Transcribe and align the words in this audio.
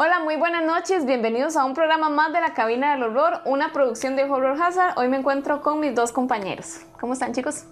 Hola, 0.00 0.20
muy 0.20 0.36
buenas 0.36 0.64
noches. 0.64 1.04
Bienvenidos 1.06 1.56
a 1.56 1.64
un 1.64 1.74
programa 1.74 2.08
más 2.08 2.32
de 2.32 2.40
la 2.40 2.54
Cabina 2.54 2.92
del 2.92 3.02
Horror, 3.02 3.40
una 3.44 3.72
producción 3.72 4.14
de 4.14 4.22
Horror 4.22 4.56
Hazard. 4.62 4.96
Hoy 4.96 5.08
me 5.08 5.16
encuentro 5.16 5.60
con 5.60 5.80
mis 5.80 5.92
dos 5.92 6.12
compañeros. 6.12 6.82
¿Cómo 7.00 7.14
están, 7.14 7.32
chicos? 7.32 7.64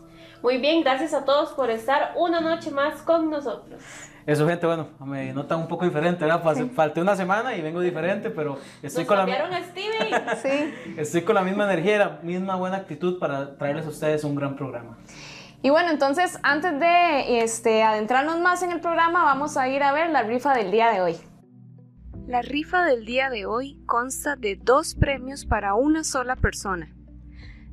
Muy 0.42 0.58
bien, 0.58 0.82
gracias 0.82 1.14
a 1.14 1.24
todos 1.24 1.52
por 1.52 1.70
estar 1.70 2.14
una 2.16 2.40
noche 2.40 2.72
más 2.72 3.00
con 3.02 3.30
nosotros. 3.30 3.80
Eso, 4.26 4.44
gente, 4.48 4.66
bueno, 4.66 4.88
me 5.04 5.32
notan 5.32 5.60
un 5.60 5.68
poco 5.68 5.84
diferente, 5.84 6.24
¿verdad? 6.24 6.42
Falté 6.74 7.00
una 7.00 7.14
semana 7.14 7.54
y 7.54 7.62
vengo 7.62 7.78
diferente, 7.78 8.28
pero 8.30 8.58
estoy 8.82 9.04
Nos 9.04 9.08
con 9.08 9.18
la 9.18 9.32
a 9.32 9.62
Steven. 9.62 10.24
Sí. 10.42 10.74
estoy 10.96 11.22
con 11.22 11.36
la 11.36 11.42
misma 11.42 11.72
energía 11.72 11.94
y 11.94 11.98
la 11.98 12.18
misma 12.24 12.56
buena 12.56 12.78
actitud 12.78 13.20
para 13.20 13.56
traerles 13.56 13.86
a 13.86 13.90
ustedes 13.90 14.24
un 14.24 14.34
gran 14.34 14.56
programa. 14.56 14.98
Y 15.62 15.70
bueno, 15.70 15.90
entonces, 15.90 16.40
antes 16.42 16.76
de 16.80 17.44
este, 17.44 17.84
adentrarnos 17.84 18.40
más 18.40 18.64
en 18.64 18.72
el 18.72 18.80
programa, 18.80 19.22
vamos 19.22 19.56
a 19.56 19.68
ir 19.68 19.84
a 19.84 19.92
ver 19.92 20.10
la 20.10 20.24
rifa 20.24 20.54
del 20.54 20.72
día 20.72 20.90
de 20.90 21.02
hoy. 21.02 21.16
La 22.26 22.42
rifa 22.42 22.84
del 22.84 23.04
día 23.04 23.30
de 23.30 23.46
hoy 23.46 23.78
consta 23.86 24.34
de 24.34 24.56
dos 24.56 24.96
premios 24.96 25.46
para 25.46 25.74
una 25.74 26.02
sola 26.02 26.34
persona. 26.34 26.92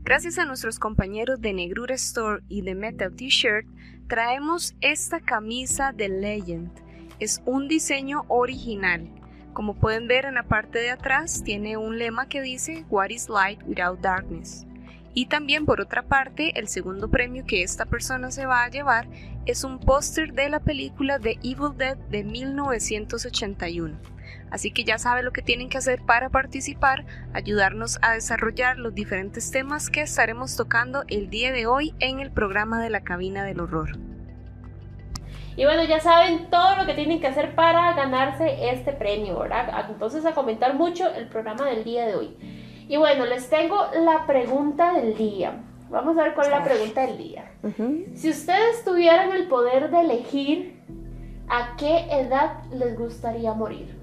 Gracias 0.04 0.38
a 0.38 0.46
nuestros 0.46 0.78
compañeros 0.78 1.42
de 1.42 1.54
Negrura 1.54 1.96
Store 1.96 2.44
y 2.50 2.62
de 2.62 2.76
Metal 2.76 3.16
T-Shirt, 3.16 3.66
traemos 4.08 4.76
esta 4.80 5.20
camisa 5.22 5.92
de 5.92 6.08
Legend. 6.08 6.70
Es 7.18 7.42
un 7.48 7.68
diseño 7.68 8.26
original. 8.28 9.09
Como 9.54 9.74
pueden 9.74 10.08
ver 10.08 10.26
en 10.26 10.36
la 10.36 10.44
parte 10.44 10.78
de 10.78 10.92
atrás, 10.92 11.42
tiene 11.44 11.78
un 11.78 11.98
lema 11.98 12.30
que 12.30 12.44
dice 12.44 12.86
What 12.92 13.09
is 13.09 13.30
light 13.30 13.59
without 13.66 14.02
darkness. 14.02 14.68
Y 15.16 15.26
también 15.26 15.66
por 15.66 15.81
otra 15.81 16.04
parte, 16.04 16.59
el 16.59 16.68
segundo 16.68 17.09
premio 17.09 17.44
que 17.48 17.64
esta 17.64 17.88
persona 17.88 18.30
se 18.30 18.46
va 18.46 18.64
a 18.64 18.70
llevar 18.70 19.08
es 19.48 19.64
un 19.64 19.80
póster 19.80 20.34
de 20.34 20.50
la 20.50 20.59
película 20.59 21.18
The 21.18 21.40
Evil 21.42 21.76
Dead 21.76 21.98
de 21.98 22.24
1981. 22.24 24.12
Así 24.52 24.72
que 24.72 24.84
ya 24.84 24.98
sabe 24.98 25.23
lo 25.23 25.31
que 25.31 25.42
tienen 25.42 25.70
que 25.70 25.78
hacer 25.78 26.02
para 26.06 26.30
participar, 26.30 27.06
ayudarnos 27.34 28.00
a 28.02 28.14
desarrollar 28.14 28.78
los 28.78 28.94
diferentes 28.94 29.52
temas 29.52 29.90
que 29.90 30.02
estaremos 30.02 30.56
tocando 30.56 31.03
el 31.08 31.30
día 31.30 31.52
de 31.52 31.66
hoy 31.66 31.94
en 32.00 32.20
el 32.20 32.31
programa 32.31 32.81
de 32.81 32.90
la 32.90 33.02
cabina 33.02 33.44
del 33.44 33.59
horror. 33.59 33.98
Y 35.56 35.66
bueno, 35.66 35.84
ya 35.84 36.00
saben 36.00 36.50
todo 36.50 36.75
lo 36.78 36.85
que 36.85 36.96
tienen 36.96 37.19
que 37.19 37.28
hacer 37.28 37.53
para 37.53 37.94
ganarse 37.94 38.69
este 38.69 38.91
premio, 38.91 39.40
¿verdad? 39.40 39.88
Entonces 39.90 40.25
a 40.25 40.34
comentar 40.34 40.74
mucho 40.74 41.07
el 41.13 41.28
programa 41.28 41.66
del 41.66 41.84
día 41.84 42.07
de 42.07 42.16
hoy. 42.16 42.38
Y 42.88 42.97
bueno, 42.97 43.25
les 43.25 43.50
tengo 43.50 43.88
la 44.03 44.25
pregunta 44.25 44.94
del 44.94 45.16
día. 45.16 45.63
Vamos 45.90 46.18
a 46.18 46.24
ver 46.24 46.34
cuál 46.34 46.47
es 46.47 46.52
la 46.53 46.63
pregunta 46.63 47.02
del 47.02 47.18
día. 47.18 47.52
Si 48.16 48.30
ustedes 48.30 48.84
tuvieran 48.84 49.31
el 49.31 49.47
poder 49.47 49.91
de 49.91 50.02
elegir 50.02 50.81
a 51.47 51.75
qué 51.78 52.07
edad 52.12 52.63
les 52.72 52.97
gustaría 52.97 53.53
morir. 53.53 54.03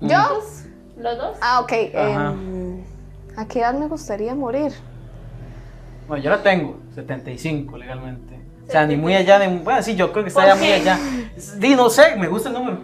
¿Yo? 0.00 0.42
¿Los 0.96 1.18
dos? 1.18 1.36
Ah, 1.40 1.60
ok. 1.60 1.72
Ajá. 1.94 2.30
em, 2.32 2.84
¿A 3.36 3.46
qué 3.46 3.60
edad 3.60 3.74
me 3.74 3.88
gustaría 3.88 4.34
morir? 4.34 4.72
Bueno, 6.06 6.22
yo 6.22 6.30
la 6.30 6.42
tengo, 6.42 6.78
75 6.94 7.76
legalmente. 7.78 8.40
O 8.66 8.70
sea, 8.70 8.86
ni 8.86 8.96
muy 8.96 9.14
allá, 9.14 9.38
ni 9.38 9.58
Bueno, 9.58 9.82
sí, 9.82 9.94
yo 9.94 10.12
creo 10.12 10.24
que 10.24 10.28
está 10.28 10.46
ya 10.46 10.52
¿Por 10.52 10.62
muy 10.62 10.72
allá. 10.72 10.98
Di, 11.56 11.74
no 11.74 11.90
sé, 11.90 12.16
me 12.16 12.28
gusta 12.28 12.48
el 12.48 12.54
número. 12.54 12.78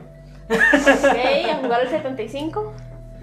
Ok, 0.50 1.50
a 1.52 1.58
jugar 1.62 1.82
el 1.82 1.88
75. 1.88 2.72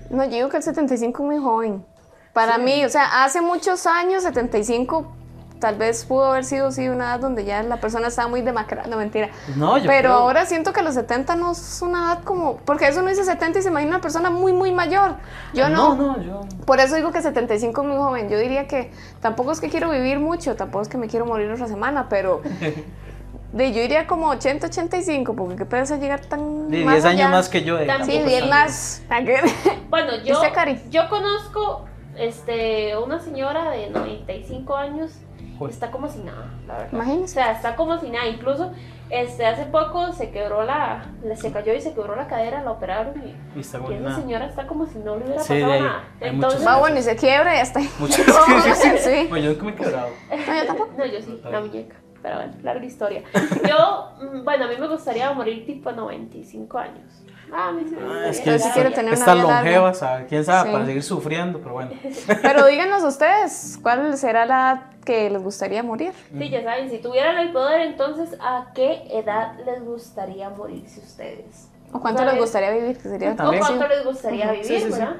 No, 0.09 0.23
yo 0.23 0.29
digo 0.31 0.49
que 0.49 0.57
el 0.57 0.63
75 0.63 1.23
es 1.23 1.25
muy 1.27 1.37
joven. 1.37 1.85
Para 2.33 2.57
mí, 2.57 2.85
o 2.85 2.89
sea, 2.89 3.23
hace 3.23 3.41
muchos 3.41 3.85
años, 3.85 4.23
75 4.23 5.11
tal 5.59 5.75
vez 5.75 6.06
pudo 6.06 6.25
haber 6.25 6.44
sido 6.45 6.72
sí, 6.72 6.88
una 6.90 7.06
edad 7.06 7.19
donde 7.19 7.45
ya 7.45 7.63
la 7.63 7.78
persona 7.78 8.07
estaba 8.07 8.28
muy 8.28 8.41
demacrada, 8.41 8.88
no 8.88 8.97
mentira. 8.97 9.29
No, 9.56 9.78
yo 9.78 9.85
Pero 9.88 10.00
creo- 10.09 10.13
ahora 10.13 10.45
siento 10.45 10.73
que 10.73 10.81
los 10.81 10.94
70 10.94 11.35
no 11.35 11.51
es 11.51 11.81
una 11.81 12.13
edad 12.13 12.23
como, 12.23 12.57
porque 12.57 12.88
eso 12.88 13.01
no 13.01 13.09
dice 13.09 13.23
70 13.23 13.59
y 13.59 13.62
se 13.62 13.69
imagina 13.69 13.91
una 13.91 14.01
persona 14.01 14.29
muy, 14.29 14.53
muy 14.53 14.72
mayor. 14.72 15.16
Yo 15.53 15.69
no. 15.69 15.96
No, 15.96 16.17
no, 16.17 16.22
yo. 16.22 16.41
Por 16.66 16.79
eso 16.79 16.96
digo 16.96 17.12
que 17.12 17.22
75 17.22 17.81
es 17.81 17.88
muy 17.88 17.97
joven. 17.97 18.29
Yo 18.29 18.38
diría 18.38 18.67
que 18.67 18.91
tampoco 19.22 19.51
es 19.51 19.59
que 19.59 19.69
quiero 19.69 19.90
vivir 19.90 20.19
mucho, 20.19 20.56
tampoco 20.56 20.81
es 20.84 20.90
que 20.90 20.97
me 20.97 21.07
quiero 21.07 21.25
morir 21.25 21.50
otra 21.51 21.67
semana, 21.67 22.07
pero 22.09 22.41
de, 23.53 23.72
yo 23.72 23.81
diría 23.81 24.06
como 24.07 24.28
80, 24.29 24.67
85, 24.67 25.34
porque 25.35 25.56
qué 25.56 25.66
puede 25.66 25.85
llegar 26.00 26.22
tan 26.25 26.63
más 26.63 26.69
10 26.72 26.85
años 27.06 27.06
allá. 27.06 27.29
más 27.29 27.50
que 27.50 27.63
yo. 27.63 27.79
eh, 27.79 27.85
También. 27.85 28.06
Sí, 28.06 28.13
tampoco 28.17 28.29
10 28.29 28.44
es 28.44 28.50
más. 28.50 29.01
Bueno, 29.90 30.12
yo, 30.23 30.41
yo 30.90 31.09
conozco 31.09 31.85
este, 32.17 32.97
una 32.97 33.19
señora 33.19 33.72
de 33.72 33.90
95 33.90 34.75
años. 34.75 35.12
Joder. 35.57 35.73
Está 35.73 35.91
como 35.91 36.07
si 36.09 36.19
nada, 36.19 36.45
la 36.68 36.73
verdad. 36.78 36.94
O 36.94 36.95
Imagínese. 36.97 37.34
sea, 37.35 37.51
está 37.51 37.75
como 37.75 37.97
si 38.00 38.09
nada. 38.09 38.28
Incluso 38.28 38.72
este, 39.09 39.45
hace 39.45 39.66
poco 39.66 40.12
se 40.13 40.31
quebró 40.31 40.63
la. 40.63 41.06
Se 41.35 41.51
cayó 41.51 41.73
y 41.73 41.81
se 41.81 41.94
quebró 41.94 42.16
la 42.16 42.28
cadera, 42.28 42.63
la 42.63 42.72
operaron 42.72 43.13
y. 43.25 43.57
Y 43.57 43.62
está 43.62 43.79
y 43.90 43.94
esa 43.94 44.16
señora 44.16 44.46
está 44.46 44.67
como 44.67 44.85
si 44.85 45.00
no 45.00 45.16
le 45.17 45.25
hubiera 45.25 45.41
Sí, 45.41 45.53
pasado 45.53 45.72
ahí 45.73 45.81
nada. 45.81 46.03
hay 46.22 46.29
Entonces, 46.29 46.67
Va 46.67 46.78
bueno 46.79 47.00
y 47.00 47.01
se 47.01 47.16
quiebra 47.16 47.53
y 47.53 47.57
ya 47.57 47.63
está. 47.63 47.81
Muchas 48.00 48.25
gracias. 48.25 49.01
sí. 49.03 49.25
Bueno, 49.29 49.46
yo 49.46 49.51
nunca 49.51 49.63
me 49.66 49.72
he 49.72 49.75
quebrado. 49.75 50.09
No, 50.29 50.56
yo 50.56 50.66
tampoco. 50.67 50.91
No, 50.97 51.06
yo 51.06 51.22
sí, 51.22 51.41
la 51.50 51.59
muñeca. 51.62 51.96
Pero 52.22 52.35
bueno, 52.35 52.53
larga 52.63 52.85
historia. 52.85 53.22
Yo, 53.67 54.12
mm, 54.22 54.44
bueno, 54.44 54.66
a 54.66 54.67
mí 54.67 54.75
me 54.79 54.88
gustaría 54.88 55.31
morir 55.34 55.66
tipo 55.66 55.91
95 55.91 56.78
años. 56.78 57.23
Ah, 57.53 57.72
Ah, 57.72 58.28
es 58.30 58.41
que 58.41 58.56
esta- 58.56 58.74
quiero 58.74 58.91
tener 58.91 59.13
una 59.18 59.34
vida 59.63 59.94
¿sabe? 59.94 60.25
quién 60.28 60.44
sabe, 60.44 60.69
Sí. 60.69 60.74
para 60.74 60.85
seguir 60.85 61.03
sufriendo, 61.03 61.59
pero 61.59 61.74
bueno. 61.74 61.91
Pero 62.41 62.66
díganos 62.68 63.03
ustedes, 63.03 63.80
¿cuál 63.81 64.18
será 64.18 64.46
la 64.46 64.56
edad 64.56 64.81
que 65.06 65.30
les 65.30 65.41
gustaría 65.41 65.81
morir? 65.84 66.12
Sí, 66.38 66.50
ya 66.50 66.63
saben, 66.63 66.90
si 66.90 66.97
tuvieran 67.00 67.38
el 67.38 67.52
poder, 67.53 67.81
entonces, 67.81 68.38
¿a 68.41 68.68
qué 68.75 69.03
edad 69.12 69.53
les 69.66 69.81
gustaría 69.84 70.50
morirse 70.50 71.00
ustedes? 71.00 71.69
¿O 71.94 72.02
cuánto 72.02 72.19
¿Sabes? 72.19 72.34
les 72.34 72.41
gustaría 72.44 72.72
vivir? 72.72 72.97
Que 72.97 73.03
sería 73.09 73.35
También. 73.35 73.64
¿O 73.64 73.66
cuánto 73.66 73.88
les 73.88 74.03
gustaría 74.03 74.52
vivir, 74.52 74.66
Sí, 74.66 74.79
sí, 74.79 74.91
sí. 74.91 75.00
verdad? 75.00 75.16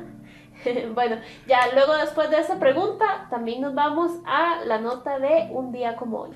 bueno, 0.96 1.16
ya 1.48 1.60
luego 1.74 1.96
después 1.96 2.30
de 2.30 2.40
esta 2.40 2.60
pregunta, 2.60 3.28
también 3.30 3.62
nos 3.62 3.74
vamos 3.74 4.12
a 4.26 4.66
la 4.66 4.80
nota 4.80 5.18
de 5.20 5.48
un 5.52 5.72
día 5.72 5.96
como 5.96 6.24
hoy. 6.24 6.32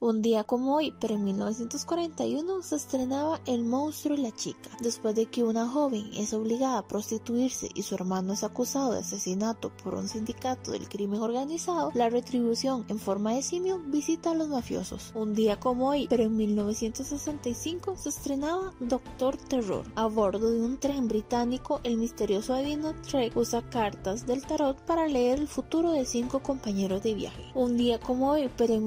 Un 0.00 0.22
día 0.22 0.44
como 0.44 0.76
hoy, 0.76 0.94
pero 1.00 1.14
en 1.14 1.24
1941, 1.24 2.62
se 2.62 2.76
estrenaba 2.76 3.40
El 3.46 3.64
monstruo 3.64 4.16
y 4.16 4.20
la 4.20 4.30
chica, 4.30 4.70
después 4.80 5.16
de 5.16 5.26
que 5.26 5.42
una 5.42 5.66
joven 5.66 6.08
es 6.14 6.32
obligada 6.32 6.78
a 6.78 6.86
prostituirse 6.86 7.68
y 7.74 7.82
su 7.82 7.96
hermano 7.96 8.32
es 8.32 8.44
acusado 8.44 8.92
de 8.92 9.00
asesinato 9.00 9.72
por 9.82 9.96
un 9.96 10.08
sindicato 10.08 10.70
del 10.70 10.88
crimen 10.88 11.20
organizado, 11.20 11.90
la 11.94 12.10
retribución 12.10 12.84
en 12.86 13.00
forma 13.00 13.32
de 13.32 13.42
simio 13.42 13.80
visita 13.86 14.30
a 14.30 14.34
los 14.34 14.46
mafiosos. 14.46 15.10
Un 15.16 15.34
día 15.34 15.58
como 15.58 15.88
hoy, 15.88 16.06
pero 16.08 16.22
en 16.22 16.36
1965, 16.36 17.96
se 17.96 18.10
estrenaba 18.10 18.72
Doctor 18.78 19.36
Terror. 19.36 19.84
A 19.96 20.06
bordo 20.06 20.52
de 20.52 20.60
un 20.60 20.78
tren 20.78 21.08
británico, 21.08 21.80
el 21.82 21.96
misterioso 21.96 22.54
adivino 22.54 22.94
Trek 23.02 23.36
usa 23.36 23.68
cartas 23.68 24.28
del 24.28 24.46
tarot 24.46 24.80
para 24.82 25.08
leer 25.08 25.40
el 25.40 25.48
futuro 25.48 25.90
de 25.90 26.04
cinco 26.04 26.38
compañeros 26.38 27.02
de 27.02 27.14
viaje. 27.14 27.50
Un 27.56 27.76
día 27.76 27.98
como 27.98 28.30
hoy, 28.30 28.48
pero 28.56 28.74
en 28.74 28.86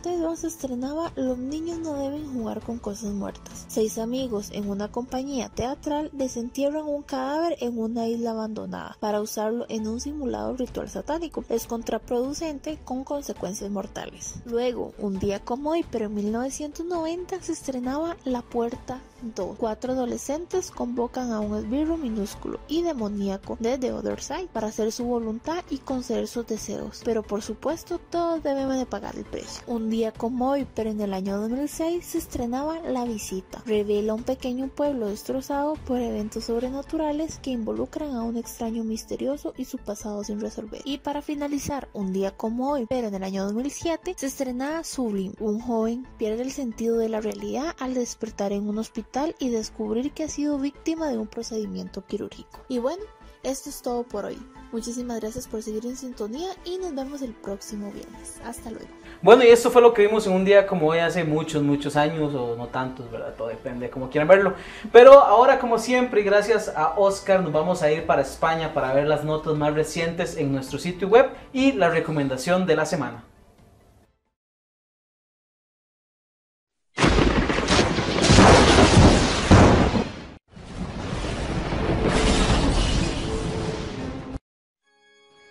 1972, 0.00 0.38
se 0.38 0.46
estrenaba 0.46 1.12
Los 1.16 1.36
niños 1.36 1.78
no 1.78 1.94
deben 1.94 2.32
jugar 2.32 2.60
con 2.60 2.78
cosas 2.78 3.12
muertas. 3.12 3.66
Seis 3.68 3.98
amigos 3.98 4.50
en 4.52 4.68
una 4.68 4.88
compañía 4.88 5.48
teatral 5.50 6.10
desentierran 6.12 6.86
un 6.86 7.02
cadáver 7.02 7.56
en 7.60 7.78
una 7.78 8.06
isla 8.06 8.30
abandonada 8.30 8.96
para 9.00 9.20
usarlo 9.20 9.66
en 9.68 9.86
un 9.86 10.00
simulado 10.00 10.56
ritual 10.56 10.88
satánico. 10.88 11.44
Es 11.48 11.66
contraproducente 11.66 12.78
con 12.84 13.04
consecuencias 13.04 13.70
mortales. 13.70 14.36
Luego, 14.46 14.94
un 14.98 15.18
día 15.18 15.40
como 15.40 15.70
hoy, 15.70 15.84
pero 15.90 16.06
en 16.06 16.14
1990, 16.14 17.42
se 17.42 17.52
estrenaba 17.52 18.16
La 18.24 18.42
Puerta 18.42 19.00
2. 19.22 19.56
Cuatro 19.58 19.92
adolescentes 19.92 20.70
convocan 20.70 21.32
a 21.32 21.40
un 21.40 21.56
esbirro 21.56 21.96
minúsculo 21.96 22.58
y 22.68 22.82
demoníaco 22.82 23.58
de 23.60 23.76
The 23.76 23.92
Other 23.92 24.22
Side 24.22 24.48
para 24.52 24.68
hacer 24.68 24.92
su 24.92 25.04
voluntad 25.04 25.62
y 25.68 25.78
conceder 25.78 26.26
sus 26.26 26.46
deseos. 26.46 27.02
Pero 27.04 27.22
por 27.22 27.42
supuesto, 27.42 27.98
todos 27.98 28.42
deben 28.42 28.70
de 28.70 28.86
pagar 28.86 29.16
el 29.16 29.24
precio. 29.24 29.62
Un 29.66 29.89
día 29.90 30.12
como 30.12 30.50
hoy, 30.50 30.66
pero 30.74 30.90
en 30.90 31.00
el 31.00 31.12
año 31.12 31.38
2006, 31.38 32.04
se 32.04 32.18
estrenaba 32.18 32.80
La 32.80 33.04
Visita. 33.04 33.62
Revela 33.66 34.14
un 34.14 34.22
pequeño 34.22 34.68
pueblo 34.68 35.08
destrozado 35.08 35.74
por 35.74 36.00
eventos 36.00 36.44
sobrenaturales 36.44 37.38
que 37.38 37.50
involucran 37.50 38.14
a 38.14 38.22
un 38.22 38.36
extraño 38.36 38.84
misterioso 38.84 39.52
y 39.56 39.64
su 39.64 39.78
pasado 39.78 40.24
sin 40.24 40.40
resolver. 40.40 40.80
Y 40.84 40.98
para 40.98 41.22
finalizar, 41.22 41.88
un 41.92 42.12
día 42.12 42.30
como 42.36 42.70
hoy, 42.70 42.86
pero 42.88 43.08
en 43.08 43.14
el 43.14 43.24
año 43.24 43.44
2007, 43.44 44.14
se 44.16 44.26
estrenaba 44.26 44.84
Sublime. 44.84 45.34
Un 45.40 45.60
joven 45.60 46.06
pierde 46.16 46.42
el 46.42 46.52
sentido 46.52 46.96
de 46.96 47.08
la 47.08 47.20
realidad 47.20 47.74
al 47.78 47.94
despertar 47.94 48.52
en 48.52 48.68
un 48.68 48.78
hospital 48.78 49.34
y 49.38 49.50
descubrir 49.50 50.12
que 50.12 50.24
ha 50.24 50.28
sido 50.28 50.58
víctima 50.58 51.08
de 51.08 51.18
un 51.18 51.26
procedimiento 51.26 52.04
quirúrgico. 52.04 52.60
Y 52.68 52.78
bueno, 52.78 53.02
esto 53.42 53.70
es 53.70 53.82
todo 53.82 54.04
por 54.04 54.26
hoy. 54.26 54.38
Muchísimas 54.72 55.18
gracias 55.18 55.48
por 55.48 55.62
seguir 55.62 55.84
en 55.86 55.96
sintonía 55.96 56.50
y 56.64 56.78
nos 56.78 56.94
vemos 56.94 57.22
el 57.22 57.34
próximo 57.34 57.90
viernes. 57.90 58.38
Hasta 58.44 58.70
luego. 58.70 58.99
Bueno, 59.22 59.44
y 59.44 59.48
esto 59.48 59.70
fue 59.70 59.82
lo 59.82 59.92
que 59.92 60.06
vimos 60.06 60.26
en 60.26 60.32
un 60.32 60.46
día 60.46 60.66
como 60.66 60.86
hoy 60.86 60.98
hace 60.98 61.24
muchos, 61.24 61.62
muchos 61.62 61.94
años, 61.94 62.34
o 62.34 62.56
no 62.56 62.68
tantos, 62.68 63.10
¿verdad? 63.10 63.34
Todo 63.36 63.48
depende 63.48 63.86
de 63.86 63.90
cómo 63.90 64.08
quieran 64.08 64.26
verlo. 64.26 64.54
Pero 64.92 65.12
ahora, 65.12 65.58
como 65.58 65.78
siempre, 65.78 66.22
gracias 66.22 66.72
a 66.74 66.94
Oscar, 66.96 67.42
nos 67.42 67.52
vamos 67.52 67.82
a 67.82 67.92
ir 67.92 68.06
para 68.06 68.22
España 68.22 68.72
para 68.72 68.94
ver 68.94 69.06
las 69.06 69.22
notas 69.24 69.54
más 69.56 69.74
recientes 69.74 70.38
en 70.38 70.52
nuestro 70.52 70.78
sitio 70.78 71.08
web 71.08 71.28
y 71.52 71.72
la 71.72 71.90
recomendación 71.90 72.64
de 72.66 72.76
la 72.76 72.86
semana. 72.86 73.24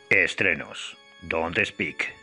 Estrenos. 0.10 0.98
Don't 1.22 1.58
Speak. 1.66 2.19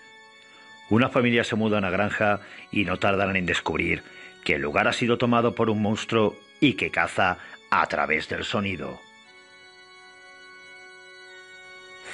Una 0.89 1.09
familia 1.09 1.45
se 1.45 1.57
muda 1.57 1.77
a 1.77 1.79
una 1.81 1.91
granja 1.91 2.41
y 2.71 2.85
no 2.85 2.99
tardan 2.99 3.35
en 3.37 3.47
descubrir 3.47 4.03
que 4.45 4.55
el 4.55 4.63
lugar 4.63 4.87
ha 4.87 4.93
sido 4.93 5.19
tomado 5.19 5.55
por 5.55 5.71
un 5.71 5.83
monstruo 5.83 6.37
y 6.61 6.75
que 6.75 6.91
caza 6.91 7.39
a 7.71 7.87
través 7.87 8.29
del 8.29 8.45
sonido. 8.45 9.01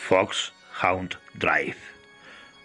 Fox 0.08 0.52
Hound 0.82 1.16
Drive. 1.34 1.76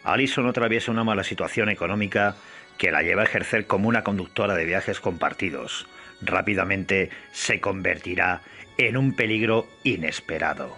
Allison 0.04 0.48
atraviesa 0.48 0.92
una 0.92 1.04
mala 1.04 1.24
situación 1.24 1.70
económica 1.70 2.36
que 2.78 2.92
la 2.92 3.02
lleva 3.02 3.24
a 3.24 3.26
ejercer 3.26 3.68
como 3.68 3.90
una 3.90 4.04
conductora 4.04 4.56
de 4.56 4.66
viajes 4.66 5.02
compartidos. 5.02 5.88
Rápidamente 6.22 7.10
se 7.34 7.60
convertirá 7.60 8.42
en 8.78 8.96
un 8.96 9.16
peligro 9.16 9.68
inesperado. 9.84 10.78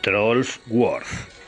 Trolls 0.00 0.60
Worth. 0.66 1.39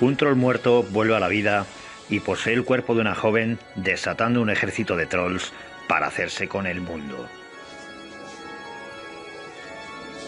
Un 0.00 0.16
troll 0.16 0.36
muerto 0.36 0.82
vuelve 0.82 1.16
a 1.16 1.20
la 1.20 1.28
vida 1.28 1.66
y 2.08 2.20
posee 2.20 2.54
el 2.54 2.64
cuerpo 2.64 2.94
de 2.94 3.00
una 3.00 3.14
joven 3.14 3.58
desatando 3.76 4.42
un 4.42 4.50
ejército 4.50 4.96
de 4.96 5.06
trolls 5.06 5.52
para 5.88 6.06
hacerse 6.06 6.48
con 6.48 6.66
el 6.66 6.80
mundo. 6.80 7.28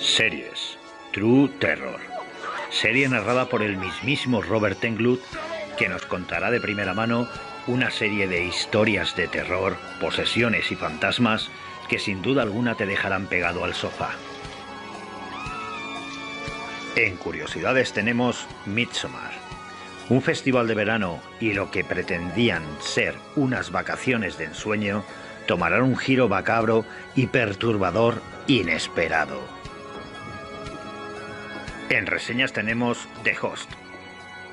Series. 0.01 0.79
True 1.13 1.49
Terror. 1.59 2.01
Serie 2.71 3.09
narrada 3.09 3.49
por 3.49 3.63
el 3.63 3.77
mismísimo 3.77 4.43
Robert 4.43 4.83
Englund 4.85 5.21
que 5.77 5.89
nos 5.89 6.07
contará 6.07 6.51
de 6.51 6.61
primera 6.61 6.95
mano 6.95 7.29
una 7.67 7.91
serie 7.91 8.27
de 8.29 8.45
historias 8.45 9.15
de 9.17 9.29
terror, 9.29 9.77
posesiones 10.01 10.71
y 10.73 10.77
fantasmas 10.77 11.51
que 11.89 11.99
sin 11.99 12.23
duda 12.23 12.43
alguna 12.43 12.75
te 12.75 12.87
dejarán 12.87 13.27
pegado 13.27 13.65
al 13.65 13.75
sofá. 13.75 14.11
En 16.97 17.17
curiosidades 17.17 17.93
tenemos 17.93 18.47
Midsommar, 18.65 19.33
un 20.09 20.23
festival 20.23 20.69
de 20.69 20.75
verano 20.75 21.21
y 21.41 21.53
lo 21.53 21.71
que 21.71 21.85
pretendían 21.85 22.63
ser 22.81 23.15
unas 23.35 23.73
vacaciones 23.73 24.39
de 24.39 24.45
ensueño 24.45 25.05
tomarán 25.47 25.83
un 25.83 25.97
giro 25.97 26.29
macabro 26.29 26.85
y 27.15 27.27
perturbador 27.27 28.21
inesperado. 28.47 29.41
En 31.89 32.07
reseñas 32.07 32.53
tenemos 32.53 33.09
The 33.23 33.37
Host. 33.41 33.71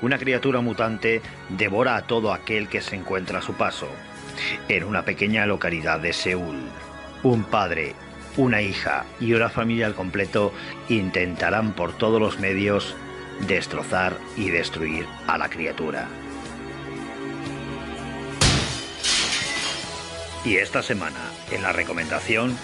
Una 0.02 0.18
criatura 0.18 0.60
mutante 0.60 1.22
devora 1.48 1.96
a 1.96 2.02
todo 2.02 2.32
aquel 2.32 2.68
que 2.68 2.80
se 2.80 2.96
encuentra 2.96 3.38
a 3.38 3.42
su 3.42 3.54
paso. 3.54 3.88
En 4.68 4.84
una 4.84 5.04
pequeña 5.04 5.46
localidad 5.46 6.00
de 6.00 6.12
Seúl, 6.12 6.62
un 7.22 7.44
padre 7.44 7.94
una 8.36 8.62
hija 8.62 9.04
y 9.20 9.32
una 9.32 9.48
familia 9.48 9.86
al 9.86 9.94
completo 9.94 10.52
intentarán 10.88 11.72
por 11.72 11.92
todos 11.96 12.20
los 12.20 12.40
medios 12.40 12.96
destrozar 13.40 14.16
y 14.36 14.50
destruir 14.50 15.06
a 15.26 15.38
la 15.38 15.48
criatura. 15.48 16.08
Y 20.44 20.56
esta 20.56 20.82
semana, 20.82 21.18
en 21.50 21.62
la 21.62 21.72
recomendación 21.72 22.56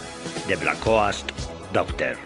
de 0.46 0.56
Black 0.56 0.80
Coast 0.80 1.30
Doctor. 1.72 2.16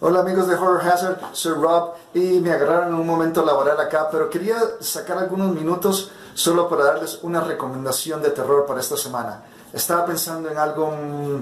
Hola 0.00 0.20
amigos 0.20 0.48
de 0.48 0.56
Horror 0.56 0.82
Hazard, 0.82 1.20
soy 1.32 1.54
Rob 1.54 1.94
y 2.12 2.40
me 2.40 2.50
agarraron 2.50 2.88
en 2.88 2.94
un 2.94 3.06
momento 3.06 3.44
laboral 3.44 3.80
acá, 3.80 4.08
pero 4.10 4.28
quería 4.28 4.56
sacar 4.80 5.18
algunos 5.18 5.54
minutos 5.54 6.10
solo 6.34 6.68
para 6.68 6.84
darles 6.84 7.20
una 7.22 7.40
recomendación 7.40 8.20
de 8.20 8.30
terror 8.30 8.66
para 8.66 8.80
esta 8.80 8.96
semana 8.96 9.42
estaba 9.72 10.04
pensando 10.04 10.50
en 10.50 10.58
algo 10.58 10.90
mm, 10.90 11.40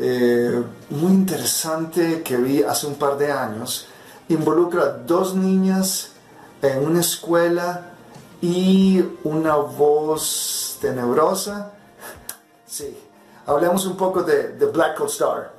eh, 0.00 0.62
muy 0.90 1.12
interesante 1.12 2.22
que 2.22 2.36
vi 2.36 2.62
hace 2.62 2.86
un 2.86 2.94
par 2.94 3.16
de 3.16 3.30
años. 3.30 3.86
Involucra 4.32 4.86
dos 5.06 5.34
niñas 5.34 6.12
en 6.62 6.86
una 6.86 7.00
escuela 7.00 7.90
y 8.40 9.04
una 9.24 9.56
voz 9.56 10.78
tenebrosa. 10.80 11.72
Sí, 12.64 12.96
hablemos 13.44 13.84
un 13.84 13.94
poco 13.94 14.22
de 14.22 14.44
The 14.58 14.64
Black 14.64 14.96
Cold 14.96 15.10
Star. 15.10 15.52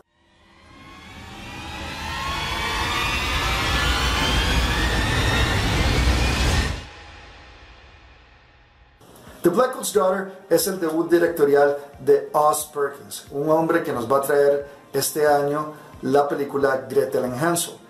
The 9.44 9.50
Black 9.50 9.76
Ops 9.78 9.94
Daughter 9.94 10.46
es 10.50 10.66
el 10.66 10.80
debut 10.80 11.12
directorial 11.12 11.78
de 12.00 12.28
Oz 12.34 12.72
Perkins, 12.74 13.28
un 13.30 13.52
hombre 13.52 13.84
que 13.84 13.94
nos 13.94 14.12
va 14.12 14.18
a 14.18 14.22
traer 14.22 14.68
este 14.92 15.28
año 15.28 15.74
la 16.02 16.28
película 16.28 16.88
Gretel 16.90 17.26
and 17.26 17.36
Hansel. 17.36 17.83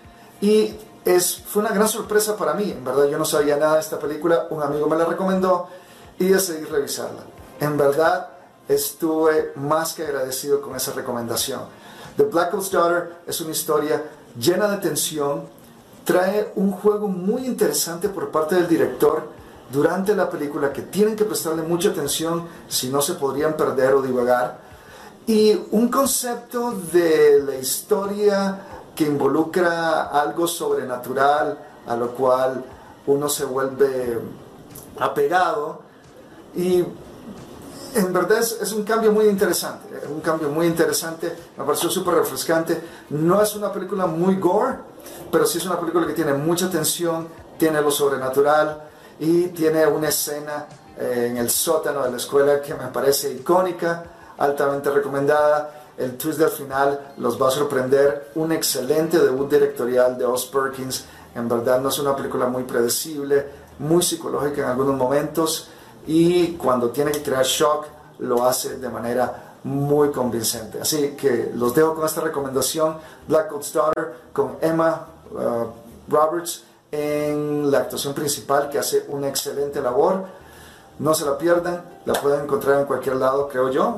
Y 0.44 0.74
es, 1.06 1.42
fue 1.46 1.62
una 1.62 1.72
gran 1.72 1.88
sorpresa 1.88 2.36
para 2.36 2.52
mí, 2.52 2.70
en 2.70 2.84
verdad 2.84 3.06
yo 3.06 3.16
no 3.16 3.24
sabía 3.24 3.56
nada 3.56 3.76
de 3.76 3.80
esta 3.80 3.98
película, 3.98 4.46
un 4.50 4.62
amigo 4.62 4.86
me 4.86 4.96
la 4.98 5.06
recomendó 5.06 5.68
y 6.18 6.26
decidí 6.26 6.66
revisarla. 6.66 7.22
En 7.60 7.78
verdad 7.78 8.28
estuve 8.68 9.52
más 9.56 9.94
que 9.94 10.02
agradecido 10.02 10.60
con 10.60 10.76
esa 10.76 10.92
recomendación. 10.92 11.62
The 12.18 12.24
Black 12.24 12.52
Ops 12.52 12.70
Daughter 12.70 13.14
es 13.26 13.40
una 13.40 13.52
historia 13.52 14.02
llena 14.38 14.68
de 14.68 14.76
tensión, 14.86 15.44
trae 16.04 16.52
un 16.56 16.72
juego 16.72 17.08
muy 17.08 17.46
interesante 17.46 18.10
por 18.10 18.30
parte 18.30 18.56
del 18.56 18.68
director, 18.68 19.30
durante 19.72 20.14
la 20.14 20.28
película 20.28 20.74
que 20.74 20.82
tienen 20.82 21.16
que 21.16 21.24
prestarle 21.24 21.62
mucha 21.62 21.88
atención 21.88 22.46
si 22.68 22.90
no 22.90 23.00
se 23.00 23.14
podrían 23.14 23.56
perder 23.56 23.94
o 23.94 24.02
divagar. 24.02 24.58
Y 25.26 25.58
un 25.70 25.88
concepto 25.88 26.72
de 26.92 27.42
la 27.42 27.56
historia 27.56 28.73
que 28.94 29.04
involucra 29.04 30.04
algo 30.04 30.46
sobrenatural 30.46 31.58
a 31.86 31.96
lo 31.96 32.10
cual 32.12 32.64
uno 33.06 33.28
se 33.28 33.44
vuelve 33.44 34.18
apegado. 34.98 35.80
Y 36.54 36.84
en 37.94 38.12
verdad 38.12 38.38
es, 38.38 38.60
es, 38.60 38.72
un 38.72 38.84
cambio 38.84 39.12
muy 39.12 39.26
interesante, 39.26 39.88
un 40.08 40.20
cambio 40.20 40.48
muy 40.48 40.66
interesante, 40.66 41.36
me 41.56 41.64
pareció 41.64 41.90
súper 41.90 42.14
refrescante. 42.14 42.82
No 43.10 43.42
es 43.42 43.54
una 43.54 43.72
película 43.72 44.06
muy 44.06 44.36
gore, 44.36 44.76
pero 45.30 45.46
sí 45.46 45.58
es 45.58 45.66
una 45.66 45.78
película 45.78 46.06
que 46.06 46.12
tiene 46.12 46.34
mucha 46.34 46.70
tensión, 46.70 47.28
tiene 47.58 47.80
lo 47.80 47.90
sobrenatural, 47.90 48.82
y 49.18 49.48
tiene 49.48 49.86
una 49.86 50.08
escena 50.08 50.66
eh, 50.98 51.28
en 51.30 51.36
el 51.36 51.50
sótano 51.50 52.02
de 52.04 52.10
la 52.10 52.16
escuela 52.16 52.60
que 52.60 52.74
me 52.74 52.88
parece 52.88 53.32
icónica, 53.32 54.04
altamente 54.38 54.90
recomendada. 54.90 55.83
El 55.96 56.16
twist 56.16 56.38
del 56.38 56.50
final 56.50 57.14
los 57.18 57.40
va 57.40 57.48
a 57.48 57.50
sorprender. 57.50 58.32
Un 58.34 58.52
excelente 58.52 59.18
debut 59.18 59.50
directorial 59.50 60.18
de 60.18 60.24
Oz 60.24 60.46
Perkins. 60.46 61.04
En 61.34 61.48
verdad 61.48 61.80
no 61.80 61.88
es 61.88 61.98
una 61.98 62.16
película 62.16 62.46
muy 62.46 62.64
predecible, 62.64 63.46
muy 63.78 64.02
psicológica 64.02 64.62
en 64.62 64.68
algunos 64.68 64.96
momentos 64.96 65.68
y 66.06 66.52
cuando 66.52 66.90
tiene 66.90 67.12
que 67.12 67.22
crear 67.22 67.44
shock 67.44 67.86
lo 68.18 68.44
hace 68.44 68.78
de 68.78 68.88
manera 68.88 69.56
muy 69.64 70.10
convincente. 70.10 70.80
Así 70.80 71.16
que 71.16 71.50
los 71.54 71.74
dejo 71.74 71.94
con 71.94 72.04
esta 72.04 72.20
recomendación, 72.20 72.98
Black 73.26 73.48
Coat's 73.48 73.72
Daughter, 73.72 74.14
con 74.32 74.58
Emma 74.60 75.06
uh, 75.32 76.12
Roberts 76.12 76.64
en 76.90 77.70
la 77.70 77.78
actuación 77.78 78.14
principal 78.14 78.68
que 78.70 78.78
hace 78.78 79.06
una 79.08 79.28
excelente 79.28 79.80
labor. 79.80 80.26
No 80.98 81.14
se 81.14 81.24
la 81.24 81.36
pierdan, 81.36 81.82
la 82.04 82.14
pueden 82.14 82.44
encontrar 82.44 82.80
en 82.80 82.86
cualquier 82.86 83.16
lado, 83.16 83.48
creo 83.48 83.70
yo. 83.70 83.96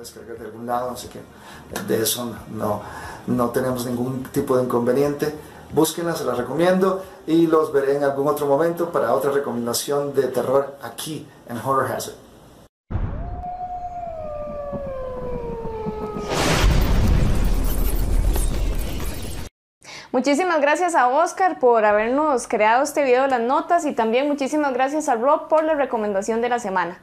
Descargar 0.00 0.38
de 0.38 0.46
algún 0.46 0.66
lado, 0.66 0.90
así 0.90 1.08
que 1.08 1.20
de 1.86 2.02
eso 2.02 2.32
no, 2.50 2.82
no 3.26 3.50
tenemos 3.50 3.86
ningún 3.86 4.24
tipo 4.24 4.56
de 4.56 4.64
inconveniente. 4.64 5.34
Búsquenla, 5.72 6.16
se 6.16 6.24
la 6.24 6.34
recomiendo 6.34 7.02
y 7.26 7.46
los 7.46 7.72
veré 7.72 7.96
en 7.96 8.04
algún 8.04 8.26
otro 8.26 8.46
momento 8.46 8.90
para 8.90 9.14
otra 9.14 9.30
recomendación 9.30 10.12
de 10.14 10.24
terror 10.24 10.74
aquí 10.82 11.26
en 11.48 11.56
Horror 11.58 11.92
Hazard. 11.92 12.19
Muchísimas 20.12 20.60
gracias 20.60 20.96
a 20.96 21.06
Oscar 21.06 21.60
por 21.60 21.84
habernos 21.84 22.48
creado 22.48 22.82
este 22.82 23.04
video 23.04 23.22
de 23.22 23.28
las 23.28 23.40
notas 23.40 23.84
y 23.84 23.92
también 23.92 24.26
muchísimas 24.26 24.74
gracias 24.74 25.08
a 25.08 25.14
Rob 25.14 25.46
por 25.46 25.62
la 25.62 25.74
recomendación 25.74 26.40
de 26.40 26.48
la 26.48 26.58
semana. 26.58 26.98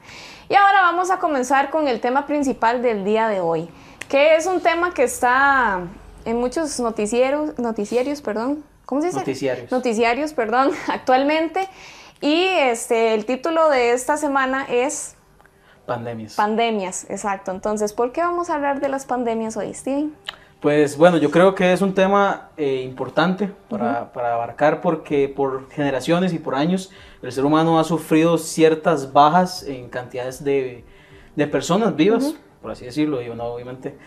Y 0.50 0.56
ahora 0.56 0.82
vamos 0.82 1.10
a 1.10 1.18
comenzar 1.18 1.70
con 1.70 1.88
el 1.88 2.02
tema 2.02 2.26
principal 2.26 2.82
del 2.82 3.06
día 3.06 3.30
de 3.30 3.40
hoy, 3.40 3.70
que 4.10 4.36
es 4.36 4.46
un 4.46 4.60
tema 4.60 4.94
que 4.94 5.04
está 5.04 5.84
en 6.26 6.38
muchos 6.38 6.82
noticieros, 6.82 7.58
noticiarios, 7.58 8.22
perdón, 8.22 8.66
¿cómo 8.86 9.00
se 9.00 9.08
dice? 9.08 9.20
Noticiarios. 9.20 9.72
Noticiarios, 9.72 10.34
perdón, 10.34 10.72
actualmente. 10.90 11.70
Y 12.20 12.44
este, 12.44 13.14
el 13.14 13.26
título 13.26 13.70
de 13.70 13.94
esta 13.94 14.18
semana 14.18 14.66
es 14.70 15.16
Pandemias. 15.86 16.36
Pandemias, 16.36 17.06
exacto. 17.10 17.52
Entonces, 17.52 17.94
¿por 17.94 18.12
qué 18.12 18.20
vamos 18.20 18.50
a 18.50 18.56
hablar 18.56 18.82
de 18.82 18.90
las 18.90 19.06
pandemias 19.06 19.56
hoy, 19.56 19.74
Steven? 19.74 20.14
Pues 20.60 20.98
bueno, 20.98 21.18
yo 21.18 21.30
creo 21.30 21.54
que 21.54 21.72
es 21.72 21.82
un 21.82 21.94
tema 21.94 22.50
eh, 22.58 22.82
importante 22.84 23.52
para, 23.70 24.12
para, 24.12 24.34
abarcar 24.34 24.82
porque 24.82 25.30
por 25.30 25.70
generaciones 25.70 26.34
y 26.34 26.40
por 26.40 26.56
años 26.56 26.90
el 27.22 27.32
ser 27.32 27.46
humano 27.46 27.80
ha 27.80 27.84
sufrido 27.84 28.40
ciertas 28.40 29.14
bajas 29.14 29.62
en 29.62 29.88
cantidades 29.88 30.44
de, 30.44 30.84
de 31.36 31.48
personas 31.48 31.96
vivas, 31.96 32.34
por 32.60 32.72
así 32.72 32.86
decirlo, 32.86 33.22
y 33.22 33.28
bueno, 33.28 33.44
obviamente. 33.46 33.98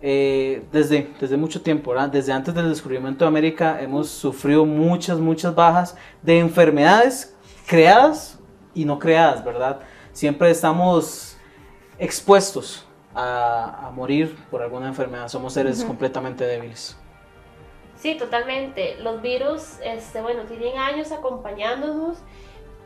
eh, 0.00 0.64
desde, 0.72 1.10
desde 1.20 1.36
mucho 1.36 1.60
tiempo, 1.60 1.94
desde 2.10 2.32
antes 2.32 2.54
del 2.54 2.70
descubrimiento 2.70 3.26
de 3.26 3.28
América, 3.28 3.80
hemos 3.80 4.08
sufrido 4.08 4.64
muchas, 4.64 5.18
muchas 5.18 5.54
bajas 5.54 5.94
de 6.22 6.38
enfermedades 6.38 7.36
creadas 7.66 8.38
y 8.74 8.86
no 8.86 8.98
creadas, 8.98 9.44
¿verdad? 9.44 9.80
Siempre 10.12 10.50
estamos 10.50 11.36
expuestos 11.98 12.86
a, 13.14 13.90
morir 13.94 14.36
por 14.50 14.62
alguna 14.62 14.88
enfermedad, 14.88 15.28
somos 15.28 15.52
seres 15.52 15.84
completamente 15.84 16.44
débiles. 16.44 16.96
Sí, 17.96 18.16
totalmente. 18.16 18.96
Los 19.00 19.22
virus, 19.22 19.78
este, 19.84 20.20
bueno, 20.20 20.42
tienen 20.42 20.78
años 20.78 21.12
acompañándonos 21.12 22.18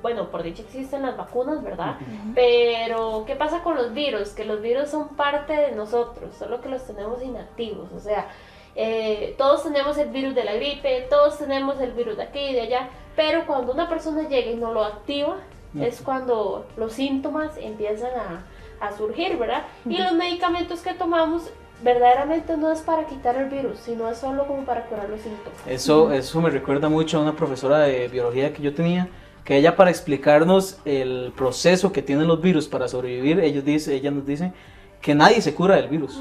bueno, 0.03 0.31
por 0.31 0.43
dicho 0.45 0.63
existen 0.63 1.03
las 1.03 1.17
vacunas, 1.17 1.65
¿verdad? 1.65 1.97
Pero, 2.35 3.25
¿qué 3.27 3.35
pasa 3.35 3.65
con 3.65 3.75
los 3.75 3.93
virus? 3.93 4.31
Que 4.31 4.45
los 4.45 4.61
virus 4.61 4.91
son 4.91 5.17
parte 5.17 5.53
de 5.53 5.73
nosotros, 5.73 6.35
solo 6.39 6.61
que 6.61 6.69
los 6.69 6.87
tenemos 6.87 7.21
inactivos, 7.23 7.91
o 7.93 7.99
sea, 7.99 8.29
eh, 8.77 9.35
todos 9.39 9.65
tenemos 9.65 9.97
el 9.99 10.11
virus 10.11 10.35
de 10.35 10.45
la 10.45 10.53
gripe, 10.53 11.07
todos 11.09 11.39
tenemos 11.39 11.81
el 11.81 11.93
virus 11.93 12.19
de 12.19 12.25
aquí 12.25 12.39
y 12.39 12.53
de 12.53 12.61
allá, 12.61 12.91
pero 13.17 13.47
cuando 13.47 13.73
una 13.73 13.89
persona 13.89 14.29
llega 14.29 14.51
y 14.51 14.57
no 14.57 14.73
lo 14.73 14.85
activa, 14.85 15.39
es 15.81 16.01
cuando 16.01 16.67
los 16.77 16.93
síntomas 16.93 17.57
empiezan 17.59 18.13
a, 18.17 18.47
a 18.81 18.97
surgir, 18.97 19.37
¿verdad? 19.37 19.65
Y 19.89 19.99
los 19.99 20.13
medicamentos 20.13 20.81
que 20.81 20.95
tomamos 20.95 21.51
verdaderamente 21.83 22.57
no 22.57 22.73
es 22.73 22.81
para 22.81 23.07
quitar 23.07 23.37
el 23.37 23.49
virus, 23.49 23.79
sino 23.81 24.09
es 24.09 24.19
solo 24.19 24.47
como 24.47 24.65
para 24.65 24.87
curar 24.87 25.09
los 25.09 25.21
síntomas. 25.21 25.59
Eso, 25.67 26.13
eso 26.13 26.41
me 26.41 26.51
recuerda 26.51 26.89
mucho 26.89 27.19
a 27.19 27.23
una 27.23 27.37
profesora 27.37 27.81
de 27.81 28.09
biología 28.09 28.53
que 28.53 28.63
yo 28.63 28.75
tenía, 28.75 29.09
que 29.45 29.57
ella 29.57 29.77
para 29.77 29.91
explicarnos 29.91 30.79
el 30.85 31.33
proceso 31.37 31.93
que 31.93 32.03
tienen 32.03 32.27
los 32.27 32.41
virus 32.41 32.67
para 32.67 32.89
sobrevivir, 32.89 33.41
ellos 33.41 33.65
dice, 33.65 33.95
ella 33.95 34.11
nos 34.11 34.27
dice 34.27 34.53
que 35.01 35.15
nadie 35.15 35.41
se 35.41 35.55
cura 35.55 35.77
del 35.77 35.89
virus. 35.89 36.21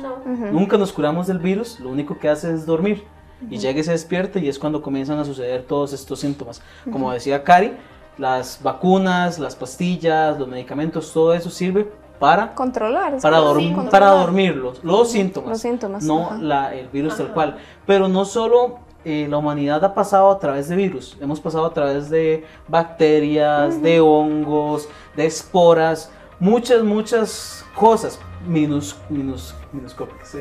Nunca 0.51 0.77
nos 0.77 0.93
curamos 0.93 1.27
del 1.27 1.39
virus, 1.39 1.79
lo 1.79 1.89
único 1.89 2.19
que 2.19 2.29
hace 2.29 2.53
es 2.53 2.65
dormir. 2.65 3.03
Y 3.49 3.57
llega 3.57 3.79
y 3.79 3.83
se 3.83 3.91
despierta 3.91 4.39
y 4.39 4.47
es 4.47 4.57
cuando 4.59 4.81
comienzan 4.81 5.19
a 5.19 5.25
suceder 5.25 5.63
todos 5.63 5.91
estos 5.93 6.19
síntomas. 6.19 6.61
Como 6.91 7.11
decía 7.11 7.43
Cari, 7.43 7.73
las 8.17 8.61
vacunas, 8.61 9.39
las 9.39 9.55
pastillas, 9.55 10.37
los 10.39 10.47
medicamentos, 10.47 11.11
todo 11.11 11.33
eso 11.33 11.49
sirve 11.49 11.89
para 12.19 12.53
controlar, 12.53 13.19
para, 13.21 13.41
para 13.91 14.09
dormir 14.11 14.55
los, 14.55 15.11
síntomas, 15.11 15.49
los 15.49 15.61
síntomas, 15.61 16.03
no 16.03 16.37
la, 16.39 16.73
el 16.73 16.87
virus 16.89 17.17
tal 17.17 17.33
cual. 17.33 17.57
Pero 17.85 18.07
no 18.07 18.25
solo 18.25 18.79
eh, 19.03 19.27
la 19.29 19.37
humanidad 19.37 19.83
ha 19.83 19.93
pasado 19.93 20.31
a 20.31 20.39
través 20.39 20.67
de 20.69 20.75
virus, 20.75 21.17
hemos 21.21 21.39
pasado 21.39 21.65
a 21.65 21.73
través 21.73 22.09
de 22.09 22.45
bacterias, 22.67 23.81
de 23.81 23.99
hongos, 23.99 24.89
de 25.15 25.25
esporas, 25.25 26.11
muchas, 26.39 26.83
muchas 26.83 27.65
cosas 27.75 28.19
minus, 28.47 28.97
minus, 29.09 29.55
minuscópicas, 29.71 30.37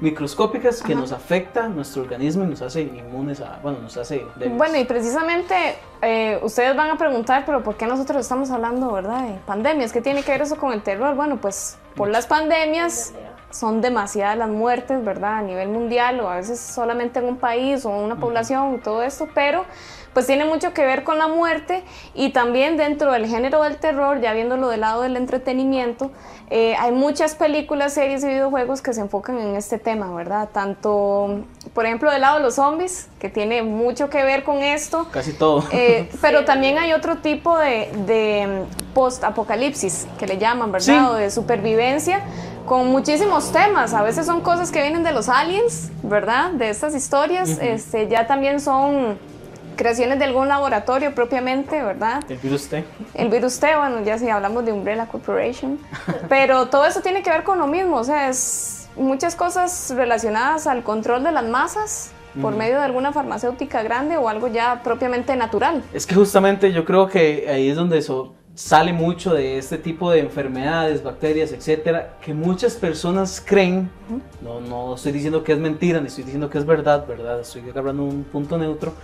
microscópicas 0.00 0.82
que 0.82 0.94
nos 0.94 1.12
afecta 1.12 1.68
nuestro 1.68 2.02
organismo 2.02 2.44
y 2.44 2.48
nos 2.48 2.62
hace 2.62 2.82
inmunes 2.82 3.40
a, 3.40 3.58
bueno, 3.62 3.78
nos 3.80 3.96
hace 3.96 4.26
débiles. 4.36 4.58
Bueno, 4.58 4.76
y 4.78 4.84
precisamente 4.84 5.54
eh, 6.02 6.38
ustedes 6.42 6.76
van 6.76 6.90
a 6.90 6.98
preguntar, 6.98 7.44
pero 7.46 7.62
¿por 7.62 7.76
qué 7.76 7.86
nosotros 7.86 8.20
estamos 8.20 8.50
hablando, 8.50 8.92
verdad, 8.92 9.22
de 9.22 9.38
pandemias? 9.46 9.92
¿Qué 9.92 10.00
tiene 10.00 10.22
que 10.22 10.32
ver 10.32 10.42
eso 10.42 10.56
con 10.56 10.72
el 10.72 10.82
terror? 10.82 11.14
Bueno, 11.14 11.38
pues 11.40 11.78
por 11.94 12.08
las 12.08 12.26
pandemias 12.26 13.14
son 13.50 13.80
demasiadas 13.80 14.36
las 14.36 14.50
muertes, 14.50 15.02
¿verdad? 15.04 15.38
A 15.38 15.42
nivel 15.42 15.68
mundial 15.68 16.20
o 16.20 16.28
a 16.28 16.36
veces 16.36 16.60
solamente 16.60 17.20
en 17.20 17.26
un 17.26 17.36
país 17.36 17.84
o 17.86 17.90
una 17.90 18.16
población 18.16 18.74
y 18.74 18.78
todo 18.78 19.02
esto, 19.02 19.28
pero 19.34 19.64
pues 20.16 20.26
tiene 20.26 20.46
mucho 20.46 20.72
que 20.72 20.82
ver 20.82 21.04
con 21.04 21.18
la 21.18 21.28
muerte 21.28 21.82
y 22.14 22.30
también 22.30 22.78
dentro 22.78 23.12
del 23.12 23.26
género 23.26 23.62
del 23.62 23.76
terror, 23.76 24.18
ya 24.22 24.32
viéndolo 24.32 24.70
del 24.70 24.80
lado 24.80 25.02
del 25.02 25.14
entretenimiento, 25.14 26.10
eh, 26.48 26.74
hay 26.78 26.90
muchas 26.90 27.34
películas, 27.34 27.92
series 27.92 28.24
y 28.24 28.28
videojuegos 28.28 28.80
que 28.80 28.94
se 28.94 29.02
enfocan 29.02 29.38
en 29.38 29.56
este 29.56 29.78
tema, 29.78 30.10
¿verdad? 30.14 30.48
Tanto, 30.50 31.44
por 31.74 31.84
ejemplo, 31.84 32.10
del 32.10 32.22
lado 32.22 32.38
de 32.38 32.44
los 32.44 32.54
zombies, 32.54 33.08
que 33.18 33.28
tiene 33.28 33.62
mucho 33.62 34.08
que 34.08 34.22
ver 34.22 34.42
con 34.42 34.62
esto. 34.62 35.06
Casi 35.10 35.34
todo. 35.34 35.64
Eh, 35.70 36.08
pero 36.22 36.46
también 36.46 36.78
hay 36.78 36.94
otro 36.94 37.18
tipo 37.18 37.58
de, 37.58 37.90
de 38.06 38.62
post-apocalipsis, 38.94 40.06
que 40.18 40.26
le 40.26 40.38
llaman, 40.38 40.72
¿verdad? 40.72 41.10
O 41.10 41.14
de 41.16 41.30
supervivencia 41.30 42.22
con 42.64 42.86
muchísimos 42.86 43.52
temas. 43.52 43.92
A 43.92 44.02
veces 44.02 44.24
son 44.24 44.40
cosas 44.40 44.70
que 44.70 44.80
vienen 44.80 45.04
de 45.04 45.12
los 45.12 45.28
aliens, 45.28 45.90
¿verdad? 46.02 46.52
De 46.52 46.70
estas 46.70 46.94
historias. 46.94 47.58
este, 47.60 48.08
ya 48.08 48.26
también 48.26 48.60
son 48.60 49.18
creaciones 49.76 50.18
de 50.18 50.24
algún 50.24 50.48
laboratorio 50.48 51.14
propiamente, 51.14 51.82
¿verdad? 51.82 52.24
El 52.28 52.38
virus 52.38 52.68
T. 52.68 52.84
El 53.14 53.28
virus 53.28 53.60
T, 53.60 53.76
bueno, 53.76 54.02
ya 54.02 54.18
sí 54.18 54.28
hablamos 54.28 54.64
de 54.64 54.72
Umbrella 54.72 55.06
Corporation. 55.06 55.78
Pero 56.28 56.66
todo 56.66 56.86
eso 56.86 57.00
tiene 57.00 57.22
que 57.22 57.30
ver 57.30 57.44
con 57.44 57.58
lo 57.58 57.66
mismo, 57.66 57.96
o 57.96 58.04
sea, 58.04 58.28
es 58.28 58.88
muchas 58.96 59.36
cosas 59.36 59.92
relacionadas 59.94 60.66
al 60.66 60.82
control 60.82 61.22
de 61.22 61.32
las 61.32 61.44
masas 61.44 62.12
por 62.40 62.54
medio 62.54 62.76
de 62.76 62.84
alguna 62.84 63.12
farmacéutica 63.12 63.82
grande 63.82 64.18
o 64.18 64.28
algo 64.28 64.48
ya 64.48 64.82
propiamente 64.82 65.34
natural. 65.36 65.82
Es 65.94 66.06
que 66.06 66.14
justamente 66.14 66.70
yo 66.70 66.84
creo 66.84 67.08
que 67.08 67.46
ahí 67.48 67.70
es 67.70 67.76
donde 67.76 67.98
eso 67.98 68.34
sale 68.54 68.92
mucho 68.92 69.34
de 69.34 69.58
este 69.58 69.76
tipo 69.76 70.10
de 70.10 70.20
enfermedades, 70.20 71.02
bacterias, 71.02 71.52
etcétera, 71.52 72.16
que 72.22 72.32
muchas 72.32 72.74
personas 72.74 73.42
creen, 73.44 73.90
no, 74.42 74.60
no 74.60 74.94
estoy 74.94 75.12
diciendo 75.12 75.44
que 75.44 75.52
es 75.52 75.58
mentira, 75.58 76.00
ni 76.00 76.06
estoy 76.06 76.24
diciendo 76.24 76.48
que 76.48 76.58
es 76.58 76.64
verdad, 76.64 77.06
¿verdad? 77.06 77.40
Estoy 77.40 77.68
agarrando 77.68 78.04
un 78.04 78.24
punto 78.24 78.56
neutro, 78.56 78.94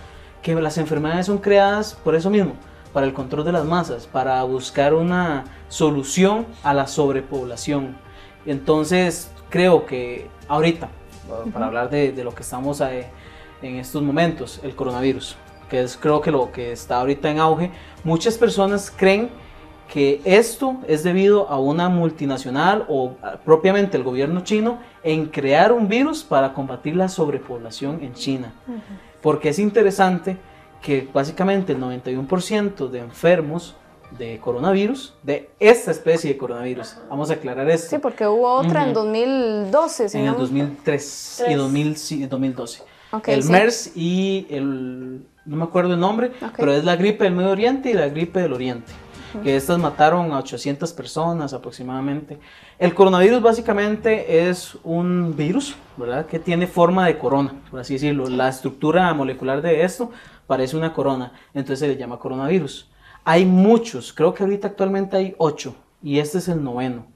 que 0.43 0.53
las 0.53 0.77
enfermedades 0.77 1.25
son 1.25 1.39
creadas 1.39 1.95
por 2.03 2.13
eso 2.13 2.29
mismo, 2.29 2.53
para 2.91 3.07
el 3.07 3.13
control 3.13 3.45
de 3.45 3.53
las 3.53 3.65
masas, 3.65 4.05
para 4.05 4.43
buscar 4.43 4.93
una 4.93 5.45
solución 5.69 6.45
a 6.63 6.73
la 6.73 6.85
sobrepoblación. 6.85 7.95
Entonces, 8.45 9.31
creo 9.49 9.85
que 9.85 10.27
ahorita, 10.47 10.89
para 11.53 11.67
hablar 11.67 11.89
de, 11.89 12.11
de, 12.11 12.23
lo 12.23 12.35
que 12.35 12.43
estamos 12.43 12.81
en 12.81 13.75
estos 13.77 14.03
momentos, 14.03 14.59
el 14.63 14.75
coronavirus, 14.75 15.37
que 15.69 15.81
es 15.81 15.97
creo 15.97 16.21
que 16.21 16.29
lo 16.29 16.51
que 16.51 16.73
está 16.73 16.99
ahorita 16.99 17.31
en 17.31 17.39
auge, 17.39 17.71
muchas 18.03 18.37
personas 18.37 18.93
creen 18.95 19.29
que 19.87 20.21
esto 20.25 20.77
es 20.87 21.03
debido 21.03 21.47
a 21.49 21.59
una 21.59 21.87
multinacional 21.87 22.85
o 22.89 23.15
propiamente 23.45 23.95
el 23.95 24.03
gobierno 24.03 24.41
chino 24.41 24.79
en 25.03 25.27
crear 25.27 25.71
un 25.71 25.87
virus 25.87 26.23
para 26.23 26.53
combatir 26.53 26.95
la 26.95 27.07
sobrepoblación 27.07 28.03
en 28.03 28.13
China. 28.13 28.53
Porque 29.23 29.49
es 29.49 29.57
interesante 29.57 30.37
que 30.81 31.09
básicamente 31.11 31.71
el 31.73 31.79
91% 31.79 32.89
de 32.89 32.99
enfermos 32.99 33.75
de 34.17 34.37
coronavirus, 34.39 35.15
de 35.23 35.49
esta 35.59 35.89
especie 35.89 36.31
de 36.31 36.37
coronavirus. 36.37 36.97
Vamos 37.09 37.31
a 37.31 37.33
aclarar 37.33 37.67
esto. 37.71 37.89
Sí, 37.89 37.97
porque 37.97 38.27
hubo 38.27 38.47
otra 38.51 38.85
en 38.85 38.93
2012. 38.93 40.17
en 40.19 40.27
el 40.27 40.35
2003 40.35 41.43
y 41.49 42.25
2012. 42.25 42.83
el 43.25 43.43
MERS 43.45 43.97
y 43.97 44.45
el, 44.51 45.25
no 45.45 45.55
me 45.55 45.63
acuerdo 45.63 45.93
el 45.93 45.99
nombre, 45.99 46.31
pero 46.57 46.73
es 46.73 46.83
la 46.83 46.95
gripe 46.95 47.23
del 47.23 47.33
Medio 47.33 47.51
Oriente 47.51 47.89
y 47.89 47.93
la 47.93 48.09
gripe 48.09 48.41
del 48.41 48.53
Oriente 48.53 48.91
que 49.41 49.55
estas 49.55 49.79
mataron 49.79 50.31
a 50.31 50.39
800 50.39 50.93
personas 50.93 51.53
aproximadamente. 51.53 52.39
El 52.77 52.93
coronavirus 52.93 53.41
básicamente 53.41 54.47
es 54.47 54.77
un 54.83 55.35
virus, 55.35 55.75
¿verdad? 55.97 56.25
Que 56.25 56.39
tiene 56.39 56.67
forma 56.67 57.07
de 57.07 57.17
corona, 57.17 57.53
por 57.71 57.79
así 57.79 57.93
decirlo. 57.93 58.29
La 58.29 58.49
estructura 58.49 59.13
molecular 59.13 59.61
de 59.61 59.83
esto 59.83 60.11
parece 60.45 60.77
una 60.77 60.93
corona, 60.93 61.33
entonces 61.53 61.79
se 61.79 61.87
le 61.87 61.97
llama 61.97 62.19
coronavirus. 62.19 62.91
Hay 63.23 63.45
muchos, 63.45 64.13
creo 64.13 64.33
que 64.33 64.43
ahorita 64.43 64.67
actualmente 64.67 65.17
hay 65.17 65.35
ocho, 65.37 65.75
y 66.01 66.19
este 66.19 66.39
es 66.39 66.47
el 66.49 66.63
noveno. 66.63 67.07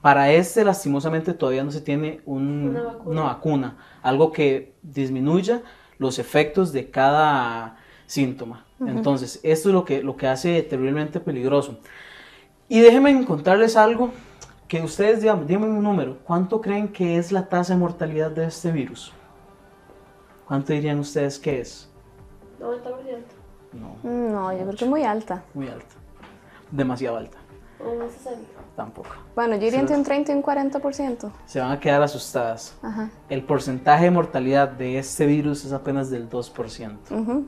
Para 0.00 0.32
este, 0.32 0.64
lastimosamente, 0.64 1.34
todavía 1.34 1.62
no 1.62 1.70
se 1.70 1.82
tiene 1.82 2.22
una, 2.24 2.96
vacuna. 3.04 3.76
algo 4.02 4.32
que 4.32 4.74
disminuya 4.82 5.62
los 5.98 6.18
efectos 6.18 6.72
de 6.72 6.90
cada 6.90 7.76
síntoma. 8.06 8.64
Entonces, 8.80 9.40
esto 9.42 9.68
es 9.68 9.74
lo 9.74 9.84
que, 9.84 10.02
lo 10.02 10.16
que 10.16 10.26
hace 10.26 10.62
terriblemente 10.62 11.20
peligroso. 11.20 11.78
Y 12.68 12.80
déjenme 12.80 13.24
contarles 13.26 13.76
algo 13.76 14.10
que 14.68 14.80
ustedes 14.80 15.20
digan, 15.20 15.46
díganme 15.46 15.66
un 15.66 15.82
número. 15.82 16.18
¿Cuánto 16.24 16.60
creen 16.60 16.88
que 16.88 17.18
es 17.18 17.32
la 17.32 17.48
tasa 17.48 17.74
de 17.74 17.80
mortalidad 17.80 18.30
de 18.30 18.46
este 18.46 18.70
virus? 18.70 19.12
¿Cuánto 20.46 20.72
dirían 20.72 20.98
ustedes 20.98 21.38
que 21.38 21.60
es? 21.60 21.90
90%. 22.60 22.82
No. 23.72 23.96
No, 24.02 24.52
yo 24.52 24.58
creo 24.58 24.76
que 24.76 24.84
es 24.84 24.90
muy 24.90 25.04
alta. 25.04 25.42
Muy 25.54 25.68
alta. 25.68 25.94
Demasiado 26.70 27.16
alta. 27.16 27.38
Un 27.80 28.10
60. 28.10 28.38
Tampoco. 28.76 29.10
Bueno, 29.34 29.56
yo 29.56 29.62
diría 29.62 29.80
entre 29.80 29.96
un 29.96 30.04
30 30.04 30.32
y 30.32 30.34
un 30.36 30.42
40%. 30.42 31.30
Se 31.46 31.60
van 31.60 31.72
a 31.72 31.80
quedar 31.80 32.02
asustadas. 32.02 32.76
El 33.28 33.42
porcentaje 33.44 34.04
de 34.04 34.10
mortalidad 34.10 34.68
de 34.68 34.98
este 34.98 35.26
virus 35.26 35.64
es 35.64 35.72
apenas 35.72 36.10
del 36.10 36.28
2%. 36.28 36.98
Uh 37.10 37.46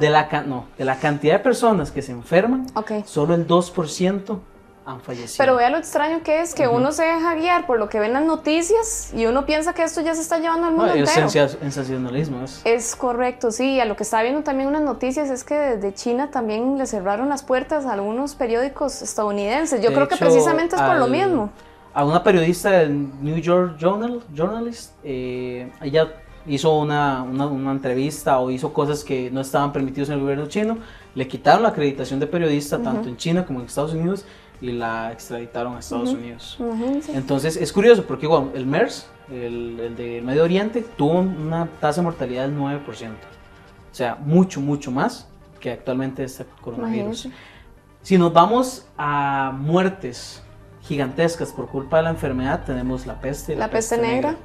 de 0.00 0.10
la, 0.10 0.42
no, 0.46 0.66
de 0.76 0.84
la 0.84 0.98
cantidad 0.98 1.34
de 1.34 1.40
personas 1.40 1.90
que 1.90 2.02
se 2.02 2.12
enferman, 2.12 2.66
solo 3.04 3.34
el 3.34 3.46
2% 3.46 4.38
han 4.86 5.00
fallecido. 5.00 5.36
Pero 5.38 5.56
vea 5.56 5.70
lo 5.70 5.78
extraño 5.78 6.22
que 6.22 6.40
es 6.40 6.54
que 6.54 6.68
uno 6.68 6.92
se 6.92 7.04
deja 7.04 7.34
guiar 7.34 7.66
por 7.66 7.78
lo 7.78 7.88
que 7.88 7.98
ven 7.98 8.12
las 8.12 8.24
noticias 8.24 9.12
y 9.14 9.26
uno 9.26 9.46
piensa 9.46 9.72
que 9.72 9.82
esto 9.82 10.02
ya 10.02 10.14
se 10.14 10.20
está 10.20 10.38
llevando 10.38 10.66
al 10.66 10.74
mundo 10.74 10.88
no, 10.88 10.94
entero. 10.94 11.26
Es 11.26 11.52
sensacionalismo. 11.52 12.44
Es. 12.44 12.60
es 12.64 12.96
correcto, 12.96 13.50
sí. 13.50 13.80
A 13.80 13.86
lo 13.86 13.96
que 13.96 14.02
estaba 14.02 14.22
viendo 14.22 14.42
también 14.42 14.68
unas 14.68 14.82
noticias 14.82 15.30
es 15.30 15.44
que 15.44 15.54
desde 15.54 15.94
China 15.94 16.30
también 16.30 16.76
le 16.76 16.86
cerraron 16.86 17.28
las 17.28 17.42
puertas 17.42 17.86
a 17.86 17.94
algunos 17.94 18.34
periódicos 18.34 19.00
estadounidenses. 19.00 19.80
Yo 19.80 19.92
creo 19.94 20.08
que 20.08 20.16
precisamente 20.16 20.76
es 20.76 20.82
por 20.82 20.96
lo 20.96 21.06
mismo 21.06 21.50
a 21.94 22.04
una 22.04 22.22
periodista 22.22 22.70
del 22.70 23.22
New 23.22 23.36
York 23.36 23.76
Journal, 23.78 24.20
Journalist, 24.34 24.92
eh, 25.04 25.70
ella 25.80 26.12
hizo 26.46 26.78
una, 26.78 27.22
una, 27.22 27.46
una, 27.46 27.72
entrevista 27.72 28.38
o 28.38 28.50
hizo 28.50 28.72
cosas 28.72 29.04
que 29.04 29.30
no 29.30 29.40
estaban 29.40 29.72
permitidas 29.72 30.08
en 30.08 30.16
el 30.16 30.20
gobierno 30.20 30.46
chino, 30.46 30.78
le 31.14 31.26
quitaron 31.28 31.62
la 31.62 31.70
acreditación 31.70 32.20
de 32.20 32.26
periodista 32.26 32.82
tanto 32.82 33.08
en 33.08 33.16
China 33.16 33.44
como 33.46 33.60
en 33.60 33.66
Estados 33.66 33.94
Unidos 33.94 34.24
y 34.60 34.72
la 34.72 35.12
extraditaron 35.12 35.76
a 35.76 35.80
Estados 35.80 36.10
Unidos. 36.10 36.58
Entonces 37.14 37.56
es 37.56 37.72
curioso 37.72 38.04
porque 38.04 38.28
el 38.54 38.66
MERS, 38.66 39.08
el, 39.30 39.80
el 39.80 39.96
de 39.96 40.22
Medio 40.22 40.44
Oriente, 40.44 40.84
tuvo 40.96 41.20
una 41.20 41.66
tasa 41.80 42.00
de 42.00 42.06
mortalidad 42.06 42.48
del 42.48 42.56
9%. 42.56 42.80
O 42.80 43.96
sea, 43.96 44.16
mucho, 44.16 44.60
mucho 44.60 44.90
más 44.90 45.28
que 45.60 45.72
actualmente 45.72 46.24
este 46.24 46.44
coronavirus. 46.60 47.28
Si 48.02 48.18
nos 48.18 48.32
vamos 48.32 48.86
a 48.98 49.52
muertes 49.56 50.42
gigantescas 50.82 51.52
por 51.52 51.68
culpa 51.68 51.98
de 51.98 52.02
la 52.02 52.10
enfermedad, 52.10 52.64
tenemos 52.64 53.06
la 53.06 53.20
peste. 53.20 53.56
La, 53.56 53.70
peste, 53.70 53.96
negra. 53.96 54.36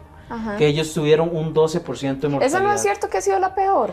Que 0.58 0.68
ellos 0.68 0.94
tuvieron 0.94 1.36
un 1.36 1.54
12% 1.54 2.20
de 2.20 2.30
mortalidad. 2.30 2.44
¿Esa 2.44 2.60
no 2.60 2.72
es 2.72 2.82
cierto 2.82 3.10
que 3.10 3.18
ha 3.18 3.22
sido 3.22 3.40
la 3.40 3.56
peor? 3.56 3.92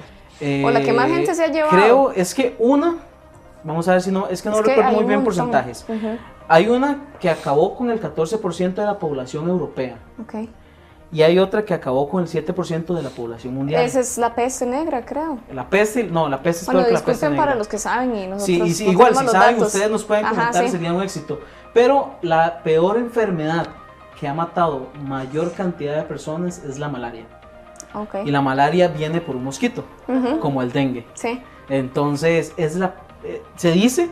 ¿O 0.64 0.70
la 0.70 0.82
que 0.82 0.92
más 0.92 1.08
gente 1.08 1.34
se 1.34 1.44
ha 1.44 1.48
llevado? 1.48 1.76
Creo, 1.76 2.12
es 2.12 2.34
que 2.34 2.54
una, 2.58 2.96
vamos 3.64 3.88
a 3.88 3.92
ver 3.92 4.02
si 4.02 4.10
no, 4.10 4.28
es 4.28 4.42
que 4.42 4.50
no 4.50 4.60
recuerdo 4.60 4.92
muy 4.92 5.04
bien 5.04 5.24
porcentajes. 5.24 5.86
Hay 6.48 6.68
una 6.68 7.08
que 7.18 7.28
acabó 7.28 7.74
con 7.74 7.90
el 7.90 8.00
14% 8.00 8.74
de 8.74 8.84
la 8.84 8.98
población 8.98 9.48
europea. 9.48 9.98
Okay. 10.22 10.48
Y 11.12 11.22
hay 11.22 11.38
otra 11.38 11.64
que 11.64 11.72
acabó 11.72 12.08
con 12.08 12.22
el 12.22 12.28
7% 12.28 12.94
de 12.94 13.02
la 13.02 13.10
población 13.10 13.54
mundial. 13.54 13.84
Esa 13.84 14.00
es 14.00 14.18
la 14.18 14.34
peste 14.34 14.66
negra, 14.66 15.04
creo. 15.04 15.38
La 15.52 15.68
peste, 15.68 16.04
no, 16.04 16.28
la 16.28 16.42
peste 16.42 16.62
es 16.62 16.66
bueno, 16.66 16.84
que 16.84 16.92
la 16.92 17.00
peste 17.00 17.28
negra. 17.28 17.44
para 17.44 17.54
los 17.56 17.68
que 17.68 17.78
saben 17.78 18.14
y 18.14 18.26
nosotros 18.26 18.68
Sí, 18.68 18.74
sí 18.74 18.88
igual, 18.88 19.14
si 19.14 19.26
saben, 19.28 19.62
ustedes 19.62 19.90
nos 19.90 20.04
pueden 20.04 20.26
comentar, 20.26 20.68
sería 20.68 20.92
un 20.92 21.02
éxito. 21.02 21.40
Pero 21.72 22.16
la 22.22 22.62
peor 22.62 22.96
enfermedad 22.98 23.68
que 24.18 24.26
ha 24.28 24.34
matado 24.34 24.88
mayor 25.06 25.52
cantidad 25.52 25.96
de 25.96 26.02
personas 26.02 26.62
es 26.64 26.78
la 26.78 26.88
malaria. 26.88 27.24
Okay. 27.94 28.26
Y 28.26 28.30
la 28.30 28.40
malaria 28.40 28.88
viene 28.88 29.20
por 29.20 29.36
un 29.36 29.44
mosquito, 29.44 29.84
como 30.40 30.62
el 30.62 30.72
dengue. 30.72 31.06
Sí. 31.14 31.40
Entonces, 31.68 32.52
es 32.56 32.76
la, 32.76 32.94
eh, 33.24 33.42
se 33.56 33.72
dice 33.72 34.10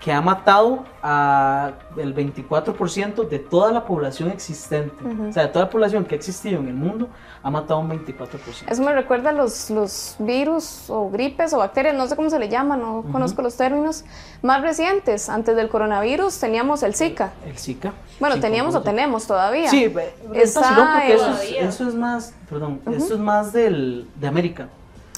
que 0.00 0.12
ha 0.12 0.20
matado 0.20 0.84
a 1.02 1.72
el 1.96 2.14
24% 2.14 3.28
de 3.28 3.38
toda 3.38 3.72
la 3.72 3.84
población 3.84 4.30
existente. 4.30 4.94
O 5.28 5.32
sea, 5.32 5.44
de 5.44 5.48
toda 5.48 5.64
la 5.64 5.70
población 5.70 6.04
que 6.04 6.14
ha 6.14 6.18
existido 6.18 6.60
en 6.60 6.68
el 6.68 6.74
mundo, 6.74 7.08
ha 7.42 7.50
matado 7.50 7.80
un 7.80 7.90
24%. 7.90 8.28
Eso 8.68 8.82
me 8.82 8.92
recuerda 8.92 9.30
a 9.30 9.32
los, 9.32 9.70
los 9.70 10.16
virus 10.18 10.90
o 10.90 11.10
gripes 11.10 11.52
o 11.54 11.58
bacterias, 11.58 11.94
no 11.94 12.06
sé 12.06 12.16
cómo 12.16 12.28
se 12.30 12.38
le 12.38 12.48
llama, 12.48 12.76
no 12.76 13.04
conozco 13.10 13.42
los 13.42 13.56
términos, 13.56 14.04
más 14.42 14.60
recientes. 14.60 15.28
Antes 15.28 15.56
del 15.56 15.68
coronavirus 15.68 16.38
teníamos 16.38 16.82
el 16.82 16.94
Zika. 16.94 17.32
El 17.46 17.58
Zika. 17.58 17.92
Bueno, 18.20 18.38
teníamos 18.38 18.74
o 18.74 18.82
tenemos 18.82 19.26
todavía. 19.26 19.70
Sí, 19.70 19.92
Está 20.34 20.60
porque 20.60 21.14
eso 21.14 21.30
es, 21.30 21.52
eso 21.52 21.88
es, 21.88 21.94
más, 21.94 22.34
perdón, 22.48 22.80
eso 22.92 23.14
es 23.14 23.20
más 23.20 23.52
del, 23.52 24.08
de 24.16 24.26
América. 24.26 24.68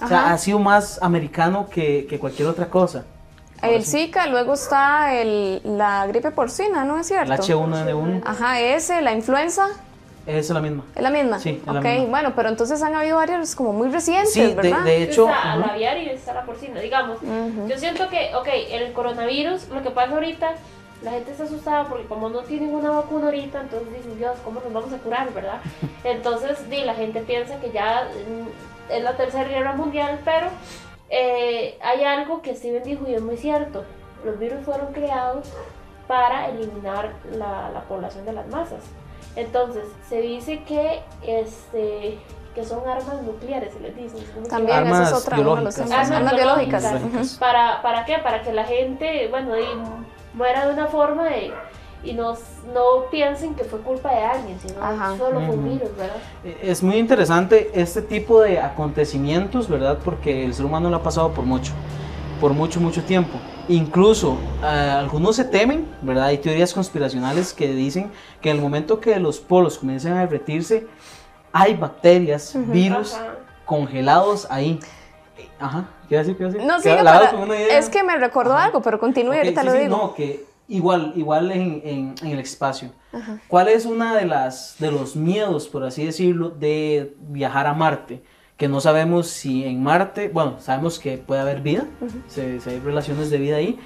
O 0.03 0.07
sea, 0.07 0.33
ha 0.33 0.39
sido 0.39 0.61
más 0.61 1.03
americano 1.03 1.69
que, 1.69 2.07
que 2.09 2.19
cualquier 2.19 2.47
otra 2.49 2.71
cosa. 2.71 3.05
El 3.63 3.85
Zika, 3.85 4.27
luego 4.27 4.55
está 4.55 5.15
el, 5.15 5.61
la 5.65 6.07
gripe 6.07 6.31
porcina, 6.31 6.85
¿no 6.85 6.99
es 6.99 7.09
cierto? 7.09 7.33
El 7.33 7.39
H1N1. 7.41 8.23
Ajá, 8.25 8.61
ese, 8.61 9.03
la 9.03 9.13
influenza. 9.13 9.69
Es 10.27 10.51
la 10.51 10.61
misma. 10.61 10.85
¿Es 10.95 11.03
la 11.03 11.11
misma? 11.11 11.39
Sí, 11.39 11.63
es 11.63 11.75
Ok, 11.75 12.11
bueno, 12.11 12.35
pero 12.37 12.51
entonces 12.51 12.83
han 12.83 12.95
habido 12.95 13.17
varios 13.17 13.55
como 13.55 13.73
muy 13.73 13.89
recientes, 13.89 14.35
sí, 14.35 14.55
¿verdad? 14.55 14.81
De, 14.81 14.91
de 14.91 15.03
hecho... 15.05 15.27
Está 15.27 15.57
la 15.57 15.67
aviar 15.69 15.97
y 15.99 16.11
está 16.11 16.35
la 16.35 16.45
porcina, 16.45 16.81
digamos. 16.81 17.19
Yo 17.67 17.79
siento 17.79 18.09
que, 18.09 18.35
ok, 18.35 18.49
el 18.71 18.93
coronavirus, 18.93 19.69
lo 19.69 19.83
que 19.83 19.91
pasa 19.91 20.13
ahorita, 20.13 20.55
la 21.03 21.13
gente 21.13 21.31
está 21.31 21.45
asustada 21.45 21.85
porque 21.89 22.07
como 22.07 22.29
no 22.29 22.41
tienen 22.41 22.75
una 22.75 22.91
vacuna 22.91 23.27
ahorita, 23.27 23.61
entonces 23.61 23.89
dicen, 23.95 24.19
Dios, 24.19 24.37
¿cómo 24.45 24.61
nos 24.61 24.73
vamos 24.73 24.93
a 24.93 24.99
curar, 24.99 25.33
verdad? 25.33 25.61
Entonces, 26.05 26.69
di, 26.69 26.83
la 26.83 26.95
gente 26.95 27.21
piensa 27.21 27.59
que 27.61 27.71
ya 27.71 28.09
mm, 28.09 28.93
es 28.93 29.05
la 29.05 29.17
tercera 29.17 29.49
guerra 29.49 29.75
mundial, 29.75 30.21
pero 30.25 30.49
eh, 31.11 31.79
hay 31.83 32.05
algo 32.05 32.43
que 32.43 32.55
Steven 32.55 32.83
dijo 32.83 33.07
y 33.09 33.15
es 33.15 33.23
muy 33.23 33.37
cierto. 33.37 33.85
Los 34.25 34.39
virus 34.39 34.65
fueron 34.65 34.93
creados 34.93 35.49
para 36.07 36.49
eliminar 36.49 37.13
la, 37.33 37.71
la 37.71 37.83
población 37.83 38.25
de 38.25 38.33
las 38.33 38.49
masas. 38.49 38.83
Entonces, 39.37 39.85
se 40.09 40.21
dice 40.21 40.63
que 40.65 41.03
este 41.23 42.19
que 42.55 42.65
son 42.65 42.89
armas 42.89 43.23
nucleares, 43.23 43.73
se 43.73 43.79
les 43.79 43.95
dice. 43.95 44.17
También 44.49 44.87
esa 44.89 45.03
es 45.05 45.13
otra 45.13 45.37
biológicas. 45.37 45.79
Armas, 45.79 46.11
armas, 46.11 46.35
biológicas. 46.35 47.37
¿Para, 47.39 47.83
¿Para 47.83 48.05
qué? 48.05 48.19
Para 48.19 48.43
que 48.43 48.53
la 48.53 48.65
gente, 48.65 49.29
bueno, 49.29 49.53
muera 50.35 50.67
de 50.67 50.73
una 50.73 50.87
forma 50.87 51.27
de 51.27 51.53
y 52.05 52.13
no, 52.13 52.35
no 52.73 53.11
piensen 53.11 53.55
que 53.55 53.65
fue 53.65 53.81
culpa 53.81 54.11
de 54.13 54.23
alguien, 54.23 54.59
sino 54.61 54.75
solo 55.17 55.41
fue 55.41 55.55
un 55.55 55.65
virus, 55.65 55.97
¿verdad? 55.97 56.17
Eh, 56.45 56.59
es 56.63 56.83
muy 56.83 56.97
interesante 56.97 57.71
este 57.75 58.03
tipo 58.03 58.41
de 58.41 58.61
acontecimientos, 58.61 59.69
¿verdad? 59.69 59.99
Porque 60.05 60.45
el 60.45 60.55
ser 60.55 60.65
humano 60.65 60.91
lo 60.91 60.97
ha 60.97 61.03
pasado 61.03 61.33
por 61.33 61.45
mucho, 61.45 61.73
por 62.41 62.53
mucho, 62.53 62.81
mucho 62.81 63.03
tiempo. 63.03 63.39
Incluso 63.69 64.39
eh, 64.63 64.67
algunos 64.67 65.37
se 65.37 65.45
temen, 65.45 65.87
¿verdad? 66.03 66.27
Hay 66.27 66.39
teorías 66.39 66.73
conspiracionales 66.73 67.53
que 67.53 67.69
dicen 67.69 68.11
que 68.41 68.51
en 68.51 68.57
el 68.57 68.63
momento 68.63 69.01
que 69.01 69.19
los 69.19 69.41
polos 69.41 69.79
comiencen 69.79 70.13
a 70.13 70.21
derretirse, 70.21 70.87
hay 71.53 71.75
bacterias, 71.75 72.55
virus 72.55 73.17
congelados 73.65 74.47
ahí. 74.51 74.79
Ajá, 75.61 75.89
¿qué 76.09 76.17
decir? 76.17 76.37
¿Qué 76.37 76.45
decir? 76.45 76.63
No, 76.65 76.81
sí, 76.81 76.89
es 77.71 77.89
que 77.89 78.03
me 78.05 78.17
recordó 78.17 78.57
algo, 78.57 78.81
pero 78.81 79.01
continúe, 79.01 79.35
ahorita 79.35 79.65
lo 79.65 79.73
digo. 79.73 79.97
No, 79.97 80.15
que 80.15 80.48
Igual, 80.71 81.15
igual 81.17 81.51
en, 81.51 82.15
en, 82.23 82.27
el 82.27 82.39
espacio. 82.39 82.93
¿Cuál 83.49 83.69
es 83.69 83.87
una 83.87 84.15
de 84.15 84.27
las 84.27 84.77
de 84.79 84.93
los 84.93 85.17
miedos, 85.17 85.67
por 85.67 85.83
así 85.83 86.05
decirlo, 86.05 86.51
de 86.51 87.17
viajar 87.21 87.67
a 87.67 87.73
Marte? 87.73 88.23
Que 88.59 88.69
no 88.69 88.79
sabemos 88.81 89.29
si 89.29 89.65
en 89.65 89.83
Marte, 89.83 90.29
bueno, 90.29 90.57
sabemos 90.61 90.99
que 90.99 91.17
puede 91.17 91.41
haber 91.41 91.63
vida, 91.63 91.87
si, 92.27 92.41
hay 92.41 92.81
relaciones 92.81 93.31
de 93.31 93.39
vida 93.39 93.57
ahí. 93.57 93.79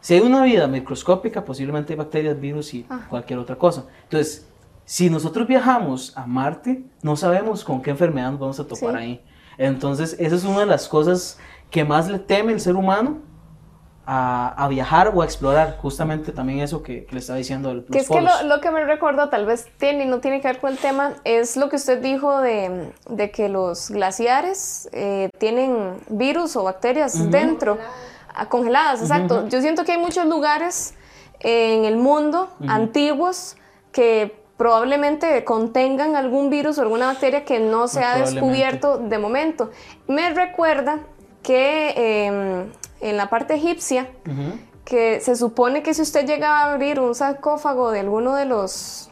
Si 0.00 0.14
hay 0.14 0.20
una 0.20 0.42
vida 0.42 0.66
microscópica, 0.66 1.44
posiblemente 1.44 1.92
hay 1.92 1.98
bacterias, 1.98 2.40
virus 2.40 2.74
y 2.74 2.84
cualquier 3.08 3.38
otra 3.38 3.56
cosa. 3.56 3.86
Entonces, 4.02 4.48
si 4.84 5.10
nosotros 5.10 5.46
viajamos 5.46 6.16
a 6.16 6.26
Marte, 6.26 6.82
no 7.00 7.14
sabemos 7.14 7.62
con 7.62 7.80
qué 7.80 7.90
enfermedad 7.90 8.32
nos 8.32 8.40
vamos 8.40 8.58
a 8.58 8.66
topar 8.66 8.96
ahí. 8.96 9.22
Entonces, 9.56 10.16
esa 10.18 10.34
es 10.34 10.44
una 10.44 10.60
de 10.60 10.66
las 10.66 10.88
cosas 10.88 11.38
que 11.70 11.84
más 11.84 12.08
le 12.08 12.18
teme 12.18 12.52
el 12.52 12.60
ser 12.60 12.74
humano 12.74 13.27
a, 14.10 14.66
viajar 14.70 15.12
o 15.14 15.20
a 15.20 15.24
explorar, 15.26 15.76
justamente 15.82 16.32
también 16.32 16.60
eso 16.60 16.82
que, 16.82 17.06
le 17.10 17.18
estaba 17.18 17.36
diciendo. 17.36 17.74
Los 17.74 17.84
que 17.84 17.98
es 17.98 18.08
que 18.08 18.22
lo, 18.22 18.60
que 18.62 18.70
me 18.70 18.82
recuerdo, 18.84 19.28
tal 19.28 19.44
vez 19.44 19.68
tiene 19.76 20.06
no 20.06 20.20
tiene 20.20 20.40
que 20.40 20.48
ver 20.48 20.60
con 20.60 20.72
el 20.72 20.78
tema, 20.78 21.12
es 21.24 21.58
lo 21.58 21.68
que 21.68 21.76
usted 21.76 22.00
dijo 22.00 22.40
de, 22.40 22.90
de 23.10 23.30
que 23.30 23.50
los 23.50 23.90
glaciares 23.90 24.88
eh, 24.92 25.28
tienen 25.36 25.98
virus 26.08 26.56
o 26.56 26.64
bacterias 26.64 27.30
dentro, 27.30 27.76
congeladas, 28.48 29.02
exacto. 29.02 29.46
Yo 29.48 29.60
siento 29.60 29.84
que 29.84 29.92
hay 29.92 29.98
muchos 29.98 30.24
lugares 30.24 30.94
en 31.40 31.84
el 31.84 31.98
mundo 31.98 32.48
antiguos 32.66 33.56
que 33.92 34.38
probablemente 34.56 35.44
contengan 35.44 36.16
algún 36.16 36.48
virus 36.48 36.78
o 36.78 36.82
alguna 36.82 37.08
bacteria 37.08 37.44
que 37.44 37.60
no 37.60 37.88
se 37.88 38.02
ha 38.02 38.16
descubierto 38.16 38.96
de 38.96 39.18
momento. 39.18 39.70
Me 40.06 40.30
recuerda 40.30 41.00
que 41.42 42.26
em, 42.26 42.70
en 43.00 43.16
la 43.16 43.30
parte 43.30 43.54
egipcia, 43.54 44.08
que 44.84 45.20
se 45.20 45.36
supone 45.36 45.82
que 45.82 45.94
si 45.94 46.02
usted 46.02 46.26
llega 46.26 46.60
a 46.60 46.72
abrir 46.72 47.00
un 47.00 47.14
sarcófago 47.14 47.90
de 47.90 48.00
alguno 48.00 48.34
de 48.34 48.46
los 48.46 49.10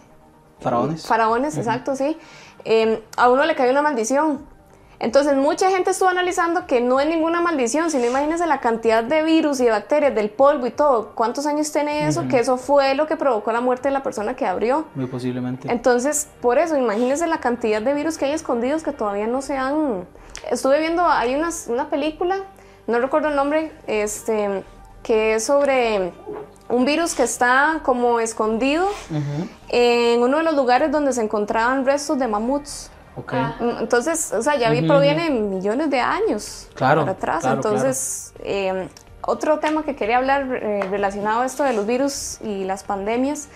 faraones, 0.60 1.06
faraones, 1.06 1.56
exacto, 1.58 1.94
sí, 1.94 2.16
em, 2.64 2.98
a 3.16 3.30
uno 3.30 3.44
le 3.44 3.54
cae 3.54 3.70
una 3.70 3.82
maldición. 3.82 4.56
Entonces 4.98 5.36
mucha 5.36 5.70
gente 5.70 5.90
estuvo 5.90 6.08
analizando 6.08 6.66
que 6.66 6.80
no 6.80 7.00
es 7.00 7.06
ninguna 7.06 7.42
maldición, 7.42 7.90
sino 7.90 8.06
imagínense 8.06 8.46
la 8.46 8.60
cantidad 8.60 9.04
de 9.04 9.22
virus 9.22 9.60
y 9.60 9.68
bacterias, 9.68 10.14
del 10.14 10.30
polvo 10.30 10.66
y 10.66 10.70
todo. 10.70 11.10
¿Cuántos 11.14 11.44
años 11.44 11.70
tiene 11.70 12.08
eso? 12.08 12.26
Que 12.28 12.38
eso 12.38 12.56
fue 12.56 12.94
lo 12.94 13.06
que 13.06 13.16
provocó 13.16 13.52
la 13.52 13.60
muerte 13.60 13.88
de 13.88 13.92
la 13.92 14.02
persona 14.02 14.34
que 14.34 14.46
abrió. 14.46 14.86
Muy 14.94 15.06
posiblemente. 15.06 15.70
Entonces, 15.70 16.28
por 16.40 16.58
eso, 16.58 16.78
imagínense 16.78 17.26
la 17.26 17.40
cantidad 17.40 17.82
de 17.82 17.92
virus 17.92 18.16
que 18.16 18.24
hay 18.24 18.32
escondidos 18.32 18.82
que 18.82 18.92
todavía 18.92 19.26
no 19.26 19.42
se 19.42 19.58
han... 19.58 20.06
Estuve 20.50 20.80
viendo, 20.80 21.06
hay 21.06 21.34
una 21.34 21.90
película 21.90 22.38
no 22.86 22.98
recuerdo 22.98 23.28
el 23.28 23.36
nombre, 23.36 23.72
este, 23.86 24.62
que 25.02 25.34
es 25.34 25.44
sobre 25.44 26.12
un 26.68 26.84
virus 26.84 27.14
que 27.14 27.22
está 27.22 27.80
como 27.82 28.20
escondido 28.20 28.88
en 29.68 30.22
uno 30.22 30.38
de 30.38 30.42
los 30.42 30.54
lugares 30.54 30.90
donde 30.90 31.12
se 31.12 31.22
encontraban 31.22 31.84
restos 31.84 32.18
de 32.18 32.28
mamuts. 32.28 32.90
Okay. 33.16 33.40
Mm, 33.40 33.78
entonces, 33.80 34.32
o 34.32 34.42
sea, 34.42 34.56
ya 34.56 34.68
proviene 34.86 35.30
millones 35.30 35.88
de 35.88 36.00
años 36.00 36.68
claro, 36.74 37.00
para 37.02 37.12
atrás. 37.12 37.44
Entonces, 37.46 38.34
eh, 38.40 38.88
otro 39.22 39.58
tema 39.58 39.84
que 39.84 39.96
quería 39.96 40.18
hablar 40.18 40.46
eh, 40.52 40.86
relacionado 40.90 41.40
a 41.40 41.46
esto 41.46 41.64
de 41.64 41.72
los 41.72 41.86
virus 41.86 42.38
y 42.42 42.64
las 42.64 42.84
pandemias 42.84 43.48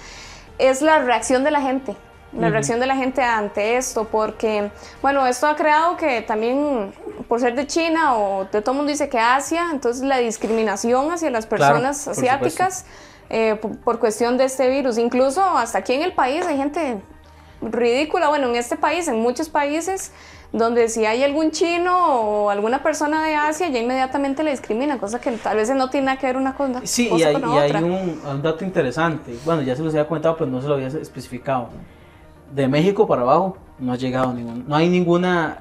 es 0.59 0.83
la 0.83 1.01
reacción 1.01 1.45
de 1.45 1.51
la 1.51 1.61
gente 1.61 1.95
la 2.33 2.49
reacción 2.49 2.79
de 2.79 2.87
la 2.87 2.97
gente 2.97 3.23
ante 3.23 3.77
esto, 3.77 4.05
porque, 4.05 4.71
bueno, 5.03 5.27
esto 5.27 5.47
ha 5.47 5.57
creado 5.57 5.97
que 5.97 6.23
también, 6.23 6.93
por 7.29 7.41
ser 7.41 7.55
de 7.55 7.67
China 7.67 8.17
o 8.17 8.45
de 8.45 8.63
todo 8.63 8.73
el 8.73 8.77
mundo 8.77 8.91
dice 8.91 9.09
que 9.09 9.19
Asia, 9.19 9.69
entonces 9.73 10.03
la 10.03 10.19
discriminación 10.19 11.11
hacia 11.11 11.31
las 11.31 11.47
personas 11.47 12.07
asiáticas 12.07 12.85
eh, 13.29 13.57
por, 13.61 13.79
por 13.79 13.99
cuestión 13.99 14.37
de 14.39 14.45
este 14.45 14.69
virus. 14.69 14.99
Incluso 14.99 15.43
hasta 15.43 15.79
aquí 15.79 15.93
en 15.93 16.03
el 16.03 16.13
país 16.13 16.47
hay 16.47 16.57
gente 16.57 17.01
ridícula, 17.63 18.29
bueno, 18.29 18.49
en 18.49 18.57
este 18.57 18.77
país, 18.77 19.09
en 19.09 19.21
muchos 19.21 19.49
países, 19.49 20.13
donde 20.53 20.89
si 20.89 21.07
hay 21.07 21.23
algún 21.23 21.51
chino 21.51 22.21
o 22.21 22.51
alguna 22.51 22.83
persona 22.83 23.25
de 23.25 23.35
Asia, 23.35 23.69
ya 23.69 23.79
inmediatamente 23.79 24.43
le 24.43 24.53
discriminan, 24.53 24.99
cosa 24.99 25.21
que 25.21 25.31
tal 25.33 25.57
vez 25.57 25.71
no 25.71 25.91
tiene 25.91 26.07
nada 26.07 26.19
que 26.19 26.27
ver 26.27 26.37
una 26.37 26.55
cosa, 26.55 26.81
Sí, 26.85 27.11
y 27.13 27.23
hay, 27.23 27.35
con 27.35 27.85
un, 27.85 28.21
un 28.25 28.43
dato 28.43 28.65
interesante. 28.65 29.37
Bueno, 29.45 29.63
ya 29.63 29.77
se 29.77 29.83
los 29.83 29.93
había 29.95 30.07
comentado, 30.09 30.37
pero 30.37 30.51
no 30.51 30.61
se 30.63 30.69
lo 30.69 30.75
había 30.75 30.89
especificado. 30.89 31.71
De 32.51 32.69
México 32.69 33.07
para 33.07 33.23
abajo 33.23 33.57
no 33.79 33.93
ha 33.93 33.97
llegado 33.97 34.33
ningún, 34.33 34.67
no 34.69 34.77
hay 34.77 34.89
ninguna 34.89 35.59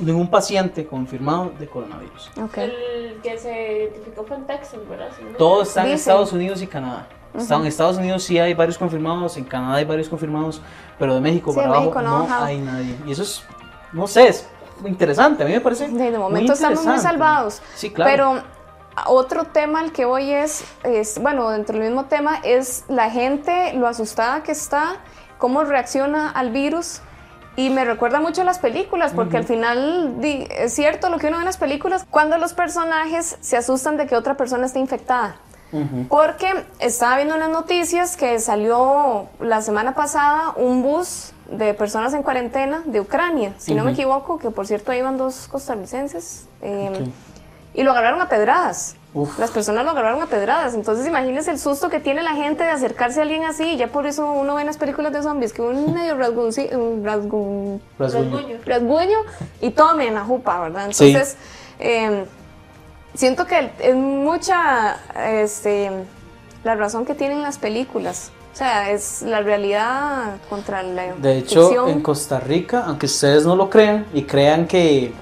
ningún 0.00 0.28
paciente 0.28 0.86
confirmado 0.86 1.52
de 1.58 1.68
coronavirus. 1.68 2.30
Ok. 2.42 2.58
El 2.58 3.20
que 3.22 3.38
se 3.38 3.78
identificó 3.78 4.24
fue 4.24 4.36
en 4.36 4.46
Texas, 4.46 4.80
¿verdad? 4.88 5.08
Si 5.16 5.22
no 5.22 5.30
me 5.30 5.36
Todo 5.36 5.62
está 5.62 5.80
en 5.82 5.86
Dicen. 5.86 5.98
Estados 6.00 6.32
Unidos 6.32 6.62
y 6.62 6.66
Canadá. 6.66 7.06
Está- 7.32 7.56
En 7.56 7.66
Estados 7.66 7.96
Unidos 7.96 8.22
sí 8.22 8.38
hay 8.38 8.54
varios 8.54 8.78
confirmados, 8.78 9.36
en 9.36 9.44
Canadá 9.44 9.76
hay 9.76 9.84
varios 9.84 10.08
confirmados, 10.08 10.60
pero 10.98 11.14
de 11.14 11.20
México 11.20 11.50
Sí, 11.52 11.56
para 11.56 11.68
abajo 11.68 11.82
México 11.82 12.02
no, 12.02 12.26
no, 12.26 12.34
hay 12.44 12.58
nadie. 12.58 12.96
Y 13.06 13.12
eso 13.12 13.22
es, 13.22 13.44
no 13.92 14.06
sé, 14.06 14.28
es 14.28 14.48
interesante, 14.84 15.42
a 15.42 15.46
mí 15.46 15.52
me 15.52 15.60
parece. 15.60 15.88
De, 15.88 15.92
de 15.98 16.10
muy 16.10 16.18
momento 16.18 16.52
estamos 16.52 16.84
muy 16.84 16.98
salvados. 16.98 17.60
Sí, 17.74 17.90
claro. 17.90 18.10
Pero 18.10 18.42
otro 19.06 19.44
tema 19.44 19.80
al 19.80 19.90
que 19.92 20.04
voy 20.04 20.30
es, 20.30 20.64
es, 20.84 21.20
bueno, 21.20 21.50
dentro 21.50 21.76
del 21.78 21.86
mismo 21.88 22.04
tema, 22.06 22.38
es 22.44 22.84
la 22.88 23.10
gente, 23.10 23.72
lo 23.74 23.88
asustada 23.88 24.42
que 24.44 24.52
está, 24.52 24.96
cómo 25.44 25.62
reacciona 25.64 26.30
al 26.30 26.48
virus. 26.52 27.02
Y 27.54 27.68
me 27.68 27.84
recuerda 27.84 28.18
mucho 28.18 28.40
a 28.40 28.44
las 28.44 28.58
películas, 28.58 29.12
porque 29.14 29.36
al 29.36 29.44
final 29.44 30.20
di- 30.22 30.48
es 30.50 30.72
cierto 30.72 31.10
lo 31.10 31.18
que 31.18 31.26
uno 31.26 31.36
ve 31.36 31.42
en 31.42 31.46
las 31.46 31.58
películas, 31.58 32.06
cuando 32.10 32.38
los 32.38 32.54
personajes 32.54 33.36
se 33.42 33.58
asustan 33.58 33.98
de 33.98 34.06
que 34.06 34.16
otra 34.16 34.34
persona 34.38 34.64
esté 34.64 34.78
infectada. 34.78 35.36
Ujú. 35.70 36.06
Porque 36.08 36.48
estaba 36.78 37.16
viendo 37.16 37.34
unas 37.34 37.50
noticias 37.50 38.16
que 38.16 38.38
salió 38.40 39.26
la 39.38 39.60
semana 39.60 39.94
pasada 39.94 40.54
un 40.56 40.82
bus 40.82 41.32
de 41.50 41.74
personas 41.74 42.14
en 42.14 42.22
cuarentena 42.22 42.80
de 42.86 43.00
Ucrania, 43.00 43.52
si 43.58 43.74
no 43.74 43.84
me 43.84 43.90
equivoco, 43.92 44.38
que 44.38 44.50
por 44.50 44.66
cierto 44.66 44.92
iban 44.94 45.18
dos 45.18 45.46
costarricenses. 45.46 46.46
eh, 46.62 46.90
Ok. 46.90 47.08
Y 47.74 47.82
lo 47.82 47.90
agarraron 47.90 48.20
a 48.20 48.28
pedradas. 48.28 48.94
Uf. 49.14 49.38
Las 49.38 49.50
personas 49.50 49.84
lo 49.84 49.90
agarraron 49.90 50.22
a 50.22 50.26
pedradas. 50.26 50.74
Entonces 50.74 51.06
imagínense 51.06 51.50
el 51.50 51.58
susto 51.58 51.88
que 51.88 52.00
tiene 52.00 52.22
la 52.22 52.34
gente 52.34 52.64
de 52.64 52.70
acercarse 52.70 53.20
a 53.20 53.22
alguien 53.24 53.44
así. 53.44 53.76
Ya 53.76 53.88
por 53.88 54.06
eso 54.06 54.30
uno 54.30 54.54
ve 54.54 54.62
en 54.62 54.66
las 54.66 54.76
películas 54.78 55.12
de 55.12 55.22
zombies 55.22 55.52
que 55.52 55.62
un 55.62 55.92
medio 55.94 56.16
rasguño, 56.16 56.48
un 56.78 57.04
rasguñ- 57.04 57.80
Rasguño. 57.98 58.30
Rasguño. 58.36 58.58
rasguño 58.64 59.18
y 59.60 59.70
tome 59.70 60.06
en 60.08 60.14
la 60.14 60.24
jupa, 60.24 60.60
¿verdad? 60.60 60.88
Sí. 60.92 61.08
Entonces, 61.08 61.36
eh, 61.80 62.24
siento 63.14 63.46
que 63.46 63.70
es 63.80 63.94
mucha 63.94 64.96
este, 65.42 65.90
la 66.64 66.74
razón 66.74 67.04
que 67.04 67.14
tienen 67.14 67.42
las 67.42 67.58
películas. 67.58 68.30
O 68.52 68.56
sea, 68.56 68.90
es 68.92 69.22
la 69.22 69.40
realidad 69.40 70.36
contra 70.48 70.82
la 70.84 71.12
De 71.14 71.38
hecho, 71.38 71.66
ficción. 71.68 71.88
en 71.88 72.00
Costa 72.02 72.38
Rica, 72.38 72.84
aunque 72.86 73.06
ustedes 73.06 73.44
no 73.44 73.56
lo 73.56 73.68
crean 73.68 74.06
y 74.14 74.22
crean 74.22 74.68
que 74.68 75.12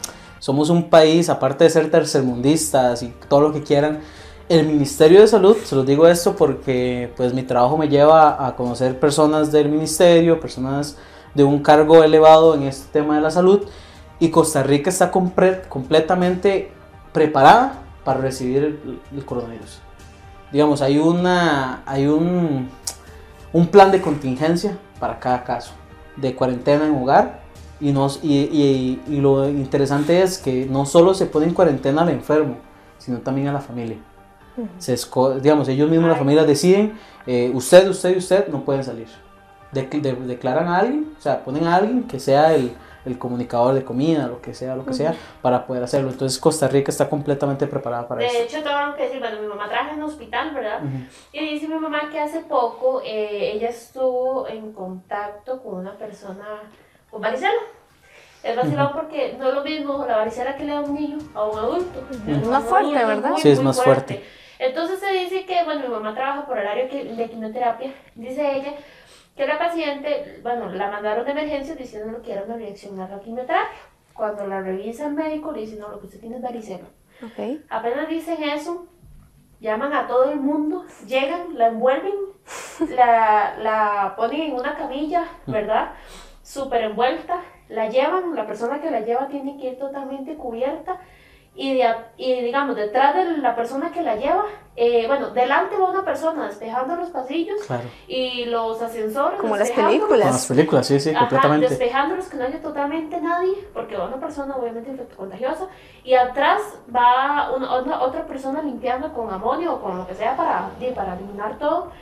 somos 0.42 0.70
un 0.70 0.90
país, 0.90 1.28
aparte 1.28 1.62
de 1.62 1.70
ser 1.70 1.88
tercermundistas 1.88 3.04
y 3.04 3.14
todo 3.28 3.42
lo 3.42 3.52
que 3.52 3.62
quieran, 3.62 4.00
el 4.48 4.66
Ministerio 4.66 5.20
de 5.20 5.28
Salud, 5.28 5.56
se 5.64 5.76
los 5.76 5.86
digo 5.86 6.08
esto 6.08 6.34
porque 6.34 7.12
pues 7.16 7.32
mi 7.32 7.44
trabajo 7.44 7.78
me 7.78 7.88
lleva 7.88 8.44
a 8.44 8.56
conocer 8.56 8.98
personas 8.98 9.52
del 9.52 9.68
ministerio, 9.68 10.40
personas 10.40 10.96
de 11.32 11.44
un 11.44 11.60
cargo 11.62 12.02
elevado 12.02 12.56
en 12.56 12.64
este 12.64 12.92
tema 12.92 13.14
de 13.14 13.20
la 13.20 13.30
salud 13.30 13.68
y 14.18 14.30
Costa 14.30 14.64
Rica 14.64 14.90
está 14.90 15.12
compre- 15.12 15.68
completamente 15.68 16.72
preparada 17.12 17.84
para 18.04 18.20
recibir 18.20 18.64
el, 18.64 19.00
el 19.16 19.24
coronavirus. 19.24 19.78
Digamos, 20.50 20.82
hay 20.82 20.98
una 20.98 21.84
hay 21.86 22.08
un 22.08 22.68
un 23.52 23.66
plan 23.68 23.92
de 23.92 24.00
contingencia 24.00 24.76
para 24.98 25.20
cada 25.20 25.44
caso, 25.44 25.72
de 26.16 26.34
cuarentena 26.34 26.84
en 26.84 26.96
hogar. 27.00 27.41
Y, 27.82 27.92
nos, 27.92 28.20
y, 28.22 28.38
y- 28.44 29.02
y 29.08 29.20
lo 29.20 29.48
interesante 29.48 30.22
es 30.22 30.38
que 30.38 30.66
no 30.66 30.86
solo 30.86 31.14
se 31.14 31.26
pone 31.26 31.46
en 31.46 31.52
cuarentena 31.54 32.02
al 32.02 32.10
enfermo, 32.10 32.56
sino 32.98 33.18
también 33.18 33.48
a 33.48 33.52
la 33.52 33.60
familia. 33.60 33.98
Se 34.78 34.94
esco- 34.94 35.40
digamos, 35.40 35.66
ellos 35.68 35.90
mismos, 35.90 36.08
la 36.08 36.14
familia, 36.16 36.44
deciden, 36.44 36.96
eh, 37.26 37.50
usted, 37.54 37.88
usted 37.88 38.14
y 38.14 38.18
usted 38.18 38.48
no 38.48 38.64
pueden 38.64 38.84
salir. 38.84 39.08
De- 39.72 39.82
de- 39.86 40.14
declaran 40.14 40.68
a 40.68 40.78
alguien, 40.78 41.12
o 41.18 41.20
sea, 41.20 41.42
ponen 41.42 41.66
a 41.66 41.76
alguien 41.76 42.02
que 42.04 42.20
sea 42.20 42.54
el, 42.54 42.72
el 43.06 43.18
comunicador 43.18 43.74
de 43.74 43.82
comida, 43.82 44.26
lo 44.28 44.40
que 44.42 44.52
sea, 44.54 44.76
lo 44.76 44.84
que 44.84 44.92
sea, 44.92 45.14
para 45.40 45.66
poder 45.66 45.82
hacerlo. 45.82 46.10
Entonces 46.10 46.38
Costa 46.38 46.68
Rica 46.68 46.90
está 46.92 47.08
completamente 47.08 47.66
preparada 47.66 48.06
para 48.06 48.20
De 48.20 48.26
eso. 48.26 48.36
hecho, 48.44 48.62
tengo 48.62 48.94
que 48.96 49.04
decir, 49.04 49.18
bueno, 49.18 49.40
mi 49.40 49.48
mamá 49.48 49.68
trabaja 49.68 49.92
en 49.94 49.98
un 50.02 50.04
hospital, 50.04 50.54
¿verdad? 50.54 50.84
Ujú. 50.84 50.98
Y 51.32 51.54
dice 51.54 51.66
mi 51.66 51.74
mamá 51.80 52.10
que 52.12 52.20
hace 52.20 52.40
poco 52.40 53.00
eh, 53.04 53.52
ella 53.54 53.70
estuvo 53.70 54.46
en 54.46 54.72
contacto 54.72 55.62
con 55.62 55.76
una 55.76 55.96
persona 55.96 56.44
con 57.12 57.20
varicela. 57.20 57.52
Es 58.42 58.56
vacilón 58.56 58.90
porque 58.92 59.36
no 59.38 59.48
es 59.48 59.54
lo 59.54 59.62
mismo 59.62 60.04
la 60.04 60.16
varicela 60.16 60.56
que 60.56 60.64
le 60.64 60.72
da 60.72 60.78
a 60.78 60.82
un 60.82 60.94
niño 60.94 61.18
a 61.34 61.44
un 61.44 61.58
adulto. 61.58 62.00
Es 62.26 62.44
A 62.48 62.50
más 62.50 62.64
fuerte, 62.64 62.96
adulto 62.96 63.06
¿verdad? 63.06 63.30
muy, 63.30 63.40
Sí, 63.40 63.48
es 63.50 63.62
más 63.62 63.80
fuerte. 63.80 64.24
Entonces 64.58 64.98
se 64.98 65.12
dice 65.12 65.44
que, 65.46 65.62
bueno, 65.64 65.82
mi 65.82 65.88
mamá 65.88 66.12
trabaja 66.14 66.44
por 66.46 66.58
horario 66.58 66.88
que- 66.88 67.04
de 67.04 67.30
quimioterapia. 67.30 67.92
Dice 68.16 68.56
ella 68.56 68.72
que 69.36 69.46
la 69.46 69.58
paciente, 69.58 70.40
bueno, 70.42 70.68
la 70.70 70.90
mandaron 70.90 71.24
de 71.24 71.30
emergencia 71.30 71.74
diciendo 71.76 72.20
que 72.22 72.32
era 72.32 72.42
una 72.42 72.56
reacción 72.56 72.98
a 73.00 73.08
la 73.08 73.20
quimioterapia. 73.20 73.78
Cuando 74.14 74.46
la 74.46 74.60
revisa 74.60 75.06
el 75.06 75.14
médico, 75.14 75.52
le 75.52 75.60
dice, 75.60 75.76
no, 75.76 75.88
lo 75.88 76.00
que 76.00 76.06
usted 76.06 76.20
tiene 76.20 76.36
es 76.36 76.42
varicela. 76.42 76.84
Ok. 77.24 77.60
Apenas 77.70 78.08
dicen 78.08 78.42
eso, 78.42 78.86
llaman 79.60 79.92
a 79.94 80.06
todo 80.08 80.30
el 80.32 80.40
mundo, 80.40 80.84
llegan, 81.06 81.56
la 81.56 81.68
envuelven, 81.68 82.12
la, 82.90 83.54
la 83.58 84.14
ponen 84.16 84.42
en 84.42 84.52
una 84.54 84.76
camilla, 84.76 85.24
¿verdad? 85.46 85.92
Súper 86.42 86.82
envuelta, 86.82 87.40
la 87.68 87.88
llevan, 87.88 88.34
la 88.34 88.46
persona 88.46 88.80
que 88.80 88.90
la 88.90 89.00
lleva 89.00 89.28
tiene 89.28 89.56
que 89.58 89.70
ir 89.70 89.78
totalmente 89.78 90.34
cubierta 90.36 90.98
y, 91.54 91.74
de 91.76 91.94
y 92.16 92.40
digamos, 92.40 92.74
detrás 92.76 93.14
de 93.14 93.36
la 93.38 93.54
persona 93.54 93.92
que 93.92 94.00
la 94.02 94.16
lleva, 94.16 94.44
eh, 94.74 95.06
bueno, 95.06 95.30
delante 95.30 95.76
va 95.76 95.90
una 95.90 96.02
persona 96.02 96.46
despejando 96.46 96.96
los 96.96 97.10
pasillos 97.10 97.62
Claro. 97.66 97.84
y 98.08 98.46
los 98.46 98.80
ascensores. 98.80 99.38
Como 99.38 99.56
las 99.56 99.70
películas. 99.70 100.26
las 100.32 100.46
películas, 100.46 100.86
sí, 100.86 100.98
sí, 100.98 101.10
Ajá, 101.10 101.20
completamente. 101.20 101.68
despejándolos 101.68 102.28
que 102.28 102.36
no 102.38 102.44
haya 102.44 102.60
totalmente 102.62 103.20
nadie, 103.20 103.68
porque 103.74 103.96
va 103.98 104.06
una 104.06 104.16
persona 104.18 104.56
obviamente 104.56 104.96
contagiosa, 105.14 105.68
y 106.04 106.14
atrás 106.14 106.62
va 106.94 107.52
una, 107.54 107.70
otra, 107.74 108.00
otra 108.00 108.26
persona 108.26 108.62
limpiando 108.62 109.12
con 109.12 109.30
amonio 109.30 109.74
o 109.74 109.80
con 109.82 109.98
lo 109.98 110.06
que 110.06 110.14
sea 110.14 110.34
para, 110.36 110.70
para 110.94 111.14
eliminar 111.14 111.58
todo. 111.58 111.92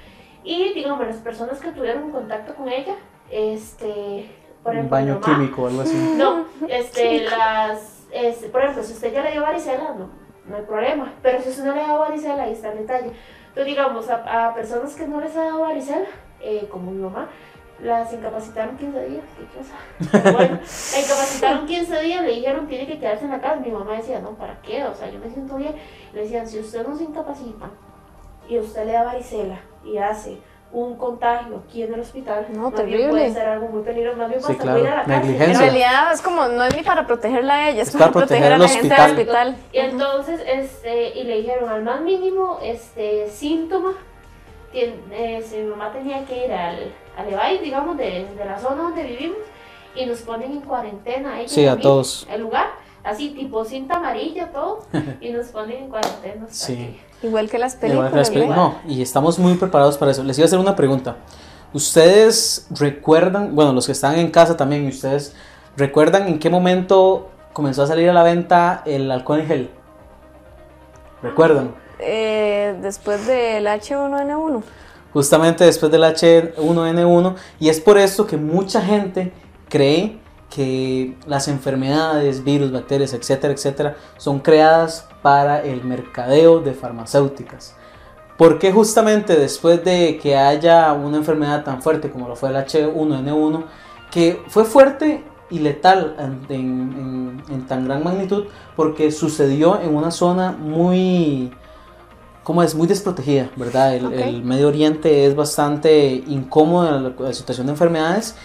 Y 0.44 0.72
digamos, 0.74 1.04
las 1.04 1.16
personas 1.16 1.58
que 1.58 1.72
tuvieron 1.72 2.12
contacto 2.12 2.54
con 2.54 2.68
ella, 2.68 2.94
este, 3.30 4.30
por 4.62 4.72
ejemplo, 4.74 4.96
mi 4.98 5.02
baño 5.04 5.20
mamá- 5.20 5.24
químico 5.36 5.62
o 5.62 5.66
algo 5.68 5.80
así. 5.82 6.14
No, 6.16 6.44
este, 6.68 7.24
las, 7.24 8.06
este, 8.12 8.48
por 8.48 8.62
ejemplo, 8.62 8.82
si 8.82 8.92
usted 8.92 9.12
ya 9.12 9.22
le 9.22 9.32
dio 9.32 9.42
varicela, 9.42 9.94
no, 9.98 10.10
no 10.46 10.56
hay 10.56 10.62
problema, 10.62 11.12
pero 11.22 11.40
si 11.42 11.48
usted 11.50 11.64
no 11.64 11.74
le 11.74 11.80
dado 11.82 12.00
varicela, 12.00 12.42
ahí 12.44 12.52
está 12.52 12.72
el 12.72 12.78
detalle. 12.78 13.12
Entonces, 13.48 13.66
digamos, 13.66 14.08
a, 14.10 14.48
a 14.48 14.54
personas 14.54 14.94
que 14.94 15.06
no 15.06 15.20
les 15.20 15.36
ha 15.36 15.44
dado 15.44 15.60
varicela, 15.62 16.06
eh, 16.40 16.68
como 16.70 16.90
mi 16.90 17.02
mamá, 17.02 17.28
las 17.82 18.12
incapacitaron 18.12 18.76
15 18.76 19.06
días, 19.06 19.24
qué 19.38 19.44
cosa. 19.56 20.32
Bueno, 20.36 20.58
la 20.60 21.00
incapacitaron 21.00 21.66
15 21.66 22.00
días, 22.02 22.22
le 22.22 22.32
dijeron 22.34 22.66
tiene 22.66 22.86
que 22.86 22.98
quedarse 22.98 23.24
en 23.24 23.30
la 23.30 23.40
casa. 23.40 23.56
Mi 23.56 23.70
mamá 23.70 23.94
decía, 23.96 24.20
no, 24.20 24.32
¿para 24.32 24.60
qué? 24.60 24.84
O 24.84 24.94
sea, 24.94 25.08
yo 25.10 25.18
me 25.18 25.30
siento 25.30 25.56
bien. 25.56 25.74
Le 26.12 26.22
decían, 26.22 26.46
si 26.46 26.58
usted 26.58 26.86
no 26.86 26.94
se 26.96 27.04
incapacita 27.04 27.70
y 28.48 28.58
usted 28.58 28.84
le 28.84 28.92
da 28.92 29.04
varicela 29.04 29.60
y 29.82 29.96
hace 29.96 30.38
un 30.72 30.96
contagio 30.96 31.62
aquí 31.66 31.82
en 31.82 31.94
el 31.94 32.00
hospital, 32.00 32.46
No, 32.50 32.70
más 32.70 32.74
bien 32.74 32.86
terrible. 32.86 33.10
puede 33.10 33.32
ser 33.32 33.48
algo 33.48 33.68
muy 33.68 33.82
peligroso, 33.82 34.18
más 34.18 34.28
bien 34.28 34.40
Sí, 34.40 34.52
puede 34.54 34.80
ir 34.80 34.86
a 34.86 34.96
la 34.96 35.04
claro, 35.04 35.06
cárcel. 35.06 35.14
En 35.14 35.38
negligencia. 35.38 35.60
realidad 35.66 36.12
es 36.12 36.22
como, 36.22 36.46
no 36.46 36.64
es 36.64 36.76
ni 36.76 36.82
para 36.84 37.06
protegerla 37.06 37.54
a 37.54 37.68
ella, 37.70 37.82
es, 37.82 37.88
Es 37.88 37.94
para, 37.96 38.12
para 38.12 38.26
proteger 38.26 38.52
a 38.52 38.54
al 38.54 38.60
la 38.62 38.68
gente 38.68 38.94
del 38.94 39.10
hospital. 39.10 39.56
Y 39.72 39.78
entonces, 39.78 40.40
este, 40.46 41.18
y 41.18 41.24
le 41.24 41.36
dijeron 41.38 41.68
al 41.70 41.82
más 41.82 42.00
mínimo 42.02 42.58
este, 42.62 43.28
síntoma, 43.30 43.94
tien- 44.72 45.00
eh, 45.12 45.42
si 45.44 45.56
mi 45.58 45.64
mamá 45.70 45.90
tenía 45.92 46.24
que 46.24 46.46
ir 46.46 46.52
al, 46.52 46.92
al 47.16 47.28
EVAI, 47.32 47.58
digamos, 47.58 47.96
de, 47.96 48.26
de 48.36 48.44
la 48.44 48.58
zona 48.58 48.82
donde 48.84 49.02
vivimos, 49.02 49.38
y 49.96 50.06
nos 50.06 50.20
ponen 50.22 50.52
en 50.52 50.60
cuarentena. 50.60 51.40
ella 51.40 51.48
Sí, 51.48 51.66
a 51.66 51.76
todos. 51.76 52.28
El 52.30 52.42
lugar, 52.42 52.68
así 53.02 53.30
tipo 53.30 53.64
cinta 53.64 53.96
amarilla, 53.96 54.52
todo, 54.52 54.84
y 55.20 55.30
nos 55.30 55.46
ponen 55.48 55.78
en 55.84 55.88
cuarentena. 55.88 56.46
Sí. 56.48 56.76
que- 56.76 57.09
Igual 57.22 57.50
que 57.50 57.58
las 57.58 57.76
Igual 57.82 58.10
que 58.10 58.16
las 58.16 58.30
películas. 58.30 58.56
No, 58.56 58.78
y 58.88 59.02
estamos 59.02 59.38
muy 59.38 59.54
preparados 59.54 59.98
para 59.98 60.12
eso. 60.12 60.22
Les 60.24 60.38
iba 60.38 60.44
a 60.44 60.46
hacer 60.46 60.58
una 60.58 60.76
pregunta. 60.76 61.16
¿Ustedes 61.72 62.66
recuerdan, 62.70 63.54
bueno, 63.54 63.72
los 63.72 63.86
que 63.86 63.92
están 63.92 64.18
en 64.18 64.30
casa 64.30 64.56
también, 64.56 64.86
¿ustedes 64.88 65.34
recuerdan 65.76 66.26
en 66.26 66.38
qué 66.38 66.50
momento 66.50 67.30
comenzó 67.52 67.82
a 67.82 67.86
salir 67.86 68.10
a 68.10 68.12
la 68.12 68.22
venta 68.22 68.82
el 68.86 69.10
alcohol 69.10 69.40
en 69.40 69.46
gel? 69.46 69.70
¿Recuerdan? 71.22 71.74
Eh, 71.98 72.76
después 72.80 73.26
del 73.26 73.66
H1N1. 73.66 74.62
Justamente 75.12 75.64
después 75.64 75.92
del 75.92 76.02
H1N1. 76.02 77.34
Y 77.60 77.68
es 77.68 77.80
por 77.80 77.98
esto 77.98 78.26
que 78.26 78.36
mucha 78.36 78.80
gente 78.80 79.32
cree 79.68 80.18
que 80.48 81.16
las 81.26 81.46
enfermedades, 81.46 82.42
virus, 82.42 82.72
bacterias, 82.72 83.12
etcétera, 83.12 83.52
etcétera, 83.52 83.96
son 84.16 84.40
creadas 84.40 85.06
para 85.22 85.62
el 85.62 85.84
mercadeo 85.84 86.60
de 86.60 86.72
farmacéuticas. 86.74 87.74
¿Por 88.36 88.58
qué 88.58 88.72
justamente 88.72 89.36
después 89.36 89.84
de 89.84 90.18
que 90.18 90.36
haya 90.36 90.92
una 90.94 91.18
enfermedad 91.18 91.62
tan 91.62 91.82
fuerte 91.82 92.10
como 92.10 92.26
lo 92.28 92.36
fue 92.36 92.48
el 92.48 92.56
H1N1, 92.56 93.64
que 94.10 94.42
fue 94.48 94.64
fuerte 94.64 95.22
y 95.50 95.58
letal 95.58 96.16
en, 96.18 96.46
en- 96.54 97.42
en- 97.50 97.66
tan 97.66 97.84
gran 97.84 98.02
magnitud? 98.02 98.46
Porque 98.76 99.10
sucedió 99.12 99.78
en 99.82 99.94
una 99.94 100.10
zona 100.10 100.52
muy, 100.52 101.52
¿cómo 102.42 102.62
es? 102.62 102.74
Muy 102.74 102.86
desprotegida, 102.86 103.50
¿verdad? 103.56 103.94
El, 103.94 104.06
Ok. 104.06 104.12
el 104.14 104.42
Medio 104.42 104.68
Oriente 104.68 105.26
es 105.26 105.36
bastante 105.36 106.24
incómodo 106.26 106.96
en 106.96 107.02
la, 107.04 107.12
la 107.18 107.32
situación 107.34 107.66
de 107.66 107.72
enfermedades. 107.72 108.36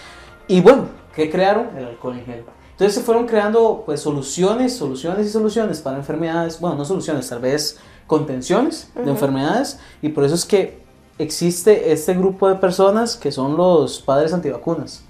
Y 0.47 0.59
bueno, 0.59 0.87
¿qué 1.15 1.29
crearon? 1.29 1.69
El 1.77 1.85
alcohol 1.85 2.17
en 2.17 2.25
gel. 2.25 2.43
Entonces 2.75 2.95
se 2.95 3.01
fueron 3.01 3.25
creando 3.25 3.83
pues 3.85 4.01
soluciones, 4.01 4.75
soluciones 4.75 5.27
y 5.27 5.29
soluciones 5.29 5.79
para 5.79 5.95
enfermedades, 5.97 6.59
bueno, 6.59 6.75
no 6.75 6.83
soluciones, 6.83 7.29
tal 7.29 7.39
vez 7.39 7.77
contenciones 8.05 8.89
de 8.93 9.09
enfermedades 9.09 9.79
y 10.01 10.09
por 10.09 10.25
eso 10.25 10.35
es 10.35 10.45
que 10.45 10.83
existe 11.17 11.93
este 11.93 12.13
grupo 12.13 12.49
de 12.49 12.55
personas 12.55 13.15
que 13.15 13.31
son 13.31 13.55
los 13.55 14.01
padres 14.01 14.33
antivacunas, 14.33 15.03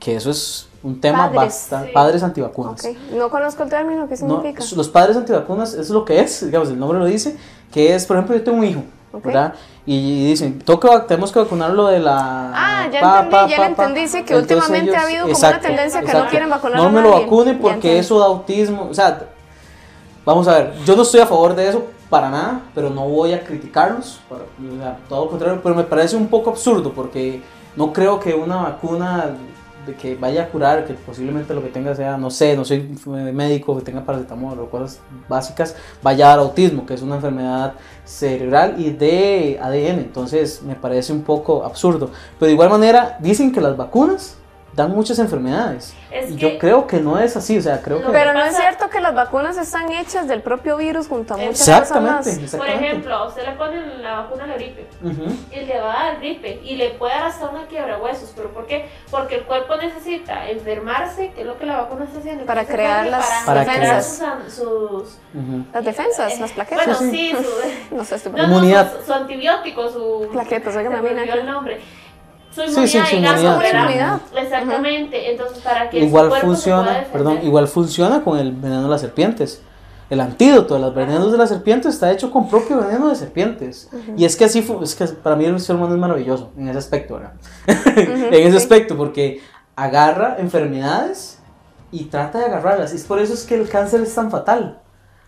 que 0.00 0.16
eso 0.16 0.30
es 0.30 0.66
un 0.82 1.00
tema 1.00 1.30
Padres, 1.32 1.36
bastante, 1.36 1.88
sí. 1.88 1.94
padres 1.94 2.22
antivacunas. 2.24 2.84
Ok, 2.84 2.96
no 3.16 3.30
conozco 3.30 3.62
el 3.62 3.70
término, 3.70 4.08
¿qué 4.08 4.16
No, 4.24 4.42
significa? 4.42 4.64
los 4.76 4.88
padres 4.88 5.16
antivacunas 5.16 5.72
es 5.72 5.88
lo 5.90 6.04
que 6.04 6.20
es, 6.20 6.44
digamos, 6.44 6.68
el 6.68 6.78
nombre 6.78 6.98
lo 6.98 7.06
dice, 7.06 7.36
que 7.72 7.94
es, 7.94 8.04
por 8.06 8.16
ejemplo, 8.16 8.36
yo 8.36 8.42
tengo 8.42 8.58
un 8.58 8.64
hijo, 8.64 8.82
Y 9.86 10.26
dicen, 10.28 10.60
"Toca- 10.60 11.06
tenemos 11.06 11.30
que 11.32 11.38
vacunarlo 11.40 11.88
de 11.88 12.00
la... 12.00 12.50
Ah, 12.54 12.88
ya 12.90 13.00
pa, 13.00 13.14
entendí, 13.20 13.30
pa, 13.30 13.46
ya 13.48 13.56
pa, 13.56 13.68
lo 13.68 13.76
pa". 13.76 13.82
entendí, 13.84 14.08
sí, 14.08 14.22
que 14.24 14.34
Entonces 14.34 14.56
últimamente 14.56 14.90
ellos- 14.90 14.96
ha 14.96 15.06
habido 15.06 15.22
como 15.22 15.32
exacto, 15.34 15.58
una 15.58 15.66
tendencia 15.68 16.00
que 16.02 16.12
no 16.12 16.26
quieren 16.28 16.50
vacunar 16.50 16.76
No 16.78 16.84
a 16.84 16.88
me 16.90 17.02
lo 17.02 17.10
vacune 17.12 17.54
porque 17.54 17.98
eso 17.98 18.18
da 18.18 18.26
autismo, 18.26 18.88
o 18.90 18.94
sea, 18.94 19.26
vamos 20.24 20.48
a 20.48 20.54
ver, 20.54 20.72
yo 20.86 20.96
no 20.96 21.02
estoy 21.02 21.20
a 21.20 21.26
favor 21.26 21.54
de 21.54 21.68
eso 21.68 21.84
para 22.08 22.30
nada, 22.30 22.60
pero 22.74 22.90
no 22.90 23.06
voy 23.08 23.32
a 23.32 23.42
criticarlos, 23.44 24.20
para- 24.28 24.42
o 24.44 24.76
sea, 24.80 24.98
todo 25.08 25.24
lo 25.24 25.30
contrario, 25.30 25.60
pero 25.62 25.74
me 25.74 25.84
parece 25.84 26.16
un 26.16 26.28
poco 26.28 26.50
absurdo 26.50 26.92
porque 26.92 27.42
no 27.76 27.92
creo 27.92 28.18
que 28.20 28.34
una 28.34 28.56
vacuna 28.56 29.30
de 29.86 29.94
que 29.94 30.14
vaya 30.14 30.44
a 30.44 30.48
curar, 30.48 30.84
que 30.84 30.94
posiblemente 30.94 31.54
lo 31.54 31.62
que 31.62 31.68
tenga 31.68 31.94
sea, 31.94 32.16
no 32.16 32.30
sé, 32.30 32.56
no 32.56 32.64
soy 32.64 32.80
médico, 33.32 33.76
que 33.76 33.82
tenga 33.82 34.04
paracetamol 34.04 34.58
o 34.58 34.70
cosas 34.70 35.00
básicas, 35.28 35.76
vaya 36.02 36.26
a 36.26 36.28
dar 36.30 36.38
autismo, 36.40 36.86
que 36.86 36.94
es 36.94 37.02
una 37.02 37.16
enfermedad 37.16 37.74
cerebral 38.04 38.76
y 38.78 38.90
de 38.90 39.58
ADN, 39.60 40.00
entonces 40.00 40.62
me 40.62 40.74
parece 40.74 41.12
un 41.12 41.22
poco 41.22 41.64
absurdo. 41.64 42.10
Pero 42.38 42.46
de 42.46 42.52
igual 42.52 42.70
manera, 42.70 43.18
dicen 43.20 43.52
que 43.52 43.60
las 43.60 43.76
vacunas 43.76 44.36
dan 44.74 44.90
muchas 44.92 45.18
enfermedades. 45.18 45.94
Es 46.10 46.26
que- 46.26 46.36
yo 46.36 46.58
creo 46.58 46.86
que 46.86 46.98
no 47.00 47.18
es 47.18 47.36
así, 47.36 47.58
o 47.58 47.62
sea, 47.62 47.80
creo 47.82 48.00
que... 48.00 48.10
Pero 48.10 48.32
no 48.32 48.44
es 48.44 48.56
cierto 48.56 48.88
que 48.90 49.00
las 49.00 49.14
vacunas 49.14 49.56
están 49.56 49.90
hechas 49.92 50.26
del 50.28 50.42
propio 50.42 50.76
virus 50.76 51.08
junto 51.08 51.34
a 51.34 51.36
muchas 51.36 51.60
Exactamente, 51.68 52.16
cosas 52.18 52.24
más. 52.24 52.34
Por 52.36 52.44
exactamente. 52.44 52.86
ejemplo, 52.86 53.14
a 53.14 53.28
usted 53.28 53.44
le 53.46 53.52
ponen 53.52 54.02
la 54.02 54.20
vacuna 54.20 54.44
a 54.44 54.46
la 54.48 54.54
gripe 54.54 54.86
Ujú. 55.02 55.24
y 55.52 55.60
le 55.64 55.80
va 55.80 55.92
a 56.00 56.04
dar 56.04 56.18
gripe 56.20 56.60
y 56.64 56.76
le 56.76 56.90
puede 56.90 57.14
dar 57.14 57.26
hasta 57.26 57.48
una 57.48 57.66
quiebra 57.66 57.98
huesos. 57.98 58.32
¿Pero 58.36 58.50
por 58.52 58.66
qué? 58.66 58.88
Porque 59.10 59.36
el 59.36 59.44
cuerpo 59.44 59.76
necesita 59.76 60.48
enfermarse, 60.50 61.32
que 61.32 61.40
es 61.42 61.46
lo 61.46 61.56
que 61.58 61.66
la 61.66 61.76
vacuna 61.82 62.04
está 62.04 62.18
haciendo. 62.18 62.44
Para 62.44 62.64
crear 62.64 63.06
las 63.06 63.26
para 63.46 63.64
Para 63.64 63.76
crear 63.76 63.96
defensas. 63.96 64.44
sus, 64.46 64.54
sus 64.54 65.18
Ujú. 65.34 65.64
Las 65.72 65.84
defensas, 65.84 66.32
eh, 66.32 66.40
las 66.40 66.52
plaquetas. 66.52 66.86
Bueno, 67.00 67.00
Sí, 67.12 67.32
sí, 67.36 67.36
su, 67.90 67.94
No 67.96 68.04
sé, 68.04 68.14
estoy 68.16 68.32
no, 68.36 68.38
no, 68.38 68.44
Inmunidad. 68.44 68.92
su, 69.00 69.06
su 69.06 69.12
antibiótico, 69.12 69.88
su 69.88 70.28
Plaquetas, 70.32 70.74
oiga, 70.76 70.90
se 70.90 70.96
me 70.96 71.02
me 71.02 71.08
viene 71.08 71.20
olvidó 71.22 71.32
aquí. 71.34 71.40
el 71.40 71.52
nombre. 71.52 71.80
Su 72.54 72.60
Sí, 72.62 72.68
inmunidad, 72.70 72.86
sí, 72.86 73.10
su 73.10 73.16
digamos, 73.16 73.40
inmunidad, 73.40 73.60
su 73.70 73.76
inmunidad. 73.76 74.20
Exactamente. 74.36 75.30
Entonces, 75.32 75.58
para 75.58 75.90
que 75.90 76.00
su 76.00 76.06
Igual 76.06 76.28
pueda 76.28 76.40
funciona, 76.42 77.04
perdón, 77.12 77.38
igual 77.42 77.68
funciona 77.68 78.22
con 78.22 78.38
el 78.38 78.52
veneno 78.52 78.84
de 78.84 78.88
las 78.88 79.00
serpientes. 79.00 79.62
El 80.10 80.20
antídoto 80.20 80.74
de 80.74 80.80
los 80.80 80.94
venenos 80.94 81.32
de 81.32 81.38
las 81.38 81.48
serpientes 81.48 81.94
está 81.94 82.12
hecho 82.12 82.30
con 82.30 82.48
propio 82.48 82.78
veneno 82.80 83.08
de 83.08 83.14
serpientes. 83.16 83.88
Y 84.16 84.24
es 84.24 84.36
que 84.36 84.44
así, 84.44 84.64
es 84.82 84.94
que 84.94 85.06
para 85.06 85.34
mí 85.34 85.46
el 85.46 85.58
ser 85.60 85.76
humano 85.76 85.94
es 85.94 86.00
maravilloso 86.00 86.52
en 86.58 86.68
ese 86.68 86.78
aspecto, 86.78 87.14
¿verdad? 87.14 87.32
en 87.66 88.34
ese 88.34 88.50
sí. 88.50 88.56
aspecto, 88.56 88.96
porque 88.96 89.40
agarra 89.76 90.36
enfermedades 90.38 91.38
y 91.90 92.04
trata 92.04 92.38
de 92.38 92.44
agarrarlas. 92.44 92.92
Y 92.92 92.96
es 92.96 93.04
por 93.04 93.18
eso 93.18 93.32
es 93.34 93.44
que 93.44 93.54
el 93.54 93.68
cáncer 93.68 94.00
es 94.02 94.14
tan 94.14 94.30
fatal. 94.30 94.80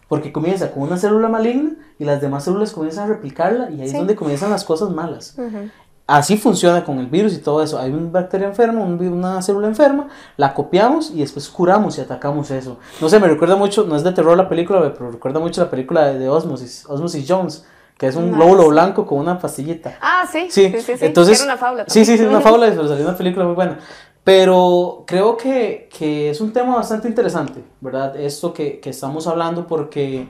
Porque 0.09 0.31
comienza 0.31 0.71
con 0.71 0.85
una 0.85 0.99
célula 0.99 1.29
maligna 1.29 1.73
y 1.99 2.05
las 2.05 2.21
demás 2.21 2.45
células 2.45 2.71
comienzan 2.73 3.05
a 3.05 3.09
replicarla 3.15 3.71
y 3.71 3.81
ahí 3.81 3.89
Sí. 3.89 3.93
es 3.93 3.93
donde 3.95 4.15
comienzan 4.15 4.51
las 4.51 4.63
cosas 4.63 4.91
malas. 4.91 5.35
Ujú. 5.37 5.69
Así 6.09 6.37
funciona 6.37 6.85
con 6.85 7.01
el 7.01 7.07
virus 7.09 7.35
y 7.35 7.39
todo 7.39 7.63
eso. 7.63 7.81
Hay 7.81 7.91
una 7.91 8.11
bacteria 8.11 8.47
enferma, 8.47 8.81
una 8.85 9.43
célula 9.43 9.67
enferma, 9.67 10.07
la 10.37 10.55
copiamos 10.55 11.11
y 11.11 11.19
después 11.19 11.49
curamos 11.49 11.99
y 11.99 12.01
atacamos 12.01 12.51
eso. 12.53 12.79
No 13.01 13.09
sé, 13.09 13.19
me 13.19 13.27
recuerda 13.27 13.57
mucho, 13.57 13.85
no 13.85 13.97
es 13.97 14.05
de 14.05 14.13
terror 14.13 14.37
la 14.37 14.49
película, 14.49 14.93
pero 14.93 15.11
recuerda 15.11 15.41
mucho 15.41 15.61
la 15.63 15.69
película 15.69 16.07
de, 16.07 16.19
de 16.21 16.29
Osmosis, 16.29 16.85
Osmosis 16.89 17.27
Jones, 17.29 17.65
que 17.99 18.07
es 18.07 18.15
un 18.15 18.33
Ah, 18.33 18.37
glóbulo 18.37 18.63
sí. 18.65 18.69
blanco 18.69 19.05
con 19.05 19.19
una 19.19 19.37
pastillita. 19.39 19.99
Ah, 20.01 20.25
sí. 20.31 20.47
Sí, 20.49 20.71
sí, 20.71 20.81
sí, 20.81 20.97
sí. 20.97 21.05
entonces... 21.07 21.41
Era 21.41 21.53
una 21.53 21.59
fábula. 21.59 21.85
Sí, 21.89 22.05
sí, 22.05 22.13
sí, 22.13 22.19
también. 22.19 22.37
una 22.37 22.41
fábula, 22.41 22.67
pero 22.69 22.87
salió 22.87 23.05
una 23.05 23.17
película 23.17 23.45
muy 23.45 23.55
buena. 23.55 23.79
Pero 24.23 25.05
creo 25.07 25.37
que, 25.37 25.89
que 25.97 26.31
es 26.31 26.41
un 26.41 26.53
tema 26.53 26.75
bastante 26.77 27.09
interesante, 27.09 27.65
¿verdad? 27.81 28.17
Esto 28.17 28.53
que, 28.53 28.79
que 28.81 28.91
estamos 28.91 29.27
hablando 29.27 29.67
porque 29.67 30.29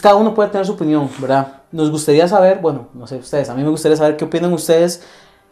cada 0.00 0.14
uno 0.16 0.32
puede 0.34 0.50
tener 0.50 0.66
su 0.66 0.72
opinión, 0.72 1.08
¿verdad? 1.18 1.62
Nos 1.72 1.90
gustaría 1.90 2.28
saber, 2.28 2.58
bueno, 2.60 2.88
no 2.94 3.06
sé 3.06 3.16
ustedes, 3.16 3.48
a 3.48 3.54
mí 3.54 3.62
me 3.62 3.70
gustaría 3.70 3.96
saber 3.96 4.16
qué 4.16 4.24
opinan 4.24 4.52
ustedes, 4.52 5.02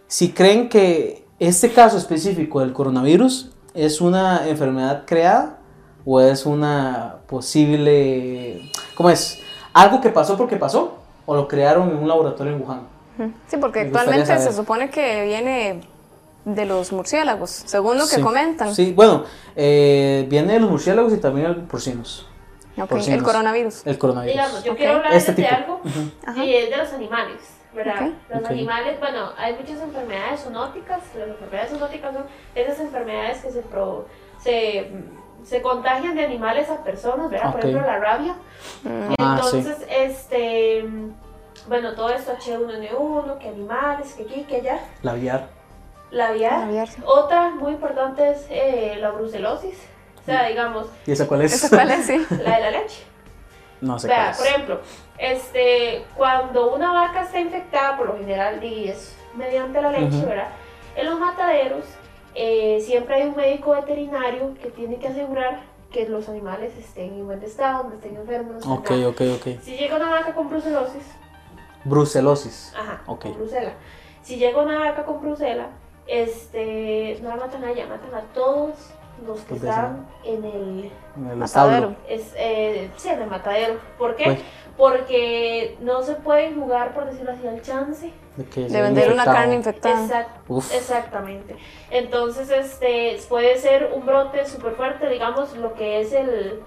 si 0.06 0.32
creen 0.32 0.68
que 0.68 1.24
este 1.38 1.72
caso 1.72 1.96
específico 1.96 2.60
del 2.60 2.72
coronavirus 2.72 3.50
es 3.74 4.00
una 4.00 4.48
enfermedad 4.48 5.04
creada 5.06 5.58
o 6.04 6.20
es 6.20 6.46
una 6.46 7.16
posible, 7.26 8.70
¿cómo 8.94 9.10
es? 9.10 9.38
Algo 9.72 10.00
que 10.00 10.10
pasó 10.10 10.36
porque 10.36 10.56
pasó 10.56 10.98
o 11.26 11.34
lo 11.34 11.46
crearon 11.48 11.90
en 11.90 11.96
un 11.96 12.08
laboratorio 12.08 12.54
en 12.54 12.62
Wuhan. 12.62 12.80
Sí, 13.48 13.56
porque 13.58 13.80
actualmente 13.80 14.38
se 14.38 14.52
supone 14.52 14.90
que 14.90 15.24
viene 15.24 15.80
de 16.44 16.64
los 16.64 16.90
murciélagos, 16.92 17.50
según 17.50 17.98
lo 17.98 18.04
que 18.04 18.16
Sí. 18.16 18.20
comentan. 18.22 18.74
Sí, 18.74 18.92
bueno, 18.96 19.24
eh, 19.56 20.26
viene 20.28 20.54
de 20.54 20.60
los 20.60 20.70
murciélagos 20.70 21.12
y 21.12 21.18
también 21.18 21.48
de 21.48 21.54
los 21.54 21.68
porcinos. 21.68 22.26
El 22.88 23.22
coronavirus. 23.22 23.86
El 23.86 23.98
coronavirus. 23.98 24.32
Digamos, 24.36 24.64
yo 24.64 24.76
quiero 24.76 24.96
hablarles 24.96 25.28
Este 25.28 25.42
de 25.42 25.48
tipo. 25.48 25.56
algo 25.56 25.80
Ajá. 26.26 26.44
y 26.44 26.54
es 26.54 26.70
de 26.70 26.76
los 26.76 26.92
animales, 26.92 27.54
¿verdad? 27.74 28.08
Los 28.28 28.44
animales, 28.48 28.98
bueno, 29.00 29.30
hay 29.38 29.54
muchas 29.54 29.80
enfermedades 29.80 30.40
zoonóticas. 30.40 31.00
Las 31.16 31.28
enfermedades 31.28 31.70
zoonóticas 31.70 32.14
son 32.14 32.24
esas 32.54 32.80
enfermedades 32.80 33.38
que 33.42 33.50
se, 33.50 33.60
pro- 33.62 34.06
se, 34.42 34.90
se 35.44 35.62
contagian 35.62 36.14
de 36.14 36.24
animales 36.24 36.68
a 36.70 36.82
personas, 36.84 37.30
¿verdad? 37.30 37.52
Por 37.52 37.60
ejemplo, 37.60 37.86
la 37.86 37.98
rabia. 37.98 38.34
Ah, 39.18 39.40
sí. 39.42 39.56
Entonces, 39.58 39.86
este, 39.88 40.84
bueno, 41.68 41.94
todo 41.94 42.10
esto 42.10 42.32
H1N1, 42.36 43.38
que 43.38 43.48
animales, 43.48 44.14
que 44.14 44.22
aquí, 44.22 44.42
que 44.44 44.56
allá. 44.56 44.80
La 45.02 45.12
VR. 45.14 45.44
La 46.10 46.32
vía. 46.32 46.50
La 46.58 46.66
viar. 46.66 46.88
Otra 47.04 47.50
muy 47.50 47.72
importante 47.72 48.30
es 48.30 48.44
eh, 48.50 48.96
la 48.98 49.10
brucelosis. 49.12 49.78
O 50.30 50.38
sea, 50.38 50.48
digamos, 50.48 50.86
¿Y 51.06 51.12
esa 51.12 51.26
cuál 51.26 51.42
es? 51.42 51.52
¿Esa 51.52 51.68
cuál 51.68 51.90
es? 51.90 52.06
Sí. 52.06 52.26
la 52.30 52.56
de 52.56 52.60
la 52.60 52.70
leche. 52.70 53.02
no 53.80 53.98
sé 53.98 54.08
Vea, 54.08 54.24
cuál 54.26 54.36
por 54.36 54.46
ejemplo, 54.46 54.80
este, 55.18 56.04
cuando 56.16 56.74
una 56.74 56.92
vaca 56.92 57.22
está 57.22 57.40
infectada, 57.40 57.96
por 57.96 58.06
lo 58.08 58.18
general, 58.18 58.62
y 58.62 58.88
es 58.88 59.16
mediante 59.34 59.80
la 59.82 59.90
leche, 59.92 60.16
Ujú. 60.18 60.26
¿verdad? 60.26 60.48
En 60.96 61.06
los 61.06 61.18
mataderos 61.20 61.84
eh, 62.34 62.80
siempre 62.80 63.16
hay 63.16 63.28
un 63.28 63.36
médico 63.36 63.72
veterinario 63.72 64.54
que 64.62 64.70
tiene 64.70 64.98
que 64.98 65.08
asegurar 65.08 65.62
que 65.92 66.08
los 66.08 66.28
animales 66.28 66.72
estén 66.78 67.14
en 67.14 67.26
buen 67.26 67.42
estado, 67.42 67.84
no 67.84 67.94
estén 67.94 68.16
enfermos. 68.16 68.52
no 68.52 68.58
estén 68.58 68.72
Ok, 68.72 68.90
nada. 68.90 69.08
ok, 69.08 69.20
ok. 69.36 69.60
Si 69.62 69.76
llega 69.76 69.96
una 69.96 70.10
vaca 70.10 70.32
con 70.34 70.48
brucelosis, 70.48 71.02
Brucelosis. 71.84 72.72
ajá, 72.78 73.02
Ok. 73.06 73.22
con 73.22 73.34
brucela. 73.34 73.72
Si 74.22 74.36
llega 74.36 74.60
una 74.62 74.78
vaca 74.78 75.04
con 75.04 75.20
brucela, 75.20 75.68
este, 76.06 77.18
no 77.22 77.30
la 77.30 77.36
matan 77.36 77.64
a 77.64 77.70
ella, 77.70 77.86
matan 77.86 78.14
a 78.14 78.20
todos 78.34 78.74
los 79.26 79.40
que 79.40 79.54
están 79.54 80.06
en 80.24 80.44
el 80.44 80.92
En 81.16 81.26
el 81.30 81.36
Matadero. 81.36 81.94
es, 82.08 82.32
eh, 82.36 82.90
sí, 82.96 83.08
en 83.08 83.22
el 83.22 83.28
matadero. 83.30 83.74
¿Por 83.98 84.16
qué? 84.16 84.24
Pues. 84.24 84.40
Porque 84.76 85.76
no 85.80 86.02
se 86.02 86.14
puede 86.14 86.54
jugar, 86.54 86.94
por 86.94 87.04
decirlo 87.04 87.32
así, 87.32 87.46
al 87.46 87.60
chance. 87.60 88.10
De, 88.36 88.44
que 88.46 88.62
De 88.62 88.70
sea 88.70 88.82
vender 88.82 89.12
una 89.12 89.24
carne 89.24 89.56
infectada. 89.56 90.06
Exact- 90.48 90.74
exactamente. 90.74 91.56
Entonces, 91.90 92.50
este 92.50 93.18
puede 93.28 93.58
ser 93.58 93.92
un 93.94 94.06
brote 94.06 94.46
súper 94.46 94.72
fuerte, 94.74 95.08
digamos, 95.08 95.54
lo 95.56 95.74
que 95.74 96.00
es 96.00 96.12
el, 96.12 96.60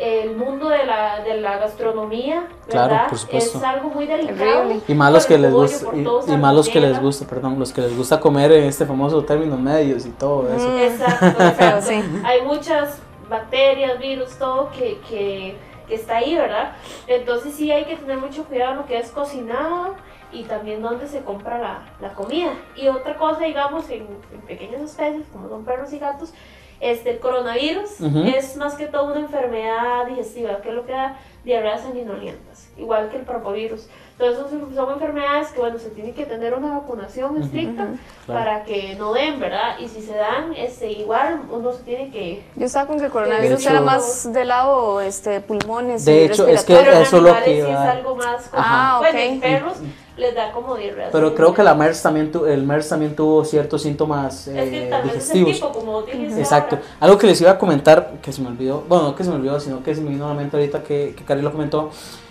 el 0.00 0.34
mundo 0.34 0.70
de 0.70 0.84
la, 0.86 1.20
de 1.22 1.40
la 1.40 1.58
gastronomía, 1.58 2.48
Claro, 2.68 2.92
¿verdad? 2.94 3.08
por 3.10 3.18
supuesto. 3.18 3.58
Es 3.58 3.64
algo 3.64 3.90
muy 3.90 4.06
delicado. 4.06 4.72
Y 4.88 4.94
más 4.94 5.12
los 5.12 5.26
que 5.26 5.36
les 5.36 5.52
gusta, 5.52 5.88
y, 5.94 6.32
y 6.32 6.36
más 6.38 6.54
los 6.54 6.68
que 6.70 6.80
les 6.80 6.98
gusta, 7.00 7.26
perdón, 7.26 7.58
los 7.58 7.70
que 7.72 7.82
les 7.82 7.94
gusta 7.96 8.18
comer 8.18 8.50
en 8.52 8.64
este 8.64 8.86
famoso 8.86 9.22
término 9.24 9.58
medios 9.58 10.06
y 10.06 10.10
todo 10.10 10.48
eso. 10.54 10.68
Mm. 10.70 10.78
Exacto, 10.78 11.26
exacto. 11.44 11.86
sí. 11.86 12.02
Hay 12.24 12.42
muchas 12.42 12.98
bacterias, 13.28 13.98
virus, 13.98 14.30
todo 14.38 14.70
que, 14.70 14.98
que, 15.08 15.56
que 15.86 15.94
está 15.94 16.16
ahí, 16.16 16.34
¿verdad? 16.34 16.72
Entonces 17.06 17.54
sí 17.54 17.70
hay 17.70 17.84
que 17.84 17.96
tener 17.96 18.16
mucho 18.16 18.44
cuidado 18.44 18.72
en 18.72 18.76
lo 18.78 18.86
que 18.86 18.96
es 18.98 19.10
cocinado 19.10 19.96
y 20.32 20.44
también 20.44 20.80
dónde 20.80 21.08
se 21.08 21.20
compra 21.20 21.58
la, 21.58 21.82
la 22.00 22.14
comida. 22.14 22.52
Y 22.74 22.88
otra 22.88 23.16
cosa, 23.18 23.44
digamos, 23.44 23.88
en, 23.90 24.06
en 24.32 24.40
pequeñas 24.46 24.80
especies, 24.80 25.26
como 25.32 25.48
son 25.50 25.64
perros 25.64 25.92
y 25.92 25.98
gatos, 25.98 26.32
Este, 26.80 27.10
el 27.10 27.18
coronavirus 27.18 28.00
es 28.34 28.56
más 28.56 28.74
que 28.74 28.86
todo 28.86 29.12
una 29.12 29.20
enfermedad 29.20 30.06
digestiva, 30.08 30.62
que 30.62 30.70
es 30.70 30.74
lo 30.74 30.86
que 30.86 30.92
da 30.92 31.18
diarreas 31.44 31.82
sanguinolientas, 31.82 32.70
igual 32.78 33.10
que 33.10 33.18
el 33.18 33.22
parvovirus. 33.22 33.86
Entonces 34.18 34.58
son, 34.74 34.92
enfermedades 34.92 35.48
que, 35.48 35.60
bueno, 35.60 35.78
se 35.78 35.90
tiene 35.90 36.12
que 36.12 36.26
tener 36.26 36.52
una 36.52 36.78
vacunación 36.78 37.42
estricta 37.42 37.88
para 38.26 38.64
que 38.64 38.94
no 38.96 39.14
den, 39.14 39.40
¿verdad? 39.40 39.78
Y 39.78 39.88
si 39.88 40.02
se 40.02 40.14
dan, 40.14 40.54
este, 40.54 40.92
igual 40.92 41.40
uno 41.50 41.72
se 41.72 41.82
tiene 41.84 42.10
que... 42.10 42.42
Yo 42.56 42.66
estaba 42.66 42.86
con 42.86 42.98
que 42.98 43.06
el 43.06 43.10
coronavirus 43.10 43.66
era 43.66 43.80
más 43.80 44.30
del 44.30 44.48
lado 44.48 45.00
este, 45.00 45.40
pulmones 45.40 46.04
De 46.04 46.26
hecho, 46.26 46.46
es 46.48 46.64
que 46.64 46.80
eso 46.80 47.16
es 47.16 47.22
lo 47.22 47.34
que... 47.42 47.60
es 47.60 47.66
algo 47.66 48.16
más... 48.16 48.50
Ah, 48.52 48.96
bueno, 49.00 49.18
en 49.18 49.40
perros 49.40 49.78
les 50.20 50.34
da 50.34 50.52
como 50.52 50.76
diarrea. 50.76 51.10
Pero 51.10 51.34
creo 51.34 51.52
que 51.52 51.62
la 51.62 51.74
MERS 51.74 52.02
también, 52.02 52.30
el 52.46 52.62
MERS 52.64 52.88
también 52.88 53.16
tuvo 53.16 53.44
ciertos 53.44 53.82
síntomas 53.82 54.46
eh, 54.48 54.90
digestivos. 55.04 55.50
Es 55.50 55.56
tipo, 55.56 55.72
como 55.72 56.04
Exacto. 56.06 56.78
Algo 57.00 57.18
que 57.18 57.26
les 57.26 57.40
iba 57.40 57.50
a 57.50 57.58
comentar, 57.58 58.18
que 58.22 58.32
se 58.32 58.40
me 58.42 58.48
olvidó, 58.48 58.84
bueno, 58.88 59.04
no 59.04 59.14
que 59.14 59.24
se 59.24 59.30
me 59.30 59.36
olvidó, 59.36 59.58
sino 59.58 59.82
que 59.82 59.94
se 59.94 60.00
me 60.00 60.10
vino 60.10 60.26
a 60.26 60.28
la 60.28 60.34
mente 60.34 60.56
ahorita 60.56 60.82
que, 60.82 61.14
que 61.16 61.24
Cari 61.24 61.42
lo 61.42 61.50
comentó, 61.50 61.90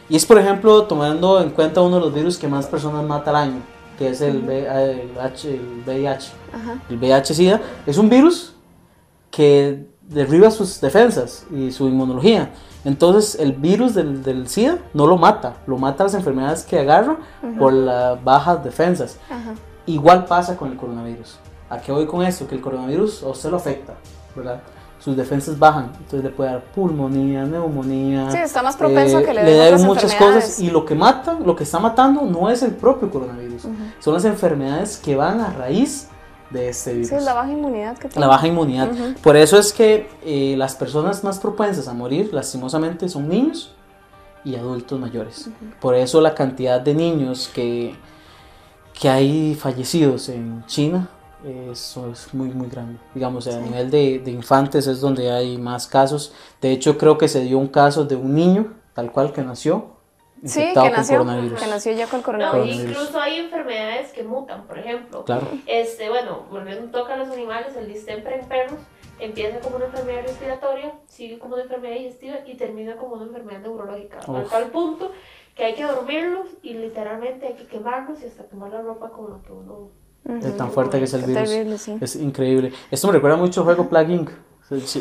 y 0.10 0.16
es, 0.16 0.26
por 0.26 0.40
ejemplo, 0.40 0.84
tomando 0.84 1.42
en 1.42 1.52
cuenta 1.52 1.82
uno 1.82 1.98
de 1.98 2.02
los 2.02 2.14
virus 2.14 2.38
que 2.38 2.48
más 2.48 2.66
personas 2.66 3.04
mata 3.06 3.30
al 3.30 3.36
año, 3.36 3.62
que 3.98 4.10
es 4.10 4.22
el, 4.22 4.42
VIH. 4.42 6.32
El 6.90 6.98
VIH-Sida 6.98 7.62
es 7.86 7.98
un 7.98 8.10
virus 8.10 8.56
que 9.30 9.86
derriba 10.02 10.50
sus 10.50 10.82
defensas 10.82 11.46
y 11.54 11.72
su 11.72 11.88
inmunología. 11.88 12.52
Entonces, 12.86 13.40
el 13.40 13.54
virus 13.54 13.94
del, 13.94 14.24
del 14.24 14.48
SIDA 14.48 14.78
no 14.94 15.06
lo 15.06 15.18
mata, 15.18 15.58
lo 15.68 15.78
mata 15.78 16.06
las 16.06 16.14
enfermedades 16.14 16.64
que 16.64 16.80
agarra 16.80 17.18
por 17.58 17.74
las 17.74 18.24
bajas 18.24 18.64
defensas. 18.64 19.18
Igual 19.86 20.26
pasa 20.26 20.56
con 20.56 20.72
el 20.72 20.78
coronavirus. 20.78 21.38
¿A 21.70 21.80
qué 21.80 21.92
voy 21.92 22.06
con 22.06 22.24
esto? 22.24 22.48
Que 22.48 22.56
el 22.56 22.62
coronavirus 22.62 23.24
o 23.24 23.36
se 23.36 23.50
lo 23.50 23.58
afecta, 23.58 23.94
¿verdad? 24.36 24.62
sus 25.00 25.16
defensas 25.16 25.58
bajan, 25.58 25.92
entonces 25.98 26.24
le 26.24 26.30
puede 26.30 26.52
dar 26.52 26.62
pulmonía, 26.62 27.46
neumonía. 27.46 28.30
Sí, 28.32 28.38
está 28.38 28.62
más 28.62 28.76
propenso 28.76 29.20
a 29.20 29.24
que 29.24 29.34
le, 29.34 29.44
den 29.44 29.86
muchas 29.86 30.14
cosas 30.16 30.60
y 30.60 30.70
lo 30.70 30.86
que 30.86 30.94
mata, 30.94 31.38
lo 31.40 31.56
que 31.56 31.64
está 31.64 31.80
matando 31.80 32.24
no 32.24 32.50
es 32.50 32.62
el 32.64 32.72
propio 32.72 33.10
coronavirus, 33.10 33.64
son 34.00 34.14
las 34.14 34.26
enfermedades 34.26 34.98
que 34.98 35.16
van 35.16 35.40
a 35.40 35.52
raíz 35.52 36.10
de 36.50 36.70
este 36.70 36.94
virus. 36.94 37.10
Sí, 37.10 37.16
la 37.20 37.34
baja 37.34 37.52
inmunidad 37.52 37.98
que 37.98 38.08
tiene. 38.08 38.22
La 38.22 38.28
baja 38.28 38.48
inmunidad. 38.48 38.90
Por 39.22 39.38
eso 39.38 39.58
es 39.58 39.74
que 39.74 40.10
eh, 40.24 40.56
las 40.58 40.76
personas 40.76 41.24
más 41.24 41.40
propensas 41.40 41.88
a 41.88 41.94
morir, 41.94 42.34
lastimosamente, 42.34 43.08
son 43.10 43.30
niños 43.30 43.74
y 44.44 44.56
adultos 44.56 45.00
mayores. 45.00 45.50
Por 45.80 45.96
eso 45.96 46.22
la 46.22 46.34
cantidad 46.34 46.82
de 46.82 46.94
niños 46.94 47.50
que, 47.54 47.96
que 49.00 49.10
hay 49.10 49.56
fallecidos 49.56 50.30
en 50.30 50.66
China 50.66 51.10
eso 51.44 52.10
es 52.12 52.34
muy 52.34 52.50
muy 52.50 52.68
grande. 52.68 53.00
Digamos, 53.14 53.48
a 53.48 53.60
nivel 53.60 53.90
de, 53.90 54.20
de, 54.20 54.32
infantes 54.32 54.88
es 54.88 55.00
donde 55.00 55.32
hay 55.32 55.58
más 55.58 55.88
casos. 55.88 56.34
De 56.62 56.72
hecho, 56.72 56.98
creo 56.98 57.18
que 57.18 57.28
se 57.28 57.42
dio 57.42 57.58
un 57.58 57.68
caso 57.68 58.04
de 58.04 58.16
un 58.16 58.36
niño, 58.36 58.74
tal 58.94 59.12
cual 59.12 59.32
que 59.32 59.42
nació. 59.42 59.99
Sí, 60.46 60.74
que 60.74 60.90
nació, 60.90 61.26
que 61.26 61.68
nació 61.68 61.92
ya 61.94 62.08
con 62.08 62.22
coronavirus. 62.22 62.90
incluso 62.90 63.20
hay 63.20 63.40
enfermedades 63.40 64.12
que 64.14 64.24
mutan, 64.24 64.66
por 64.66 64.80
ejemplo. 64.80 65.26
Claro. 65.26 65.48
Este, 65.66 66.10
bueno, 66.10 66.46
volviendo 66.50 66.84
un 66.84 66.92
toque 66.92 67.14
a 67.14 67.18
los 67.18 67.30
animales, 67.30 67.76
el 67.76 67.88
distemper 67.88 68.34
en 68.34 68.46
perros 68.46 68.80
empieza 69.20 69.60
como 69.60 69.76
una 69.76 69.86
enfermedad 69.86 70.24
respiratoria, 70.24 70.94
sigue 71.08 71.40
como 71.40 71.56
una 71.56 71.64
enfermedad 71.64 71.96
digestiva 71.96 72.38
y 72.46 72.56
termina 72.56 72.96
como 72.96 73.16
una 73.16 73.26
enfermedad 73.26 73.60
neurológica. 73.60 74.20
A 74.20 74.44
tal 74.44 74.66
punto 74.72 75.12
que 75.56 75.66
hay 75.66 75.76
que 75.76 75.84
dormirlos 75.84 76.48
y 76.62 76.74
literalmente 76.74 77.48
hay 77.48 77.54
que 77.56 77.66
quemarlos 77.66 78.22
y 78.22 78.28
hasta 78.28 78.46
quemar 78.46 78.72
la 78.72 78.82
ropa 78.82 79.10
con 79.10 79.30
lo 79.30 79.42
que 79.42 79.52
uno 79.52 79.90
es 80.26 80.58
tan 80.58 80.72
fuerte 80.72 81.00
que 81.00 81.06
es 81.06 81.14
el 81.14 81.24
virus. 81.24 81.88
Es 81.88 82.16
increíble. 82.16 82.72
Esto 82.92 83.08
me 83.08 83.14
recuerda 83.14 83.38
mucho 83.38 83.62
al 83.62 83.66
juego 83.66 83.90
Plague 83.90 84.14
Inc. 84.14 84.30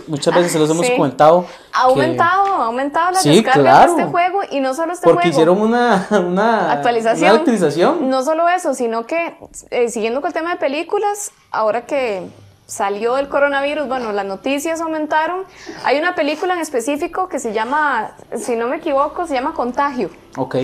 Muchas 0.07 0.35
veces 0.35 0.52
se 0.52 0.59
los 0.59 0.70
hemos 0.70 0.88
comentado. 0.90 1.44
Ha 1.74 1.83
aumentado, 1.83 2.46
ha 2.46 2.66
aumentado 2.66 3.11
la 3.11 3.20
descarga 3.20 3.81
de 3.81 3.87
este 3.87 4.04
juego 4.04 4.40
y 4.50 4.61
no 4.61 4.72
solo 4.72 4.94
este 4.94 5.04
Porque 5.04 5.28
hicieron 5.28 5.61
una, 5.61 6.07
una, 6.11 6.72
actualización. 6.72 7.31
una, 7.31 7.38
actualización. 7.38 8.09
No 8.09 8.22
solo 8.22 8.48
eso, 8.48 8.72
sino 8.72 9.07
que 9.07 9.37
eh, 9.70 9.90
siguiendo 9.90 10.22
con 10.22 10.28
el 10.28 10.35
tema 10.35 10.50
de 10.52 10.57
películas, 10.57 11.33
ahora 11.50 11.85
que 11.85 12.22
salió 12.68 13.16
el 13.16 13.28
coronavirus, 13.28 13.88
bueno, 13.88 14.12
las 14.12 14.26
noticias 14.26 14.83
aumentaron. 14.83 15.44
Hay 15.85 15.98
una 15.98 16.14
película 16.14 16.52
en 16.52 16.61
específico 16.61 17.26
que 17.26 17.38
se 17.38 17.54
llama, 17.54 18.12
si 18.37 18.57
no 18.57 18.68
me 18.68 18.76
equivoco, 18.76 19.26
se 19.26 19.33
llama 19.33 19.54
Contagio. 19.54 20.11
Ok. 20.37 20.57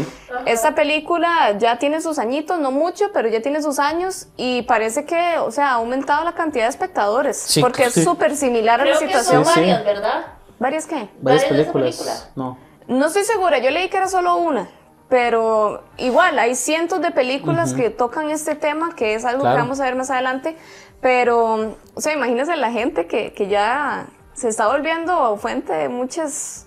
Esta 0.45 0.75
película 0.75 1.57
ya 1.59 1.79
tiene 1.79 2.03
sus 2.03 2.19
añitos, 2.19 2.61
no 2.61 2.71
mucho, 2.71 3.11
pero 3.15 3.29
ya 3.29 3.41
tiene 3.41 3.63
sus 3.63 3.79
años 3.79 4.29
y 4.37 4.63
parece 4.63 5.07
que, 5.07 5.39
o 5.39 5.51
sea, 5.51 5.71
ha 5.71 5.73
aumentado 5.73 6.25
la 6.25 6.33
cantidad 6.35 6.65
de 6.65 6.71
espectadores. 6.71 7.39
Sí, 7.39 7.63
porque 7.63 7.85
es 7.85 7.95
súper 7.95 8.37
similar 8.37 8.83
a 8.83 8.85
la 8.85 8.97
situación. 8.97 9.43
Son 9.43 9.55
varias, 9.55 9.83
¿verdad? 9.83 10.27
¿Varias 10.59 10.87
qué? 10.87 11.09
Varias, 11.23 11.45
películas. 11.45 12.31
No. 12.37 12.59
No 12.87 13.07
estoy 13.07 13.25
segura, 13.25 13.59
yo 13.59 13.71
leí 13.71 13.89
que 13.89 13.97
era 13.97 14.09
solo 14.09 14.37
una. 14.37 14.69
Pero 15.09 15.85
igual, 15.99 16.39
hay 16.39 16.55
cientos 16.55 17.01
de 17.01 17.11
películas 17.11 17.75
que 17.75 17.91
tocan 17.91 18.31
este 18.31 18.55
tema, 18.55 18.95
que 18.97 19.15
es 19.15 19.25
algo 19.25 19.43
que 19.43 19.49
vamos 19.49 19.79
a 19.81 19.85
ver 19.85 19.95
más 19.95 20.11
adelante. 20.11 20.57
Pero, 21.05 21.77
o 21.93 22.01
sea, 22.01 22.15
imagínense 22.15 22.57
la 22.57 22.73
gente 22.73 23.07
que, 23.07 23.35
que 23.35 23.47
ya 23.47 24.07
se 24.33 24.49
está 24.49 24.69
volviendo 24.69 25.37
fuente 25.37 25.71
de 25.71 25.91
muchas 25.91 26.67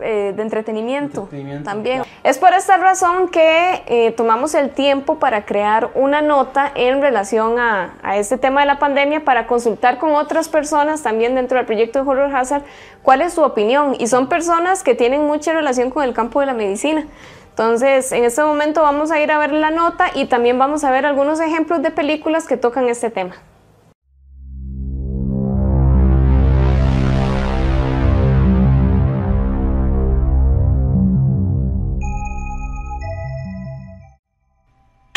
eh, 0.00 0.32
de 0.34 0.42
entretenimiento, 0.42 1.28
también. 1.62 2.02
Es 2.24 2.38
por 2.38 2.52
esta 2.52 2.78
razón 2.78 3.28
que 3.28 3.84
eh, 3.86 4.10
tomamos 4.10 4.56
el 4.56 4.70
tiempo 4.70 5.20
para 5.20 5.44
crear 5.44 5.92
una 5.94 6.20
nota 6.20 6.72
en 6.74 7.00
relación 7.00 7.60
a, 7.60 7.94
a, 8.02 8.16
este 8.16 8.38
tema 8.38 8.62
de 8.62 8.66
la 8.66 8.80
pandemia 8.80 9.24
para 9.24 9.46
consultar 9.46 9.98
con 9.98 10.16
otras 10.16 10.48
personas 10.48 11.04
también 11.04 11.36
dentro 11.36 11.56
del 11.56 11.64
proyecto 11.64 12.02
de 12.02 12.10
Horror 12.10 12.34
Hazard 12.34 12.64
cuál 13.04 13.22
es 13.22 13.34
su 13.34 13.42
opinión. 13.42 13.94
Y 14.00 14.08
son 14.08 14.28
personas 14.28 14.82
que 14.82 14.96
tienen 14.96 15.28
mucha 15.28 15.52
relación 15.52 15.90
con 15.90 16.02
el 16.02 16.12
campo 16.12 16.40
de 16.40 16.46
la 16.46 16.54
medicina. 16.54 17.06
Entonces, 17.50 18.10
en 18.10 18.24
este 18.24 18.42
momento 18.42 18.82
vamos 18.82 19.12
a 19.12 19.20
ir 19.20 19.30
a 19.30 19.38
ver 19.38 19.52
la 19.52 19.70
nota 19.70 20.06
y 20.12 20.24
también 20.24 20.58
vamos 20.58 20.82
a 20.82 20.90
ver 20.90 21.06
algunos 21.06 21.38
ejemplos 21.38 21.82
de 21.82 21.92
películas 21.92 22.48
que 22.48 22.56
tocan 22.56 22.88
este 22.88 23.10
tema. 23.10 23.36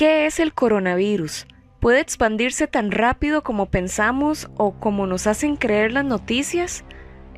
¿Qué 0.06 0.26
es 0.26 0.42
el 0.42 0.54
coronavirus? 0.54 1.46
¿Puede 1.80 2.02
expandirse 2.02 2.68
tan 2.68 2.92
rápido 2.92 3.42
como 3.42 3.68
pensamos 3.68 4.50
o 4.58 4.78
como 4.78 5.08
nos 5.08 5.28
hacen 5.28 5.56
creer 5.56 5.94
las 5.94 6.04
noticias? 6.04 6.84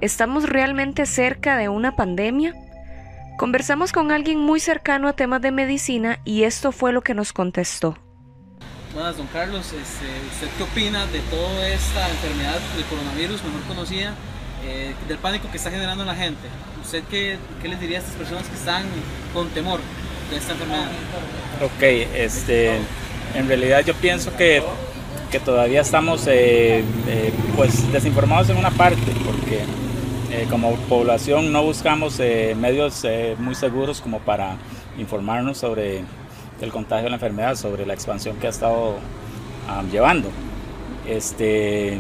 ¿Estamos 0.02 0.50
realmente 0.50 1.06
cerca 1.06 1.58
de 1.58 1.70
una 1.70 1.96
pandemia? 1.96 2.56
Conversamos 3.38 3.92
con 3.92 4.12
alguien 4.12 4.40
muy 4.40 4.60
cercano 4.60 5.08
a 5.08 5.14
temas 5.14 5.44
de 5.44 5.52
medicina 5.52 6.20
y 6.26 6.42
esto 6.42 6.72
fue 6.72 6.92
lo 6.92 7.04
que 7.04 7.14
nos 7.14 7.34
contestó. 7.34 8.00
Buenas, 8.96 9.16
don 9.16 9.28
Carlos. 9.28 9.68
Este, 9.68 10.08
¿Usted 10.34 10.48
qué 10.58 10.64
opina 10.64 11.06
de 11.06 11.20
toda 11.20 11.70
esta 11.70 12.10
enfermedad 12.10 12.60
del 12.76 12.86
coronavirus, 12.86 13.44
mejor 13.44 13.62
conocida, 13.68 14.16
eh, 14.66 14.96
del 15.08 15.20
pánico 15.20 15.52
que 15.52 15.58
está 15.58 15.70
generando 15.70 16.02
en 16.02 16.08
la 16.08 16.16
gente? 16.16 16.48
¿Usted 16.84 17.04
qué 17.12 17.38
les 17.62 17.80
diría 17.80 18.00
a 18.00 18.02
estas 18.02 18.16
personas 18.16 18.50
que 18.50 18.56
están 18.56 18.86
con 19.36 19.50
temor? 19.50 19.82
De 20.30 20.38
esta 20.38 20.54
enfermedad? 20.54 20.88
Ok, 21.62 21.84
este, 22.16 22.78
en 23.36 23.48
realidad 23.48 23.84
yo 23.86 23.94
pienso 23.94 24.36
que, 24.36 24.64
que 25.32 25.40
todavía 25.40 25.82
estamos 25.82 26.28
eh, 26.28 26.84
eh, 27.08 27.34
pues 27.56 27.92
desinformados 27.92 28.50
en 28.50 28.58
una 28.58 28.72
parte, 28.72 29.12
porque 29.26 29.64
eh, 30.32 30.48
como 30.50 30.76
población 30.90 31.52
no 31.52 31.64
buscamos 31.64 32.20
medios 32.20 33.06
muy 33.38 33.56
seguros 33.56 34.02
como 34.02 34.20
para 34.20 34.58
informarnos 34.98 35.58
sobre 35.58 36.04
el 36.62 36.72
contagio 36.72 37.06
de 37.06 37.10
la 37.10 37.16
enfermedad, 37.16 37.56
sobre 37.56 37.86
la 37.86 37.94
expansión 37.94 38.38
que 38.38 38.48
ha 38.48 38.50
estado 38.50 38.96
llevando. 39.92 40.30
Este, 41.08 42.00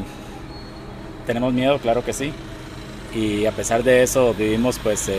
tenemos 1.26 1.54
miedo, 1.54 1.78
claro 1.80 2.04
que 2.04 2.14
sí, 2.14 2.34
y 3.14 3.46
a 3.46 3.52
pesar 3.52 3.84
de 3.84 4.04
eso 4.04 4.34
vivimos 4.34 4.80
pues 4.80 5.10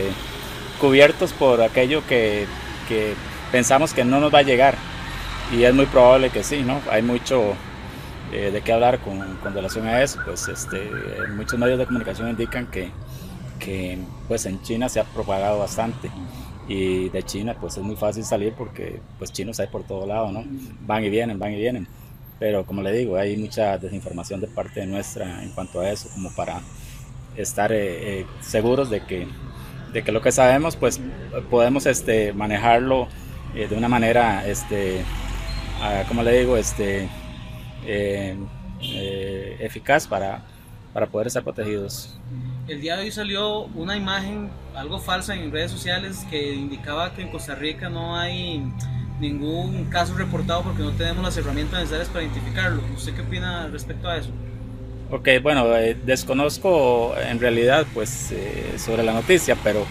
cubiertos 0.79 1.33
por 1.33 1.61
aquello 1.61 2.05
que 2.05 2.45
que 2.87 3.13
pensamos 3.51 3.93
que 3.93 4.05
no 4.05 4.19
nos 4.19 4.33
va 4.33 4.39
a 4.39 4.43
llegar 4.43 4.75
y 5.51 5.63
es 5.63 5.73
muy 5.73 5.85
probable 5.85 6.29
que 6.29 6.43
sí, 6.43 6.63
¿no? 6.63 6.81
Hay 6.91 7.01
mucho 7.01 7.53
eh, 8.31 8.51
de 8.51 8.61
qué 8.61 8.73
hablar 8.73 8.99
con, 8.99 9.19
con, 9.37 9.53
relación 9.53 9.87
a 9.87 10.01
eso, 10.01 10.19
pues 10.25 10.47
este, 10.47 10.89
muchos 11.35 11.57
medios 11.57 11.79
de 11.79 11.85
comunicación 11.85 12.29
indican 12.29 12.67
que, 12.67 12.91
que 13.59 13.97
pues 14.27 14.45
en 14.45 14.61
China 14.61 14.89
se 14.89 14.99
ha 14.99 15.03
propagado 15.03 15.59
bastante 15.59 16.09
y 16.67 17.09
de 17.09 17.23
China 17.23 17.55
pues 17.59 17.77
es 17.77 17.83
muy 17.83 17.95
fácil 17.95 18.23
salir 18.25 18.53
porque 18.53 18.99
pues 19.17 19.31
chinos 19.31 19.59
hay 19.59 19.67
por 19.67 19.83
todo 19.83 20.05
lado, 20.05 20.31
¿no? 20.31 20.43
Van 20.85 21.03
y 21.03 21.09
vienen, 21.09 21.39
van 21.39 21.53
y 21.53 21.57
vienen. 21.57 21.87
Pero 22.39 22.65
como 22.65 22.81
le 22.81 22.91
digo, 22.91 23.15
hay 23.15 23.35
mucha 23.37 23.77
desinformación 23.77 24.41
de 24.41 24.47
parte 24.47 24.85
nuestra 24.85 25.41
en 25.43 25.49
cuanto 25.51 25.79
a 25.79 25.89
eso, 25.89 26.09
como 26.09 26.29
para 26.31 26.61
estar 27.35 27.71
eh, 27.71 28.19
eh, 28.19 28.25
seguros 28.41 28.89
de 28.89 29.03
que 29.05 29.27
de 29.93 30.03
que 30.03 30.11
lo 30.11 30.21
que 30.21 30.31
sabemos 30.31 30.75
pues 30.75 30.99
podemos 31.49 31.85
este, 31.85 32.33
manejarlo 32.33 33.07
eh, 33.55 33.67
de 33.67 33.75
una 33.75 33.87
manera, 33.87 34.47
este, 34.47 35.03
ah, 35.81 36.03
le 36.23 36.39
digo, 36.39 36.57
este, 36.57 37.09
eh, 37.85 38.37
eh, 38.81 39.57
eficaz 39.59 40.07
para, 40.07 40.43
para 40.93 41.07
poder 41.07 41.27
estar 41.27 41.43
protegidos. 41.43 42.19
El 42.67 42.81
día 42.81 42.97
de 42.97 43.03
hoy 43.03 43.11
salió 43.11 43.61
una 43.61 43.95
imagen, 43.95 44.49
algo 44.75 44.99
falsa 44.99 45.33
en 45.35 45.51
redes 45.51 45.71
sociales, 45.71 46.25
que 46.29 46.53
indicaba 46.53 47.13
que 47.13 47.21
en 47.21 47.29
Costa 47.31 47.55
Rica 47.55 47.89
no 47.89 48.17
hay 48.17 48.61
ningún 49.19 49.85
caso 49.85 50.13
reportado 50.15 50.63
porque 50.63 50.83
no 50.83 50.91
tenemos 50.91 51.23
las 51.23 51.37
herramientas 51.37 51.79
necesarias 51.79 52.09
para 52.09 52.23
identificarlo. 52.23 52.83
¿Usted 52.95 53.15
qué 53.15 53.21
opina 53.21 53.67
respecto 53.67 54.07
a 54.09 54.17
eso? 54.17 54.31
Ok, 55.09 55.29
bueno, 55.41 55.73
eh, 55.77 55.95
desconozco 56.05 57.15
en 57.17 57.39
realidad 57.39 57.85
pues 57.93 58.31
eh, 58.31 58.73
sobre 58.77 59.03
la 59.03 59.13
noticia, 59.13 59.55
pero 59.63 59.85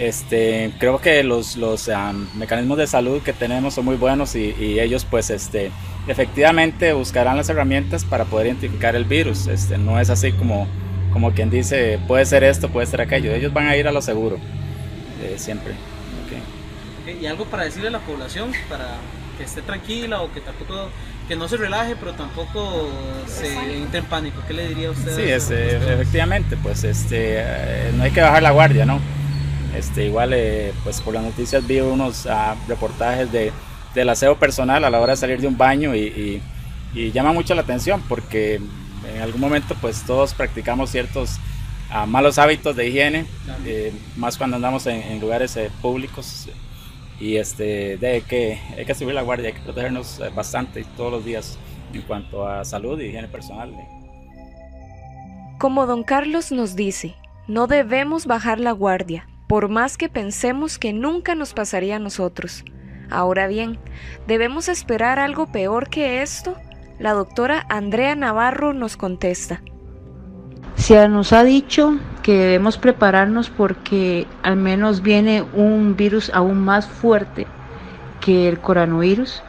este, 0.00 0.72
creo 0.80 1.00
que 1.00 1.22
los, 1.22 1.56
los 1.56 1.88
mecanismos 2.34 2.76
de 2.76 2.88
salud 2.88 3.22
que 3.22 3.32
tenemos 3.32 3.74
son 3.74 3.84
muy 3.84 3.94
buenos 3.94 4.34
y, 4.34 4.52
y, 4.58 4.80
ellos 4.80 5.06
pues 5.08 5.30
este, 5.30 5.70
efectivamente 6.08 6.92
buscarán 6.92 7.36
las 7.36 7.48
herramientas 7.48 8.04
para 8.04 8.24
poder 8.24 8.48
identificar 8.48 8.96
el 8.96 9.04
virus. 9.04 9.46
Este, 9.46 9.78
no 9.78 10.00
es 10.00 10.10
así 10.10 10.32
como, 10.32 10.66
como 11.12 11.30
quien 11.32 11.48
dice 11.48 12.00
puede 12.08 12.26
ser 12.26 12.42
esto, 12.42 12.68
puede 12.68 12.88
ser 12.88 13.00
aquello. 13.00 13.32
Ellos 13.32 13.52
van 13.52 13.68
a 13.68 13.76
ir 13.76 13.86
a 13.86 13.92
lo 13.92 14.02
seguro, 14.02 14.38
eh, 15.22 15.34
siempre. 15.36 15.74
¿Y 17.20 17.26
algo 17.26 17.44
para 17.44 17.62
decirle 17.62 17.88
a 17.88 17.92
la 17.92 18.00
población 18.00 18.50
para 18.68 18.96
que 19.38 19.44
esté 19.44 19.62
tranquila 19.62 20.22
o 20.22 20.32
que 20.32 20.40
tampoco 20.40 20.90
que 21.26 21.36
no 21.36 21.48
se 21.48 21.56
relaje, 21.56 21.96
pero 21.96 22.12
tampoco 22.12 22.88
se 23.26 23.52
entre 23.76 23.98
en 23.98 24.04
pánico. 24.06 24.40
¿Qué 24.46 24.54
le 24.54 24.68
diría 24.68 24.88
a 24.88 24.90
usted? 24.92 25.16
Sí, 25.16 25.22
este, 25.22 25.76
efectivamente, 25.76 26.56
pues 26.56 26.84
este, 26.84 27.42
no 27.94 28.04
hay 28.04 28.10
que 28.10 28.20
bajar 28.20 28.42
la 28.42 28.52
guardia, 28.52 28.86
¿no? 28.86 29.00
Este, 29.76 30.06
igual, 30.06 30.32
eh, 30.32 30.72
pues 30.84 31.00
por 31.00 31.14
las 31.14 31.22
noticias 31.22 31.66
vi 31.66 31.80
unos 31.80 32.26
uh, 32.26 32.54
reportajes 32.68 33.30
de, 33.30 33.52
del 33.94 34.08
aseo 34.08 34.36
personal 34.38 34.84
a 34.84 34.90
la 34.90 35.00
hora 35.00 35.12
de 35.12 35.16
salir 35.16 35.40
de 35.40 35.48
un 35.48 35.58
baño 35.58 35.94
y, 35.94 36.00
y, 36.00 36.42
y, 36.94 37.12
llama 37.12 37.32
mucho 37.32 37.54
la 37.54 37.62
atención 37.62 38.02
porque 38.08 38.60
en 39.14 39.22
algún 39.22 39.40
momento 39.40 39.74
pues 39.80 40.02
todos 40.02 40.32
practicamos 40.32 40.90
ciertos 40.90 41.38
uh, 41.90 42.06
malos 42.06 42.38
hábitos 42.38 42.74
de 42.76 42.88
higiene, 42.88 43.26
eh, 43.64 43.92
más 44.16 44.38
cuando 44.38 44.56
andamos 44.56 44.86
en, 44.86 45.02
en 45.02 45.20
lugares 45.20 45.56
eh, 45.56 45.70
públicos 45.82 46.48
y 47.20 47.36
este, 47.36 47.96
de 47.96 48.22
que 48.22 48.58
hay 48.76 48.84
que 48.84 48.94
subir 48.94 49.14
la 49.14 49.22
guardia, 49.22 49.48
hay 49.48 49.54
que 49.54 49.60
protegernos 49.60 50.20
bastante 50.34 50.84
todos 50.96 51.12
los 51.12 51.24
días 51.24 51.58
en 51.92 52.02
cuanto 52.02 52.46
a 52.46 52.64
salud 52.64 53.00
y 53.00 53.06
higiene 53.06 53.28
personal. 53.28 53.72
Como 55.58 55.86
don 55.86 56.02
Carlos 56.02 56.52
nos 56.52 56.76
dice, 56.76 57.14
no 57.48 57.66
debemos 57.66 58.26
bajar 58.26 58.60
la 58.60 58.72
guardia, 58.72 59.28
por 59.48 59.68
más 59.68 59.96
que 59.96 60.08
pensemos 60.08 60.78
que 60.78 60.92
nunca 60.92 61.34
nos 61.34 61.54
pasaría 61.54 61.96
a 61.96 62.00
nosotros. 62.00 62.64
Ahora 63.08 63.46
bien, 63.46 63.78
¿debemos 64.26 64.68
esperar 64.68 65.18
algo 65.18 65.46
peor 65.46 65.88
que 65.88 66.22
esto? 66.22 66.56
La 66.98 67.12
doctora 67.12 67.64
Andrea 67.68 68.14
Navarro 68.16 68.72
nos 68.72 68.96
contesta. 68.96 69.62
Se 70.76 71.08
nos 71.08 71.32
ha 71.32 71.42
dicho 71.42 71.96
que 72.22 72.34
debemos 72.34 72.76
prepararnos 72.78 73.50
porque 73.50 74.26
al 74.42 74.56
menos 74.56 75.02
viene 75.02 75.42
un 75.54 75.96
virus 75.96 76.30
aún 76.32 76.64
más 76.64 76.86
fuerte 76.86 77.46
que 78.20 78.48
el 78.48 78.60
coronavirus. 78.60 79.42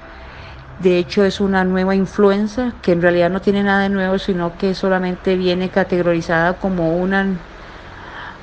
De 0.82 0.98
hecho 0.98 1.24
es 1.24 1.40
una 1.40 1.64
nueva 1.64 1.96
influenza 1.96 2.74
que 2.82 2.92
en 2.92 3.02
realidad 3.02 3.30
no 3.30 3.42
tiene 3.42 3.64
nada 3.64 3.84
de 3.84 3.90
nuevo, 3.90 4.18
sino 4.20 4.58
que 4.58 4.74
solamente 4.74 5.36
viene 5.36 5.70
categorizada 5.70 6.54
como 6.54 6.98
una 6.98 7.26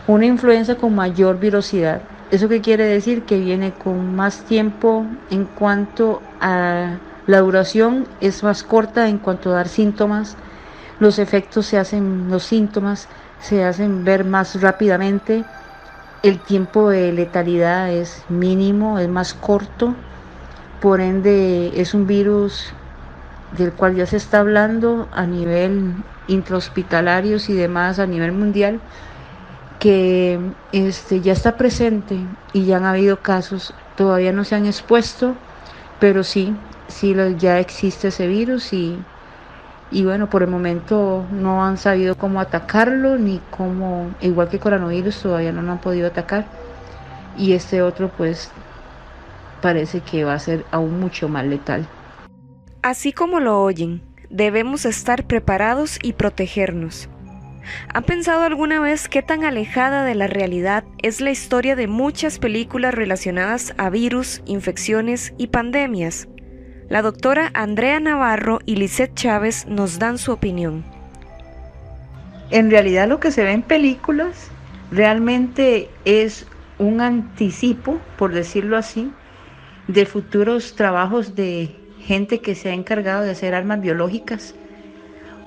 una 0.07 0.27
influenza 0.27 0.75
con 0.75 0.95
mayor 0.95 1.39
virosidad. 1.39 2.03
¿Eso 2.31 2.49
qué 2.49 2.61
quiere 2.61 2.85
decir? 2.85 3.23
Que 3.23 3.39
viene 3.39 3.73
con 3.73 4.15
más 4.15 4.45
tiempo 4.45 5.07
en 5.31 5.47
cuanto 5.47 6.21
a 6.41 6.99
la 7.27 7.39
duración, 7.39 8.07
es 8.21 8.43
más 8.43 8.63
corta 8.63 9.09
en 9.09 9.19
cuanto 9.19 9.51
a 9.51 9.55
dar 9.55 9.69
síntomas, 9.69 10.37
los 10.99 11.19
efectos 11.19 11.67
se 11.67 11.79
hacen, 11.79 12.29
los 12.31 12.45
síntomas 12.45 13.09
se 13.39 13.65
hacen 13.65 14.05
ver 14.05 14.25
más 14.25 14.61
rápidamente, 14.61 15.45
el 16.23 16.41
tiempo 16.41 16.89
de 16.89 17.13
letalidad 17.13 17.93
es 17.93 18.25
mínimo, 18.29 18.99
es 18.99 19.09
más 19.09 19.35
corto, 19.35 19.95
por 20.81 21.01
ende 21.01 21.73
es 21.81 21.95
un 21.95 22.07
virus 22.07 22.75
del 23.51 23.73
cual 23.73 23.95
ya 23.97 24.07
se 24.07 24.17
está 24.17 24.41
hablando 24.41 25.09
a 25.13 25.27
nivel 25.27 26.05
intrahospitalarios 26.27 27.49
y 27.51 27.55
demás 27.55 27.99
a 27.99 28.07
nivel 28.07 28.33
mundial 28.33 28.81
que 29.79 30.39
este, 30.73 31.21
ya 31.21 31.33
está 31.33 31.57
presente 31.57 32.17
y 32.53 32.65
ya 32.65 32.79
han 32.79 32.85
habido 32.85 33.21
casos, 33.21 33.75
todavía 33.97 34.33
no 34.33 34.45
se 34.45 34.55
han 34.55 34.67
expuesto, 34.67 35.37
pero 35.99 36.25
sí, 36.25 36.55
sí 36.89 37.15
ya 37.39 37.61
existe 37.61 38.09
ese 38.09 38.27
virus 38.27 38.73
y, 38.73 39.05
y 39.95 40.05
bueno, 40.05 40.29
por 40.29 40.43
el 40.43 40.49
momento 40.49 41.25
no 41.31 41.65
han 41.65 41.79
sabido 41.79 42.17
cómo 42.17 42.41
atacarlo, 42.41 43.17
ni 43.17 43.41
cómo, 43.51 44.13
igual 44.21 44.49
que 44.49 44.59
coronavirus, 44.59 45.23
todavía 45.23 45.53
no 45.53 45.63
lo 45.63 45.71
han 45.71 45.81
podido 45.81 46.09
atacar. 46.09 46.47
Y 47.39 47.53
este 47.53 47.81
otro 47.81 48.09
pues 48.09 48.51
parece 49.63 50.01
que 50.01 50.25
va 50.25 50.35
a 50.35 50.39
ser 50.41 50.65
aún 50.73 50.99
mucho 50.99 51.29
más 51.29 51.47
letal. 51.47 51.87
Así 52.83 53.13
como 53.13 53.39
lo 53.39 53.63
oyen, 53.63 54.03
debemos 54.31 54.85
estar 54.85 55.29
preparados 55.29 56.01
y 56.03 56.15
protegernos. 56.15 57.09
¿Han 57.95 58.03
pensado 58.03 58.43
alguna 58.43 58.81
vez 58.81 59.09
qué 59.09 59.23
tan 59.23 59.45
alejada 59.45 60.05
de 60.05 60.17
la 60.17 60.27
realidad 60.27 60.83
es 61.03 61.21
la 61.21 61.31
historia 61.31 61.77
de 61.77 61.87
muchas 61.87 62.41
películas 62.41 62.95
relacionadas 62.95 63.75
a 63.79 63.91
virus, 63.91 64.43
infecciones 64.45 65.35
y 65.39 65.47
pandemias? 65.47 66.27
La 66.91 67.01
doctora 67.01 67.51
Andrea 67.55 67.99
Navarro 67.99 68.59
y 68.67 68.77
Lisette 68.77 69.15
Chávez 69.15 69.67
nos 69.67 69.99
dan 69.99 70.19
su 70.19 70.33
opinión. 70.33 70.85
En 72.51 72.71
realidad 72.71 73.09
lo 73.09 73.21
que 73.21 73.31
se 73.31 73.43
ve 73.43 73.53
en 73.53 73.63
películas 73.63 74.51
realmente 74.91 75.89
es 76.05 76.47
un 76.79 77.01
anticipo, 77.01 77.99
por 78.19 78.35
decirlo 78.35 78.77
así, 78.77 79.11
de 79.89 80.05
futuros 80.05 80.75
trabajos 80.75 81.35
de 81.35 81.75
gente 82.01 82.41
que 82.41 82.55
se 82.55 82.69
ha 82.69 82.75
encargado 82.75 83.23
de 83.23 83.31
hacer 83.31 83.55
armas 83.55 83.81
biológicas 83.81 84.55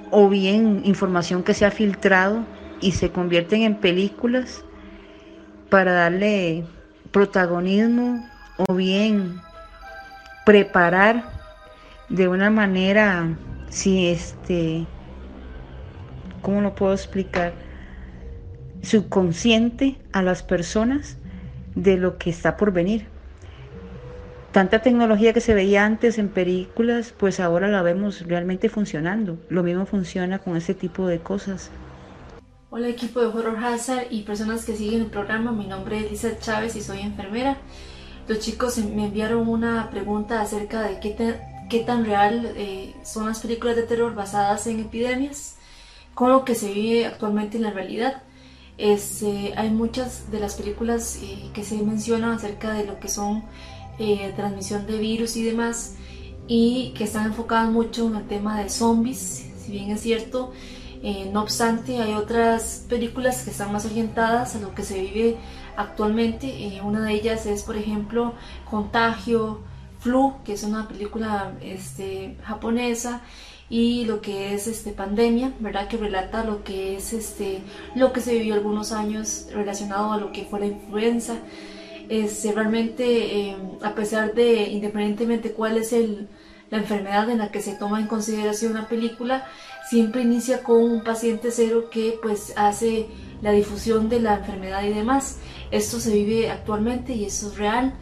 o 0.10 0.30
bien 0.30 0.82
información 0.86 1.44
que 1.44 1.54
se 1.54 1.66
ha 1.66 1.72
filtrado 1.72 2.46
y 2.82 2.94
se 2.94 3.12
convierten 3.12 3.62
en 3.62 3.76
películas 3.76 4.64
para 5.70 5.92
darle 5.92 6.66
protagonismo 7.12 8.28
o 8.58 8.74
bien 8.74 9.40
preparar 10.48 11.26
de 12.08 12.30
una 12.30 12.50
manera 12.50 13.38
si 13.68 14.08
este 14.08 14.88
cómo 16.42 16.62
lo 16.62 16.74
puedo 16.74 16.94
explicar 16.94 17.52
subconsciente 18.82 19.98
a 20.14 20.22
las 20.22 20.44
personas 20.44 21.18
de 21.76 21.98
lo 21.98 22.18
que 22.18 22.30
está 22.30 22.56
por 22.56 22.72
venir 22.72 23.08
tanta 24.54 24.82
tecnología 24.82 25.34
que 25.34 25.42
se 25.42 25.54
veía 25.54 25.84
antes 25.84 26.18
en 26.18 26.30
películas, 26.30 27.14
pues 27.18 27.42
ahora 27.42 27.68
la 27.68 27.82
vemos 27.82 28.26
realmente 28.26 28.70
funcionando. 28.70 29.38
Lo 29.50 29.64
mismo 29.64 29.86
funciona 29.86 30.40
con 30.40 30.56
este 30.56 30.74
tipo 30.74 31.08
de 31.08 31.20
cosas. 31.20 31.72
Hola 32.70 32.88
equipo 32.88 33.20
de 33.20 33.28
Horror 33.28 33.58
Hazard 33.64 34.08
y 34.12 34.24
personas 34.24 34.64
que 34.64 34.78
siguen 34.78 35.02
el 35.02 35.08
programa, 35.08 35.52
mi 35.52 35.68
nombre 35.68 36.00
es 36.00 36.10
Lisa 36.10 36.40
Chávez 36.40 36.76
y 36.78 36.82
soy 36.82 37.02
enfermera. 37.02 37.58
Los 38.28 38.40
chicos 38.40 38.78
me 38.78 39.06
enviaron 39.06 39.48
una 39.48 39.90
pregunta 39.90 40.42
acerca 40.42 40.82
de 40.82 41.00
qué, 41.00 41.80
tan 41.80 42.04
real 42.04 42.52
eh, 42.58 42.94
son 43.04 43.28
las 43.28 43.40
películas 43.40 43.78
de 43.78 43.84
terror 43.84 44.16
basadas 44.16 44.68
en 44.68 44.82
epidemias, 44.82 45.56
con 46.14 46.32
lo 46.32 46.44
que 46.44 46.54
se 46.54 46.74
vive 46.74 47.06
actualmente 47.06 47.56
en 47.56 47.64
la 47.64 47.72
realidad. 47.72 48.24
Este, 48.78 49.54
hay 49.56 49.70
muchas 49.70 50.30
de 50.30 50.42
las 50.42 50.56
películas 50.56 51.20
eh, 51.24 51.50
que 51.54 51.64
se 51.64 51.78
mencionan 51.78 52.32
acerca 52.32 52.74
de 52.74 52.86
lo 52.86 53.00
que 53.00 53.08
son 53.08 53.46
eh, 53.98 54.34
transmisión 54.36 54.86
de 54.88 54.98
virus 54.98 55.38
y 55.38 55.44
demás, 55.44 55.96
y 56.50 56.94
que 56.98 57.06
están 57.06 57.28
enfocadas 57.28 57.72
mucho 57.72 58.08
en 58.08 58.18
el 58.18 58.28
tema 58.28 58.62
de 58.62 58.70
zombies, 58.70 59.46
si 59.58 59.72
bien 59.72 59.92
es 59.92 60.02
cierto. 60.02 60.52
No 61.32 61.44
obstante, 61.44 62.02
hay 62.02 62.16
otras 62.16 62.84
películas 62.90 63.44
que 63.44 63.52
están 63.52 63.72
más 63.72 63.86
orientadas 63.86 64.56
a 64.56 64.60
lo 64.60 64.74
que 64.74 64.84
se 64.84 65.00
vive 65.00 65.38
actualmente. 65.78 66.48
Eh, 66.48 66.82
una 66.82 67.06
de 67.06 67.14
ellas 67.14 67.46
es, 67.46 67.64
por 67.64 67.78
ejemplo, 67.78 68.34
Contagio, 68.70 69.62
Flu, 70.00 70.36
que 70.44 70.54
es 70.54 70.64
una 70.64 70.88
película 70.88 71.54
este, 71.62 72.36
japonesa 72.44 73.22
y 73.70 74.06
lo 74.06 74.22
que 74.22 74.54
es 74.54 74.68
este 74.68 74.92
pandemia, 74.92 75.54
¿verdad? 75.60 75.88
Que 75.88 75.98
relata 75.98 76.44
lo 76.44 76.64
que 76.64 76.98
es 76.98 77.14
este 77.14 77.62
lo 77.96 78.14
que 78.14 78.22
se 78.22 78.34
vivió 78.34 78.54
algunos 78.54 78.92
años 78.92 79.48
relacionado 79.54 80.12
a 80.12 80.18
lo 80.18 80.32
que 80.32 80.46
fue 80.46 80.60
la 80.60 80.68
influenza 80.68 81.36
este, 82.10 82.54
realmente, 82.54 83.50
em, 83.50 83.58
a 83.82 83.94
pesar 83.96 84.34
de, 84.34 84.64
independientemente 84.70 85.52
cuál 85.52 85.78
es 85.78 85.94
el, 85.94 86.28
la 86.70 86.78
enfermedad 86.80 87.30
en 87.30 87.40
la 87.40 87.52
que 87.52 87.62
se 87.62 87.76
toma 87.76 88.00
en 88.00 88.08
consideración 88.08 88.74
la 88.74 88.88
película, 88.88 89.46
siempre 89.90 90.22
inicia 90.22 90.64
con 90.64 90.84
un 90.84 91.04
paciente 91.04 91.52
cero 91.52 91.90
que 91.92 92.18
pues 92.22 92.54
hace 92.56 93.08
la 93.42 93.52
difusión 93.52 94.10
de 94.10 94.20
la 94.20 94.36
enfermedad 94.36 94.84
y 94.84 94.94
demás. 94.94 95.38
Esto 95.72 96.00
se 96.00 96.14
vive 96.14 96.50
actualmente 96.50 97.14
y 97.14 97.26
eso 97.26 97.48
es 97.50 97.58
real. 97.58 97.94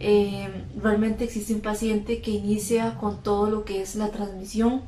Em, 0.00 0.64
realmente 0.80 1.24
existe 1.24 1.54
un 1.54 1.60
paciente 1.60 2.20
que 2.20 2.30
inicia 2.30 2.96
con 2.98 3.22
todo 3.22 3.50
lo 3.50 3.64
que 3.64 3.82
es 3.82 3.96
la 3.96 4.10
transmisión 4.10 4.82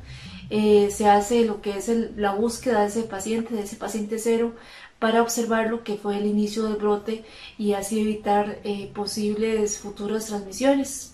eh, 0.53 0.89
se 0.91 1.07
hace 1.07 1.45
lo 1.45 1.61
que 1.61 1.77
es 1.77 1.89
la 2.17 2.33
búsqueda 2.33 2.81
de 2.81 2.87
ese 2.87 3.03
paciente, 3.03 3.55
de 3.55 3.61
ese 3.61 3.77
paciente 3.77 4.19
cero, 4.19 4.53
para 4.99 5.21
observar 5.21 5.69
lo 5.69 5.85
que 5.85 5.95
fue 5.95 6.17
el 6.17 6.25
inicio 6.25 6.63
del 6.63 6.75
brote 6.75 7.23
y 7.57 7.71
así 7.71 8.01
evitar 8.01 8.59
eh, 8.65 8.91
posibles 8.93 9.79
futuras 9.79 10.25
transmisiones. 10.25 11.13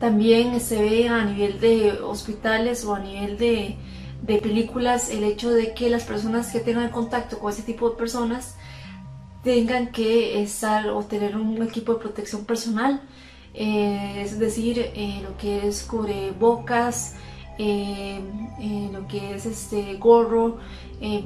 También 0.00 0.60
se 0.60 0.82
ve 0.82 1.08
a 1.08 1.24
nivel 1.24 1.60
de 1.60 1.92
hospitales 2.02 2.84
o 2.84 2.96
a 2.96 2.98
nivel 2.98 3.38
de, 3.38 3.76
de 4.22 4.38
películas 4.38 5.10
el 5.10 5.24
hecho 5.24 5.50
de 5.50 5.74
que 5.74 5.90
las 5.90 6.04
personas 6.04 6.50
que 6.52 6.60
tengan 6.60 6.90
contacto 6.90 7.38
con 7.38 7.52
ese 7.52 7.62
tipo 7.62 7.90
de 7.90 7.96
personas 7.96 8.56
tengan 9.46 9.92
que 9.92 10.42
estar 10.42 10.88
o 10.88 11.04
tener 11.04 11.36
un 11.36 11.62
equipo 11.62 11.94
de 11.94 12.00
protección 12.00 12.44
personal, 12.44 13.00
eh, 13.54 14.20
es 14.20 14.38
decir, 14.38 14.78
eh, 14.78 15.20
lo 15.22 15.36
que 15.38 15.68
es 15.68 15.84
cubrebocas, 15.84 17.14
eh, 17.56 18.20
lo 18.92 19.06
que 19.06 19.34
es 19.34 19.46
este 19.46 19.94
gorro, 19.94 20.58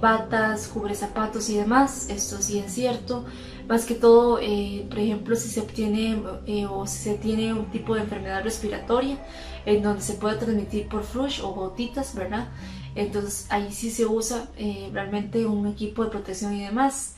batas, 0.00 0.68
cubre 0.68 0.94
zapatos 0.94 1.48
y 1.48 1.56
demás. 1.56 2.08
Esto 2.10 2.42
sí 2.42 2.58
es 2.58 2.72
cierto. 2.72 3.24
Más 3.66 3.86
que 3.86 3.94
todo, 3.94 4.34
por 4.34 4.98
ejemplo, 4.98 5.34
si 5.34 5.48
se 5.48 5.60
obtiene 5.60 6.22
o 6.68 6.86
si 6.86 6.98
se 6.98 7.14
tiene 7.14 7.54
un 7.54 7.70
tipo 7.70 7.94
de 7.94 8.02
enfermedad 8.02 8.44
respiratoria 8.44 9.16
en 9.64 9.82
donde 9.82 10.02
se 10.02 10.14
puede 10.14 10.36
transmitir 10.36 10.88
por 10.88 11.04
flush 11.04 11.40
o 11.42 11.52
gotitas, 11.52 12.14
¿verdad? 12.14 12.48
Entonces 12.94 13.46
ahí 13.50 13.72
sí 13.72 13.90
se 13.90 14.06
usa 14.06 14.48
realmente 14.92 15.46
un 15.46 15.66
equipo 15.66 16.04
de 16.04 16.10
protección 16.10 16.54
y 16.54 16.64
demás. 16.64 17.16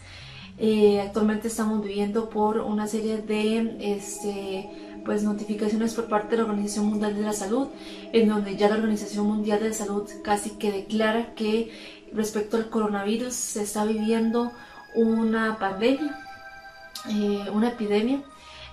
actualmente 1.02 1.48
estamos 1.48 1.82
viviendo 1.82 2.28
por 2.28 2.58
una 2.58 2.86
serie 2.86 3.18
de 3.18 3.76
este, 3.80 4.70
pues 5.04 5.22
notificaciones 5.22 5.94
por 5.94 6.08
parte 6.08 6.30
de 6.30 6.38
la 6.38 6.44
Organización 6.44 6.86
Mundial 6.86 7.14
de 7.14 7.22
la 7.22 7.32
Salud, 7.32 7.68
en 8.12 8.28
donde 8.28 8.56
ya 8.56 8.68
la 8.68 8.76
Organización 8.76 9.26
Mundial 9.26 9.60
de 9.60 9.68
la 9.68 9.74
Salud 9.74 10.08
casi 10.22 10.50
que 10.50 10.70
declara 10.70 11.34
que 11.34 11.70
respecto 12.12 12.56
al 12.56 12.68
coronavirus 12.68 13.34
se 13.34 13.62
está 13.62 13.84
viviendo 13.84 14.52
una 14.94 15.58
pandemia, 15.58 16.18
eh, 17.10 17.50
una 17.52 17.68
epidemia. 17.68 18.22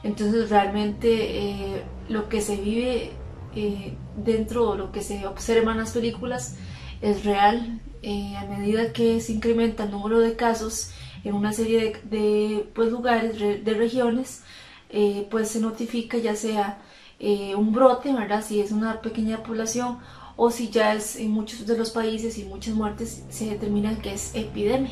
Entonces 0.03 0.49
realmente 0.49 1.39
eh, 1.39 1.83
lo 2.07 2.29
que 2.29 2.41
se 2.41 2.55
vive 2.57 3.11
eh, 3.55 3.95
dentro 4.15 4.71
de 4.71 4.77
lo 4.77 4.91
que 4.91 5.01
se 5.01 5.25
observa 5.27 5.71
en 5.71 5.79
las 5.79 5.91
películas 5.91 6.55
es 7.01 7.25
real. 7.25 7.81
a 8.03 8.45
medida 8.45 8.93
que 8.93 9.19
se 9.21 9.33
incrementa 9.33 9.83
el 9.83 9.91
número 9.91 10.19
de 10.19 10.35
casos 10.35 10.91
en 11.23 11.33
una 11.35 11.51
serie 11.53 11.97
de, 12.03 12.69
pues, 12.73 12.91
lugares, 12.91 13.37
de 13.39 13.73
regiones, 13.73 14.43
eh, 14.89 15.27
pues 15.29 15.49
se 15.49 15.59
notifica 15.59 16.17
ya 16.17 16.35
sea 16.35 16.79
eh, 17.19 17.53
un 17.55 17.71
brote, 17.73 18.11
¿verdad? 18.11 18.43
Si 18.43 18.59
es 18.59 18.71
una 18.71 19.01
pequeña 19.01 19.43
población 19.43 19.99
o 20.35 20.49
si 20.49 20.69
ya 20.69 20.95
es 20.95 21.15
en 21.17 21.31
muchos 21.31 21.67
de 21.67 21.77
los 21.77 21.91
países 21.91 22.37
y 22.39 22.45
muchas 22.45 22.73
muertes 22.73 23.23
se 23.29 23.45
determina 23.51 24.01
que 24.01 24.13
es 24.13 24.33
epidemia. 24.33 24.91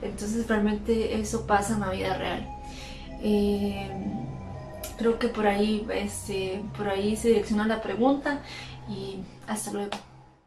Entonces 0.00 0.46
realmente 0.48 1.20
eso 1.20 1.46
pasa 1.46 1.74
en 1.74 1.80
la 1.80 1.90
vida 1.90 2.16
real. 2.16 2.48
Eh, 3.22 3.90
creo 4.96 5.18
que 5.18 5.28
por 5.28 5.46
ahí, 5.46 5.86
este, 5.92 6.62
por 6.76 6.88
ahí 6.88 7.16
se 7.16 7.28
direcciona 7.28 7.66
la 7.66 7.82
pregunta 7.82 8.42
y 8.88 9.16
hasta 9.46 9.72
luego. 9.72 10.05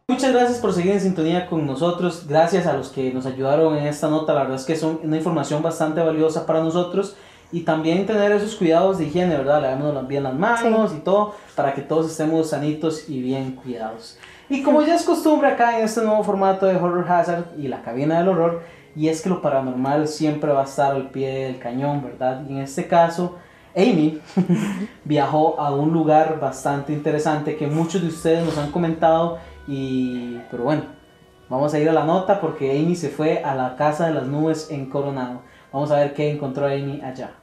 Muchas 0.10 0.34
gracias 0.34 0.58
por 0.58 0.74
seguir 0.74 0.94
en 0.94 1.02
sintonía 1.02 1.46
con 1.46 1.68
nosotros. 1.68 2.26
Gracias 2.28 2.66
a 2.66 2.74
los 2.74 2.90
que 2.90 3.14
nos 3.14 3.28
ayudaron 3.28 3.78
en 3.78 3.86
esta 3.86 4.10
nota. 4.10 4.34
La 4.34 4.42
verdad 4.42 4.56
es 4.56 4.66
que 4.66 4.76
son 4.76 5.00
una 5.04 5.18
información 5.18 5.62
bastante 5.62 6.02
valiosa 6.02 6.48
para 6.48 6.64
nosotros 6.64 7.16
y 7.52 7.62
también 7.62 8.08
tener 8.08 8.32
esos 8.32 8.56
cuidados 8.56 8.98
de 8.98 9.06
higiene, 9.06 9.38
¿verdad? 9.38 9.62
Lavémonos 9.62 10.08
bien 10.08 10.24
las 10.24 10.34
manos 10.34 10.96
y 10.96 11.02
todo 11.02 11.36
para 11.56 11.76
que 11.76 11.84
todos 11.84 12.10
estemos 12.10 12.50
sanitos 12.50 13.08
y 13.08 13.22
bien 13.22 13.52
cuidados. 13.52 14.18
Y 14.50 14.64
como 14.64 14.82
ya 14.82 14.96
es 14.96 15.04
costumbre 15.04 15.48
acá 15.48 15.78
en 15.78 15.86
este 15.86 16.02
nuevo 16.02 16.24
formato 16.24 16.66
de 16.66 16.78
Horror 16.78 17.06
Hazard 17.08 17.46
y 17.60 17.68
la 17.68 17.84
cabina 17.84 18.18
del 18.18 18.30
horror, 18.30 18.64
y 18.96 19.10
es 19.10 19.22
que 19.22 19.30
lo 19.30 19.44
paranormal 19.44 20.08
siempre 20.08 20.52
va 20.52 20.62
a 20.62 20.66
estar 20.66 20.96
al 20.96 21.12
pie 21.12 21.46
del 21.46 21.60
cañón, 21.60 22.04
¿verdad? 22.04 22.44
Y 22.50 22.54
en 22.54 22.62
este 22.62 22.88
caso, 22.88 23.36
Amy 23.76 24.20
viajó 25.06 25.60
a 25.60 25.72
un 25.72 25.94
lugar 25.94 26.40
bastante 26.40 26.94
interesante 26.94 27.56
que 27.58 27.68
muchos 27.68 28.02
de 28.02 28.08
ustedes 28.08 28.44
nos 28.44 28.58
han 28.58 28.72
comentado 28.72 29.38
y 29.72 30.42
pero 30.50 30.64
bueno, 30.64 30.82
vamos 31.48 31.74
a 31.76 31.80
ir 31.80 31.88
a 31.88 31.94
la 31.94 32.04
nota 32.04 32.42
porque 32.42 32.72
Amy 32.72 32.96
se 32.96 33.10
fue 33.10 33.44
a 33.44 33.54
la 33.54 33.76
casa 33.76 34.08
de 34.08 34.16
las 34.16 34.26
nubes 34.26 34.72
en 34.72 34.90
Coronado. 34.90 35.42
Vamos 35.72 35.92
a 35.92 35.98
ver 35.98 36.16
qué 36.16 36.32
encontró 36.32 36.66
Amy 36.66 37.02
allá. 37.04 37.39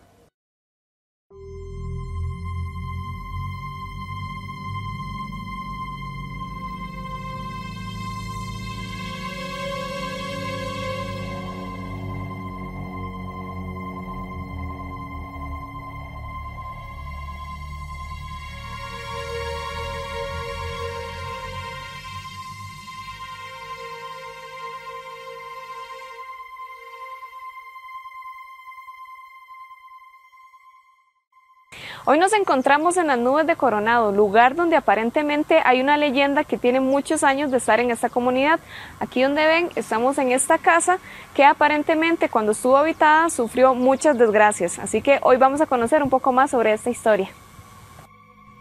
Hoy 32.08 32.20
nos 32.20 32.32
encontramos 32.34 32.96
en 32.98 33.08
las 33.08 33.18
nubes 33.18 33.48
de 33.48 33.56
Coronado, 33.56 34.12
lugar 34.12 34.54
donde 34.54 34.76
aparentemente 34.76 35.58
hay 35.64 35.80
una 35.80 35.96
leyenda 35.96 36.44
que 36.44 36.56
tiene 36.56 36.78
muchos 36.78 37.24
años 37.24 37.50
de 37.50 37.56
estar 37.56 37.80
en 37.80 37.90
esta 37.90 38.10
comunidad. 38.10 38.60
Aquí 39.00 39.22
donde 39.22 39.44
ven, 39.44 39.70
estamos 39.74 40.16
en 40.18 40.30
esta 40.30 40.58
casa 40.58 41.00
que 41.34 41.44
aparentemente 41.44 42.28
cuando 42.28 42.52
estuvo 42.52 42.76
habitada 42.76 43.28
sufrió 43.28 43.74
muchas 43.74 44.16
desgracias. 44.16 44.78
Así 44.78 45.02
que 45.02 45.18
hoy 45.22 45.36
vamos 45.36 45.60
a 45.60 45.66
conocer 45.66 46.00
un 46.00 46.08
poco 46.08 46.30
más 46.30 46.52
sobre 46.52 46.72
esta 46.74 46.90
historia. 46.90 47.28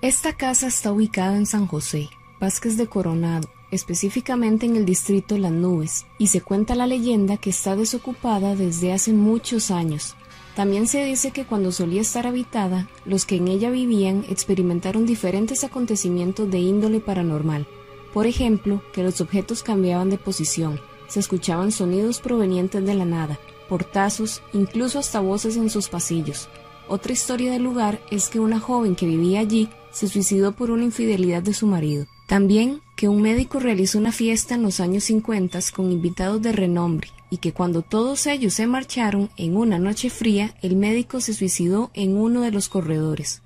Esta 0.02 0.34
casa 0.34 0.66
está 0.66 0.92
ubicada 0.92 1.38
en 1.38 1.46
San 1.46 1.68
José, 1.68 2.10
Vázquez 2.40 2.78
de 2.78 2.88
Coronado, 2.88 3.48
específicamente 3.70 4.66
en 4.66 4.76
el 4.76 4.86
distrito 4.86 5.38
Las 5.38 5.52
Nubes, 5.52 6.08
y 6.18 6.28
se 6.28 6.42
cuenta 6.42 6.74
la 6.74 6.88
leyenda 6.88 7.38
que 7.38 7.52
está 7.52 7.76
desocupada 7.76 8.56
desde 8.56 8.92
hace 8.92 9.14
muchos 9.14 9.70
años, 9.70 10.16
también 10.56 10.88
se 10.88 11.04
dice 11.04 11.32
que 11.32 11.46
cuando 11.46 11.74
solía 11.74 12.02
estar 12.02 12.26
habitada, 12.26 12.88
los 13.04 13.26
que 13.26 13.36
en 13.36 13.50
ella 13.50 13.70
vivían 13.70 14.26
experimentaron 14.30 15.06
diferentes 15.06 15.66
acontecimientos 15.66 16.50
de 16.50 16.60
índole 16.60 17.02
paranormal. 17.02 17.68
Por 18.14 18.26
ejemplo, 18.26 18.82
que 18.94 19.04
los 19.04 19.20
objetos 19.20 19.64
cambiaban 19.64 20.10
de 20.10 20.18
posición, 20.18 20.80
se 21.08 21.20
escuchaban 21.20 21.74
sonidos 21.74 22.22
provenientes 22.22 22.86
de 22.86 22.94
la 22.94 23.04
nada, 23.04 23.38
portazos, 23.68 24.42
incluso 24.54 24.98
hasta 24.98 25.20
voces 25.20 25.58
en 25.58 25.70
sus 25.70 25.90
pasillos. 25.90 26.48
Otra 26.88 27.12
historia 27.12 27.52
del 27.52 27.64
lugar 27.64 28.00
es 28.10 28.30
que 28.30 28.40
una 28.40 28.62
joven 28.62 28.96
que 28.96 29.08
vivía 29.08 29.42
allí 29.42 29.70
se 29.92 30.08
suicidó 30.08 30.54
por 30.54 30.72
una 30.72 30.86
infidelidad 30.86 31.44
de 31.44 31.54
su 31.54 31.68
marido. 31.68 32.06
También 32.28 32.82
que 32.96 33.10
un 33.10 33.22
médico 33.22 33.60
realizó 33.60 33.98
una 33.98 34.14
fiesta 34.14 34.56
en 34.56 34.64
los 34.64 34.80
años 34.80 35.04
50 35.04 35.60
con 35.76 35.92
invitados 35.92 36.42
de 36.42 36.54
renombre 36.54 37.10
y 37.36 37.38
que 37.38 37.52
cuando 37.52 37.82
todos 37.82 38.28
ellos 38.28 38.54
se 38.54 38.66
marcharon 38.66 39.30
en 39.36 39.58
una 39.58 39.78
noche 39.78 40.10
fría, 40.10 40.56
el 40.62 40.78
médico 40.78 41.20
se 41.20 41.34
suicidó 41.34 41.92
en 41.94 42.16
uno 42.16 42.40
de 42.40 42.52
los 42.52 42.70
corredores. 42.70 43.42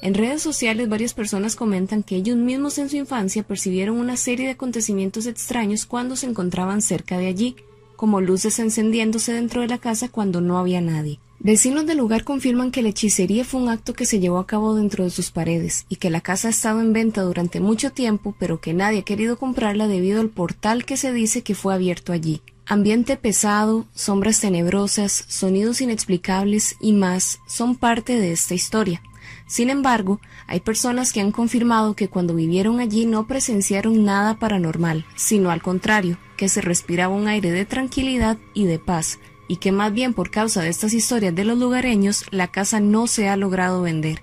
En 0.00 0.14
redes 0.14 0.40
sociales 0.40 0.88
varias 0.88 1.12
personas 1.12 1.54
comentan 1.54 2.02
que 2.02 2.16
ellos 2.16 2.38
mismos 2.38 2.78
en 2.78 2.88
su 2.88 2.96
infancia 2.96 3.42
percibieron 3.42 3.98
una 3.98 4.16
serie 4.16 4.46
de 4.46 4.52
acontecimientos 4.52 5.26
extraños 5.26 5.84
cuando 5.84 6.16
se 6.16 6.24
encontraban 6.24 6.80
cerca 6.80 7.18
de 7.18 7.26
allí, 7.26 7.54
como 7.96 8.22
luces 8.22 8.58
encendiéndose 8.60 9.34
dentro 9.34 9.60
de 9.60 9.68
la 9.68 9.76
casa 9.76 10.08
cuando 10.08 10.40
no 10.40 10.56
había 10.56 10.80
nadie. 10.80 11.20
Vecinos 11.38 11.84
del 11.84 11.98
lugar 11.98 12.24
confirman 12.24 12.70
que 12.70 12.80
la 12.80 12.88
hechicería 12.88 13.44
fue 13.44 13.60
un 13.60 13.68
acto 13.68 13.92
que 13.92 14.06
se 14.06 14.20
llevó 14.20 14.38
a 14.38 14.46
cabo 14.46 14.74
dentro 14.74 15.04
de 15.04 15.10
sus 15.10 15.30
paredes 15.30 15.84
y 15.90 15.96
que 15.96 16.08
la 16.08 16.22
casa 16.22 16.48
ha 16.48 16.50
estado 16.50 16.80
en 16.80 16.94
venta 16.94 17.20
durante 17.20 17.60
mucho 17.60 17.90
tiempo, 17.90 18.34
pero 18.38 18.62
que 18.62 18.72
nadie 18.72 19.00
ha 19.00 19.04
querido 19.04 19.36
comprarla 19.36 19.86
debido 19.86 20.22
al 20.22 20.30
portal 20.30 20.86
que 20.86 20.96
se 20.96 21.12
dice 21.12 21.42
que 21.42 21.54
fue 21.54 21.74
abierto 21.74 22.14
allí. 22.14 22.40
Ambiente 22.66 23.18
pesado, 23.18 23.84
sombras 23.94 24.40
tenebrosas, 24.40 25.26
sonidos 25.28 25.82
inexplicables 25.82 26.76
y 26.80 26.94
más 26.94 27.40
son 27.46 27.76
parte 27.76 28.18
de 28.18 28.32
esta 28.32 28.54
historia. 28.54 29.02
Sin 29.46 29.68
embargo, 29.68 30.18
hay 30.46 30.60
personas 30.60 31.12
que 31.12 31.20
han 31.20 31.30
confirmado 31.30 31.94
que 31.94 32.08
cuando 32.08 32.34
vivieron 32.34 32.80
allí 32.80 33.04
no 33.04 33.26
presenciaron 33.26 34.06
nada 34.06 34.38
paranormal, 34.38 35.04
sino 35.14 35.50
al 35.50 35.60
contrario, 35.60 36.16
que 36.38 36.48
se 36.48 36.62
respiraba 36.62 37.14
un 37.14 37.28
aire 37.28 37.50
de 37.50 37.66
tranquilidad 37.66 38.38
y 38.54 38.64
de 38.64 38.78
paz, 38.78 39.18
y 39.46 39.56
que 39.56 39.70
más 39.70 39.92
bien 39.92 40.14
por 40.14 40.30
causa 40.30 40.62
de 40.62 40.70
estas 40.70 40.94
historias 40.94 41.34
de 41.34 41.44
los 41.44 41.58
lugareños 41.58 42.24
la 42.30 42.48
casa 42.48 42.80
no 42.80 43.06
se 43.06 43.28
ha 43.28 43.36
logrado 43.36 43.82
vender. 43.82 44.22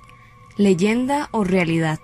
Leyenda 0.57 1.29
o 1.31 1.43
realidad. 1.43 1.99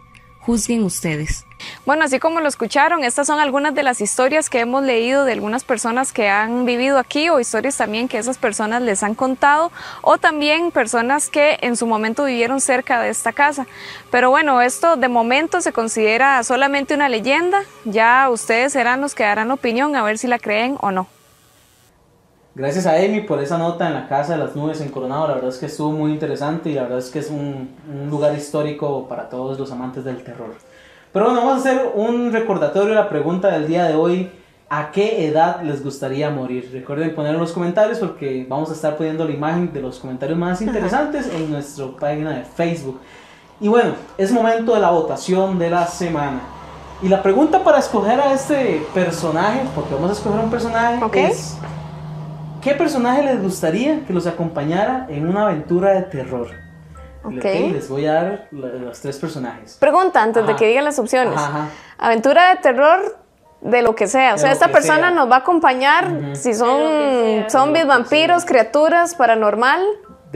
Juzguen 0.48 0.86
ustedes. 0.86 1.46
Bueno, 1.86 2.06
así 2.06 2.20
como 2.20 2.40
lo 2.40 2.48
escucharon, 2.48 3.04
estas 3.04 3.28
son 3.28 3.40
algunas 3.40 3.76
de 3.76 3.84
las 3.84 4.00
historias 4.00 4.50
que 4.50 4.62
hemos 4.62 4.82
leído 4.82 5.26
de 5.26 5.34
algunas 5.34 5.66
personas 5.66 6.14
que 6.14 6.30
han 6.30 6.66
vivido 6.66 7.00
aquí 7.00 7.28
o 7.28 7.42
historias 7.42 7.76
también 7.76 8.08
que 8.08 8.18
esas 8.18 8.38
personas 8.38 8.82
les 8.82 9.04
han 9.04 9.14
contado 9.14 9.74
o 10.02 10.18
también 10.18 10.72
personas 10.72 11.30
que 11.30 11.58
en 11.60 11.76
su 11.76 11.86
momento 11.86 12.24
vivieron 12.24 12.62
cerca 12.62 13.02
de 13.02 13.10
esta 13.10 13.34
casa. 13.34 13.68
Pero 14.10 14.30
bueno, 14.30 14.62
esto 14.62 14.96
de 14.96 15.10
momento 15.10 15.60
se 15.60 15.74
considera 15.74 16.42
solamente 16.44 16.94
una 16.94 17.10
leyenda, 17.10 17.64
ya 17.84 18.30
ustedes 18.30 18.72
serán 18.72 19.02
los 19.02 19.16
que 19.16 19.24
darán 19.24 19.52
opinión 19.52 19.98
a 19.98 20.04
ver 20.04 20.18
si 20.18 20.28
la 20.28 20.40
creen 20.40 20.78
o 20.80 20.92
no. 20.92 21.08
Gracias 22.58 22.88
a 22.88 22.94
Amy 22.94 23.22
por 23.22 23.40
esa 23.40 23.60
nota 23.60 23.88
en 23.88 23.94
la 23.94 24.08
Casa 24.08 24.34
de 24.34 24.40
las 24.44 24.56
Nubes 24.56 24.82
en 24.82 24.90
Coronado. 24.90 25.28
La 25.28 25.36
verdad 25.36 25.52
es 25.52 25.60
que 25.60 25.68
estuvo 25.68 25.92
muy 25.92 26.12
interesante 26.12 26.72
y 26.72 26.74
la 26.74 26.82
verdad 26.82 26.98
es 26.98 27.12
que 27.12 27.20
es 27.20 27.30
un, 27.30 27.70
un 27.88 28.10
lugar 28.10 28.36
histórico 28.36 29.08
para 29.08 29.30
todos 29.30 29.60
los 29.60 29.72
amantes 29.72 30.04
del 30.04 30.24
terror. 30.24 30.56
Pero 31.14 31.26
bueno, 31.26 31.42
vamos 31.42 31.58
a 31.58 31.70
hacer 31.70 31.92
un 31.94 32.34
recordatorio 32.34 32.90
de 32.90 32.96
la 32.96 33.10
pregunta 33.10 33.52
del 33.52 33.68
día 33.68 33.84
de 33.84 33.94
hoy. 33.94 34.32
¿A 34.72 34.90
qué 34.90 35.28
edad 35.28 35.62
les 35.62 35.84
gustaría 35.84 36.32
morir? 36.32 36.72
Recuerden 36.74 37.14
poner 37.14 37.36
en 37.36 37.40
los 37.40 37.52
comentarios 37.52 38.00
porque 38.00 38.48
vamos 38.50 38.72
a 38.72 38.74
estar 38.74 38.98
poniendo 38.98 39.24
la 39.24 39.34
imagen 39.34 39.72
de 39.72 39.80
los 39.80 40.00
comentarios 40.00 40.40
más 40.40 40.60
interesantes 40.60 41.32
en 41.32 41.52
nuestra 41.52 41.86
página 42.00 42.32
de 42.32 42.44
Facebook. 42.44 43.00
Y 43.62 43.68
bueno, 43.68 43.92
es 44.18 44.32
momento 44.32 44.74
de 44.74 44.80
la 44.80 44.90
votación 44.90 45.60
de 45.60 45.70
la 45.70 45.86
semana. 45.86 46.40
Y 47.04 47.08
la 47.08 47.22
pregunta 47.22 47.64
para 47.64 47.78
escoger 47.78 48.20
a 48.20 48.34
este 48.34 48.84
personaje, 48.96 49.62
porque 49.76 49.94
vamos 49.94 50.10
a 50.10 50.14
escoger 50.14 50.40
un 50.40 50.50
personaje, 50.50 51.00
es 51.14 51.56
¿Qué 52.68 52.74
personaje 52.76 53.24
les 53.24 53.42
gustaría 53.42 54.06
que 54.06 54.12
los 54.12 54.28
acompañara 54.28 55.06
en 55.08 55.26
una 55.26 55.44
aventura 55.44 55.92
de 55.94 56.02
terror? 56.02 56.50
Ok. 57.24 57.42
Les 57.46 57.88
voy 57.88 58.06
a 58.08 58.14
dar 58.14 58.48
los 58.52 59.00
tres 59.00 59.18
personajes. 59.20 59.78
Pregunta 59.80 60.22
antes 60.22 60.46
de 60.46 60.52
Ajá. 60.52 60.60
que 60.60 60.68
digan 60.68 60.84
las 60.84 61.00
opciones. 61.00 61.38
Ajá, 61.38 61.48
ajá. 61.48 61.70
Aventura 61.98 62.50
de 62.50 62.58
terror 62.58 63.20
de 63.62 63.82
lo 63.82 63.96
que 63.96 64.08
sea. 64.08 64.32
O 64.32 64.34
De 64.34 64.40
sea, 64.40 64.52
esta 64.52 64.68
persona 64.68 65.08
sea. 65.08 65.12
nos 65.12 65.32
va 65.32 65.38
a 65.38 65.40
acompañar 65.40 66.36
si 66.36 66.54
son 66.54 67.50
zombies, 67.50 67.88
vampiros, 67.88 68.44
criaturas, 68.44 69.16
paranormal. 69.16 69.80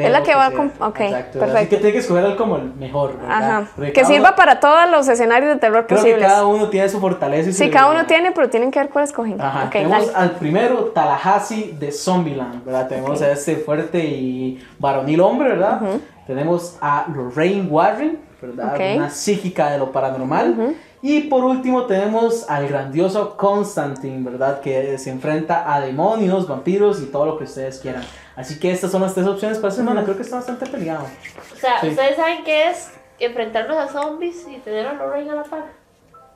Es 0.05 0.11
la 0.11 0.19
lo 0.19 0.25
que 0.25 0.35
va 0.35 0.45
a... 0.45 0.49
sea. 0.49 0.57
com- 0.57 0.71
Ok, 0.79 0.99
Exacto. 1.01 1.17
Así 1.19 1.31
que 1.33 1.39
perfecto. 1.39 1.75
tiene 1.77 1.91
que 1.91 1.97
escoger 1.99 2.25
al 2.25 2.35
como 2.35 2.55
el 2.57 2.73
mejor. 2.75 3.17
¿verdad? 3.17 3.31
Ajá. 3.59 3.67
Porque 3.75 3.93
Que 3.93 4.05
sirva 4.05 4.29
uno- 4.29 4.35
para 4.35 4.59
todos 4.59 4.89
los 4.89 5.07
escenarios 5.07 5.53
de 5.53 5.59
terror 5.59 5.85
Creo 5.87 5.97
que 5.99 6.03
posibles. 6.11 6.27
cada 6.27 6.45
uno 6.45 6.69
tiene 6.69 6.89
su 6.89 6.99
fortaleza 6.99 7.49
y 7.49 7.53
su 7.53 7.59
Sí, 7.63 7.69
cada 7.69 7.89
uno 7.91 8.05
tiene, 8.05 8.31
pero 8.31 8.49
tienen 8.49 8.71
que 8.71 8.79
ver 8.79 8.89
cuál 8.89 9.03
escogen. 9.05 9.39
Ajá, 9.41 9.65
Ok, 9.65 9.71
tenemos 9.71 10.13
dale. 10.13 10.17
al 10.17 10.31
primero 10.37 10.75
Tallahassee 10.93 11.75
de 11.79 11.91
Zombieland, 11.91 12.63
¿verdad? 12.65 12.87
Tenemos 12.87 13.19
Ok. 13.21 13.27
a 13.27 13.31
este 13.31 13.55
fuerte 13.57 13.99
y 13.99 14.63
varonil 14.79 15.21
hombre, 15.21 15.49
¿verdad? 15.49 15.81
Tenemos 16.27 16.77
a 16.81 17.05
Lorraine 17.13 17.67
Warren, 17.69 18.19
¿verdad? 18.41 18.73
Ok. 18.75 18.81
Una 18.97 19.09
psíquica 19.09 19.69
de 19.71 19.77
lo 19.79 19.91
paranormal. 19.91 20.75
Y 21.03 21.21
por 21.21 21.43
último 21.43 21.85
tenemos 21.87 22.47
al 22.47 22.67
grandioso 22.67 23.35
Constantine, 23.35 24.23
¿verdad? 24.29 24.61
Que 24.61 24.99
se 24.99 25.09
enfrenta 25.09 25.73
a 25.73 25.81
demonios, 25.81 26.47
vampiros 26.47 27.01
y 27.01 27.05
todo 27.07 27.25
lo 27.25 27.37
que 27.39 27.45
ustedes 27.45 27.79
quieran. 27.79 28.03
Así 28.35 28.59
que 28.59 28.71
estas 28.71 28.91
son 28.91 29.01
las 29.01 29.13
tres 29.13 29.27
opciones 29.27 29.57
para 29.57 29.69
esta 29.69 29.81
semana. 29.81 30.03
Creo 30.03 30.15
que 30.15 30.23
está 30.23 30.37
bastante 30.37 30.65
peleado. 30.65 31.05
O 31.53 31.55
sea, 31.59 31.81
Sí. 31.81 31.89
¿ustedes 31.89 32.15
saben 32.15 32.43
qué 32.43 32.69
es 32.69 32.89
enfrentarnos 33.19 33.77
a 33.77 33.87
zombies 33.87 34.45
y 34.47 34.57
tener 34.59 34.87
a 34.87 34.93
Lorraine 34.93 35.31
a 35.31 35.35
la 35.35 35.43
par? 35.43 35.65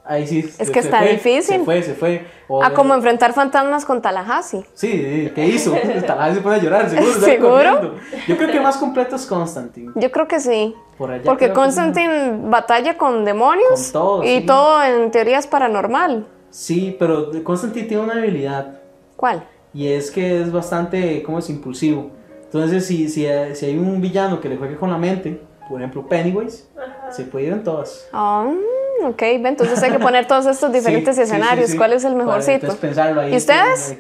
Ahí 0.08 0.28
sí. 0.28 0.40
Es 0.40 0.54
se- 0.68 0.72
que 0.72 0.82
se 0.82 0.88
está 0.88 1.00
fue, 1.00 1.12
difícil. 1.14 1.58
Se 1.60 1.66
fue, 1.66 1.82
se 1.82 1.94
fue. 1.96 2.28
O- 2.48 2.64
A 2.64 2.74
como 2.76 2.94
enfrentar 2.94 3.34
fantasmas 3.34 3.86
con 3.86 4.04
Tallahassee. 4.04 4.64
Sí, 4.76 4.92
sí, 4.92 5.32
¿qué 5.34 5.48
hizo? 5.48 5.72
Tallahassee 6.06 6.48
a 6.48 6.58
llorar, 6.58 6.90
seguro. 6.90 7.12
¿Seguro? 7.22 7.96
Yo 8.28 8.38
creo 8.38 8.52
que 8.52 8.60
más 8.60 8.78
completo 8.78 9.16
es 9.16 9.26
Constantine. 9.26 9.94
Yo 9.96 10.12
creo 10.12 10.28
que 10.28 10.40
sí. 10.40 10.76
Por 10.98 11.10
allá 11.12 11.24
Porque 11.24 11.46
creo 11.46 11.54
que 11.56 11.60
Constantine 11.60 12.38
batalla 12.50 12.98
con 13.00 13.26
demonios 13.26 13.82
Con 13.84 13.92
todo, 13.94 14.24
y 14.24 14.42
sí. 14.42 14.46
todo 14.46 14.84
en 14.84 15.10
teoría 15.10 15.40
es 15.40 15.48
paranormal. 15.48 16.28
Sí, 16.52 16.96
pero 17.00 17.32
Constantine 17.44 17.88
tiene 17.88 18.04
una 18.04 18.16
debilidad. 18.16 18.80
¿Cuál? 19.16 19.44
Y 19.76 19.88
es 19.90 20.10
que 20.10 20.42
es 20.42 20.52
bastante, 20.52 21.22
¿cómo 21.24 21.38
es? 21.40 21.50
Impulsivo. 21.50 22.10
Entonces, 22.46 22.86
si, 22.86 23.10
si, 23.10 23.28
si 23.54 23.66
hay 23.66 23.78
un 23.78 24.00
villano 24.02 24.40
que 24.40 24.48
le 24.50 24.56
juegue 24.56 24.78
con 24.78 24.90
la 24.90 24.98
mente, 24.98 25.42
por 25.68 25.82
ejemplo 25.82 26.08
Pennywise, 26.08 26.66
se 27.12 27.24
puede 27.26 27.48
ir 27.48 27.54
en 27.54 27.64
todas. 27.64 28.08
Ah, 28.14 28.50
ok, 29.04 29.22
entonces 29.22 29.84
hay 29.84 29.92
que 29.92 30.00
poner 30.00 30.26
todos 30.28 30.46
estos 30.46 30.72
diferentes 30.74 31.16
Sí, 31.16 31.22
sí, 31.24 31.28
sí, 31.28 31.36
escenarios. 31.36 31.72
sí. 31.72 31.78
¿Cuál 31.78 31.92
es 31.94 32.06
el 32.06 32.16
mejorcito? 32.16 32.54
entonces, 32.54 32.80
pensarlo 32.80 33.20
ahí. 33.22 33.34
¿Y 33.34 33.38
ustedes? 33.38 33.98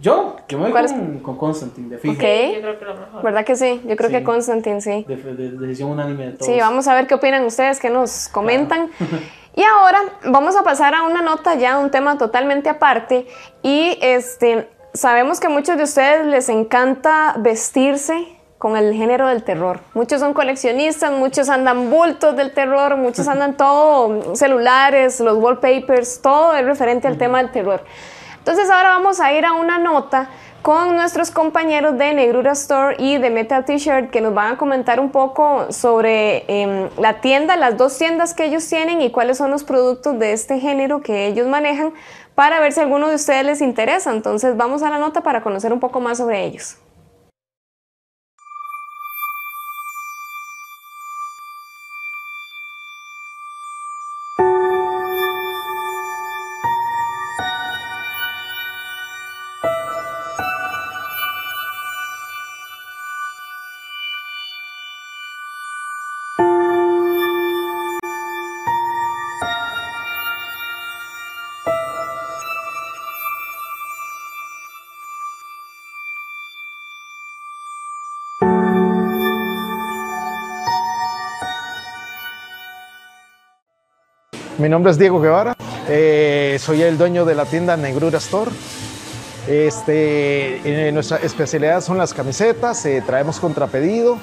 Yo, 0.00 0.36
yo 0.48 0.58
me 0.60 0.70
voy 0.70 0.86
con, 0.86 1.18
con 1.18 1.36
Constantine, 1.36 1.88
de 1.88 1.98
fijo. 1.98 2.14
Ok. 2.14 2.20
Yo 2.20 2.60
creo 2.60 2.78
que 2.78 2.84
lo 2.84 2.94
mejor. 2.94 3.22
¿Verdad 3.24 3.44
que 3.44 3.56
sí? 3.56 3.80
Yo 3.84 3.96
creo 3.96 4.10
Sí. 4.10 4.16
que 4.16 4.22
Constantine 4.22 4.80
sí. 4.80 5.04
De, 5.08 5.16
de- 5.16 5.50
decisión 5.58 5.90
unánime 5.90 6.26
de 6.26 6.32
todos. 6.34 6.46
Sí, 6.46 6.56
vamos 6.60 6.86
a 6.86 6.94
ver 6.94 7.08
qué 7.08 7.14
opinan 7.14 7.44
ustedes, 7.44 7.80
qué 7.80 7.90
nos 7.90 8.28
comentan. 8.28 8.90
Y 9.58 9.64
ahora 9.64 9.98
vamos 10.24 10.54
a 10.54 10.62
pasar 10.62 10.94
a 10.94 11.02
una 11.02 11.20
nota 11.20 11.56
ya, 11.56 11.78
un 11.78 11.90
tema 11.90 12.16
totalmente 12.16 12.68
aparte. 12.68 13.26
Y 13.60 13.98
este, 14.00 14.70
sabemos 14.94 15.40
que 15.40 15.48
a 15.48 15.50
muchos 15.50 15.76
de 15.76 15.82
ustedes 15.82 16.26
les 16.26 16.48
encanta 16.48 17.34
vestirse 17.38 18.38
con 18.58 18.76
el 18.76 18.94
género 18.94 19.26
del 19.26 19.42
terror. 19.42 19.80
Muchos 19.94 20.20
son 20.20 20.32
coleccionistas, 20.32 21.10
muchos 21.10 21.48
andan 21.48 21.90
bultos 21.90 22.36
del 22.36 22.54
terror, 22.54 22.96
muchos 22.98 23.26
andan 23.34 23.56
todo, 23.56 24.36
celulares, 24.36 25.18
los 25.18 25.36
wallpapers, 25.38 26.22
todo 26.22 26.54
es 26.54 26.64
referente 26.64 27.08
al 27.08 27.18
tema 27.18 27.38
del 27.38 27.50
terror. 27.50 27.82
Entonces 28.38 28.70
ahora 28.70 28.90
vamos 28.90 29.18
a 29.18 29.32
ir 29.32 29.44
a 29.44 29.54
una 29.54 29.80
nota 29.80 30.30
con 30.62 30.96
nuestros 30.96 31.30
compañeros 31.30 31.96
de 31.96 32.12
Negrura 32.12 32.52
Store 32.52 32.96
y 32.98 33.18
de 33.18 33.30
Metal 33.30 33.64
T-Shirt 33.64 34.10
que 34.10 34.20
nos 34.20 34.34
van 34.34 34.54
a 34.54 34.58
comentar 34.58 35.00
un 35.00 35.10
poco 35.10 35.72
sobre 35.72 36.44
em, 36.48 36.88
la 36.98 37.20
tienda, 37.20 37.56
las 37.56 37.76
dos 37.76 37.96
tiendas 37.96 38.34
que 38.34 38.44
ellos 38.44 38.68
tienen 38.68 39.00
y 39.00 39.10
cuáles 39.10 39.38
son 39.38 39.50
los 39.50 39.64
productos 39.64 40.18
de 40.18 40.32
este 40.32 40.58
género 40.60 41.00
que 41.00 41.26
ellos 41.26 41.46
manejan 41.46 41.92
para 42.34 42.60
ver 42.60 42.72
si 42.72 42.80
alguno 42.80 43.08
de 43.08 43.14
ustedes 43.14 43.44
les 43.44 43.60
interesa. 43.60 44.12
Entonces 44.12 44.56
vamos 44.56 44.82
a 44.82 44.90
la 44.90 44.98
nota 44.98 45.22
para 45.22 45.42
conocer 45.42 45.72
un 45.72 45.80
poco 45.80 46.00
más 46.00 46.18
sobre 46.18 46.44
ellos. 46.44 46.76
Mi 84.58 84.68
nombre 84.68 84.90
es 84.90 84.98
Diego 84.98 85.20
Guevara, 85.20 85.56
eh, 85.88 86.56
soy 86.58 86.82
el 86.82 86.98
dueño 86.98 87.24
de 87.24 87.36
la 87.36 87.44
tienda 87.44 87.76
Negrura 87.76 88.18
Store. 88.18 88.50
Este, 89.46 90.88
eh, 90.88 90.90
nuestra 90.90 91.18
especialidad 91.18 91.80
son 91.80 91.96
las 91.96 92.12
camisetas, 92.12 92.84
eh, 92.84 93.00
traemos 93.06 93.38
contrapedido, 93.38 94.18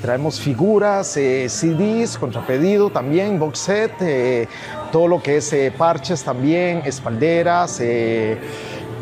traemos 0.00 0.40
figuras, 0.40 1.08
CDs, 1.08 2.16
contrapedido 2.16 2.88
también, 2.88 3.38
box 3.38 3.58
set, 3.58 4.48
todo 4.90 5.06
lo 5.06 5.22
que 5.22 5.36
es 5.36 5.54
parches 5.76 6.24
también, 6.24 6.80
espalderas. 6.86 7.78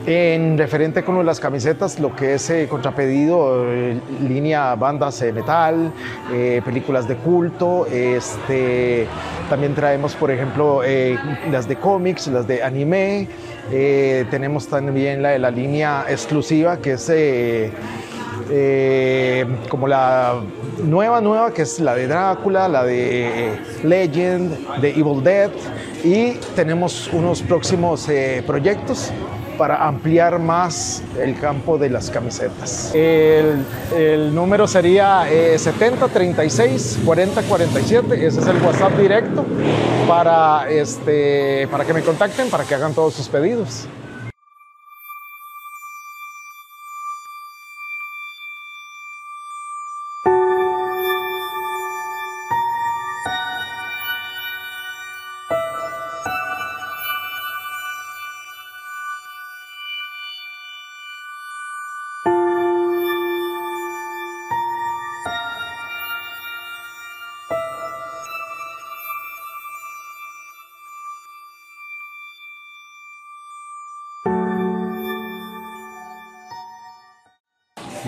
Eh, 0.06 0.34
en 0.34 0.58
referente 0.58 1.04
con 1.04 1.24
las 1.24 1.38
camisetas, 1.38 1.98
lo 1.98 2.14
que 2.14 2.34
es 2.34 2.50
eh, 2.50 2.66
contrapedido, 2.68 3.64
eh, 3.72 4.00
línea 4.20 4.74
bandas 4.74 5.20
de 5.20 5.32
metal, 5.32 5.92
eh, 6.32 6.60
películas 6.64 7.06
de 7.06 7.16
culto, 7.16 7.86
este, 7.86 9.06
también 9.48 9.74
traemos, 9.74 10.14
por 10.14 10.30
ejemplo, 10.30 10.82
eh, 10.84 11.18
las 11.50 11.68
de 11.68 11.76
cómics, 11.76 12.26
las 12.28 12.46
de 12.46 12.62
anime, 12.62 13.28
eh, 13.70 14.24
tenemos 14.30 14.66
también 14.66 15.22
la 15.22 15.30
de 15.30 15.38
la 15.38 15.50
línea 15.50 16.04
exclusiva 16.08 16.78
que 16.78 16.92
es 16.92 17.08
eh, 17.08 17.70
eh, 18.50 19.46
como 19.68 19.86
la 19.86 20.40
nueva, 20.84 21.20
nueva, 21.20 21.52
que 21.52 21.62
es 21.62 21.78
la 21.78 21.94
de 21.94 22.08
Drácula, 22.08 22.68
la 22.68 22.84
de 22.84 23.52
Legend, 23.84 24.80
de 24.80 24.90
Evil 24.90 25.22
Dead, 25.22 25.50
y 26.02 26.32
tenemos 26.56 27.08
unos 27.12 27.40
próximos 27.42 28.08
eh, 28.08 28.42
proyectos 28.46 29.12
para 29.62 29.86
ampliar 29.86 30.40
más 30.40 31.04
el 31.20 31.38
campo 31.38 31.78
de 31.78 31.88
las 31.88 32.10
camisetas. 32.10 32.92
El, 32.92 34.34
número 34.34 34.66
sería 34.66 35.30
eh, 35.30 35.56
70 35.56 36.08
36 36.08 36.98
40 37.04 37.42
47, 37.42 38.26
ese 38.26 38.40
es 38.40 38.46
el 38.48 38.60
WhatsApp 38.60 38.98
directo 38.98 39.44
para, 40.08 40.68
este, 40.68 41.68
para 41.70 41.84
que 41.84 41.94
me 41.94 42.02
contacten, 42.02 42.50
para 42.50 42.64
que 42.64 42.74
hagan 42.74 42.92
todos 42.92 43.14
sus 43.14 43.28
pedidos. 43.28 43.86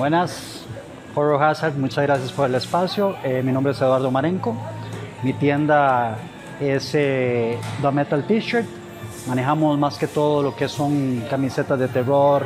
Buenas, 0.04 0.66
Horror 1.14 1.42
Hazard, 1.42 1.78
muchas 1.78 2.04
gracias 2.04 2.30
por 2.30 2.46
el 2.46 2.54
espacio. 2.54 3.16
Eh, 3.24 3.40
mi 3.42 3.52
nombre 3.52 3.72
es 3.72 3.80
Eduardo 3.80 4.10
Marenco. 4.10 4.54
Mi 5.22 5.32
tienda 5.32 6.18
es 6.60 6.94
eh, 6.94 7.58
The 7.80 7.90
Metal 7.90 8.22
T-Shirt. 8.22 8.66
Manejamos 9.28 9.78
más 9.78 9.96
que 9.96 10.06
todo 10.06 10.42
lo 10.42 10.54
que 10.54 10.68
son 10.68 11.24
camisetas 11.30 11.78
de 11.78 11.88
terror, 11.88 12.42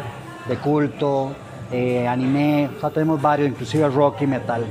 de 0.48 0.56
culto, 0.58 1.32
eh, 1.72 2.06
anime, 2.06 2.70
o 2.80 2.90
tenemos 2.90 3.20
varios, 3.20 3.48
inclusive 3.48 3.88
rock 3.88 4.22
y 4.22 4.28
metal. 4.28 4.64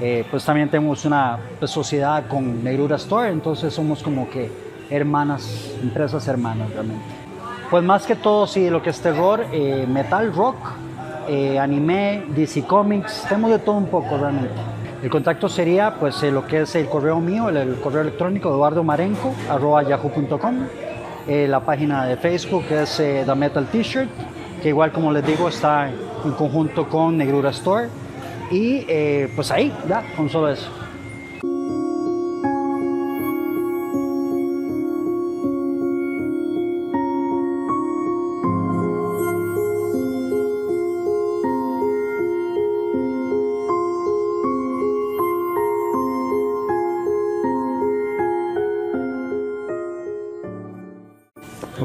Eh, 0.00 0.24
pues 0.30 0.44
también 0.44 0.68
tenemos 0.68 1.04
una 1.04 1.36
pues, 1.58 1.72
sociedad 1.72 2.28
con 2.28 2.62
Negrura 2.62 2.94
Store, 2.94 3.28
entonces 3.28 3.74
somos 3.74 4.04
como 4.04 4.30
que 4.30 4.52
hermanas, 4.88 5.72
empresas 5.82 6.28
hermanas 6.28 6.70
realmente. 6.70 7.02
Pues 7.68 7.82
más 7.82 8.06
que 8.06 8.14
todo, 8.14 8.46
sí, 8.46 8.70
lo 8.70 8.80
que 8.84 8.90
es 8.90 9.00
terror, 9.00 9.44
eh, 9.50 9.84
metal, 9.88 10.32
rock, 10.32 10.54
anime, 11.58 12.22
DC 12.34 12.64
Comics, 12.64 13.24
tenemos 13.28 13.50
de 13.50 13.58
todo 13.58 13.76
un 13.76 13.86
poco 13.86 14.16
realmente. 14.18 14.54
El 15.02 15.10
contacto 15.10 15.48
sería 15.48 15.94
pues 15.94 16.22
lo 16.24 16.46
que 16.46 16.62
es 16.62 16.74
el 16.74 16.86
correo 16.86 17.20
mío, 17.20 17.48
el, 17.48 17.76
correo 17.76 18.02
electrónico 18.02 18.50
eduardomarenco 18.50 19.34
arroba 19.48 19.82
yahoo.com, 19.82 20.54
la 21.26 21.60
página 21.60 22.06
de 22.06 22.16
Facebook 22.16 22.64
es 22.70 22.96
The 22.96 23.34
Metal 23.34 23.66
T-Shirt, 23.66 24.10
que 24.62 24.68
igual 24.68 24.92
como 24.92 25.12
les 25.12 25.24
digo 25.24 25.48
está 25.48 25.88
en 25.88 26.32
conjunto 26.32 26.88
con 26.88 27.16
Negrura 27.16 27.50
Store 27.50 27.88
y 28.50 28.84
eh, 28.88 29.32
pues 29.34 29.50
ahí, 29.50 29.72
ya, 29.88 30.02
con 30.16 30.28
solo 30.28 30.50
eso. 30.50 30.68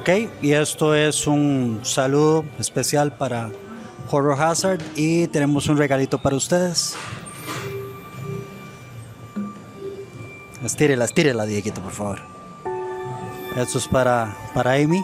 Ok, 0.08 0.30
y 0.43 0.51
esto 0.51 0.93
es 0.93 1.26
un 1.26 1.80
saludo 1.82 2.45
especial 2.60 3.12
para 3.14 3.49
Horror 4.12 4.39
Hazard 4.39 4.80
y 4.95 5.26
tenemos 5.26 5.68
un 5.68 5.78
regalito 5.78 6.20
para 6.20 6.36
ustedes. 6.36 6.93
Estírela, 10.64 11.06
estírela, 11.06 11.47
Dieguito, 11.47 11.82
por 11.82 11.91
favor. 11.91 12.20
Esto 13.56 13.80
es 13.80 13.88
para, 13.88 14.38
para 14.53 14.74
Amy. 14.74 15.03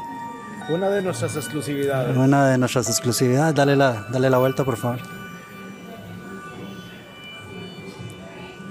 Una 0.69 0.87
de 0.91 1.01
nuestras 1.01 1.35
exclusividades. 1.35 2.15
Una 2.15 2.49
de 2.49 2.59
nuestras 2.59 2.87
exclusividades. 2.87 3.55
Dale 3.55 3.75
la, 3.75 4.05
dale 4.11 4.29
la 4.29 4.37
vuelta, 4.37 4.63
por 4.63 4.77
favor. 4.77 4.99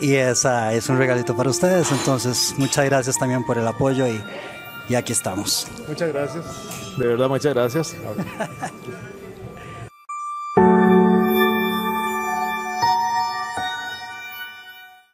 Y 0.00 0.14
esa 0.14 0.72
es 0.74 0.88
un 0.88 0.96
regalito 0.96 1.36
para 1.36 1.50
ustedes. 1.50 1.90
Entonces, 1.90 2.54
muchas 2.56 2.84
gracias 2.84 3.18
también 3.18 3.44
por 3.44 3.58
el 3.58 3.66
apoyo 3.66 4.06
y, 4.06 4.22
y 4.90 4.96
aquí 4.96 5.12
estamos. 5.12 5.68
Muchas 5.86 6.12
gracias. 6.12 6.98
De 6.98 7.06
verdad, 7.06 7.28
muchas 7.28 7.54
gracias. 7.54 7.96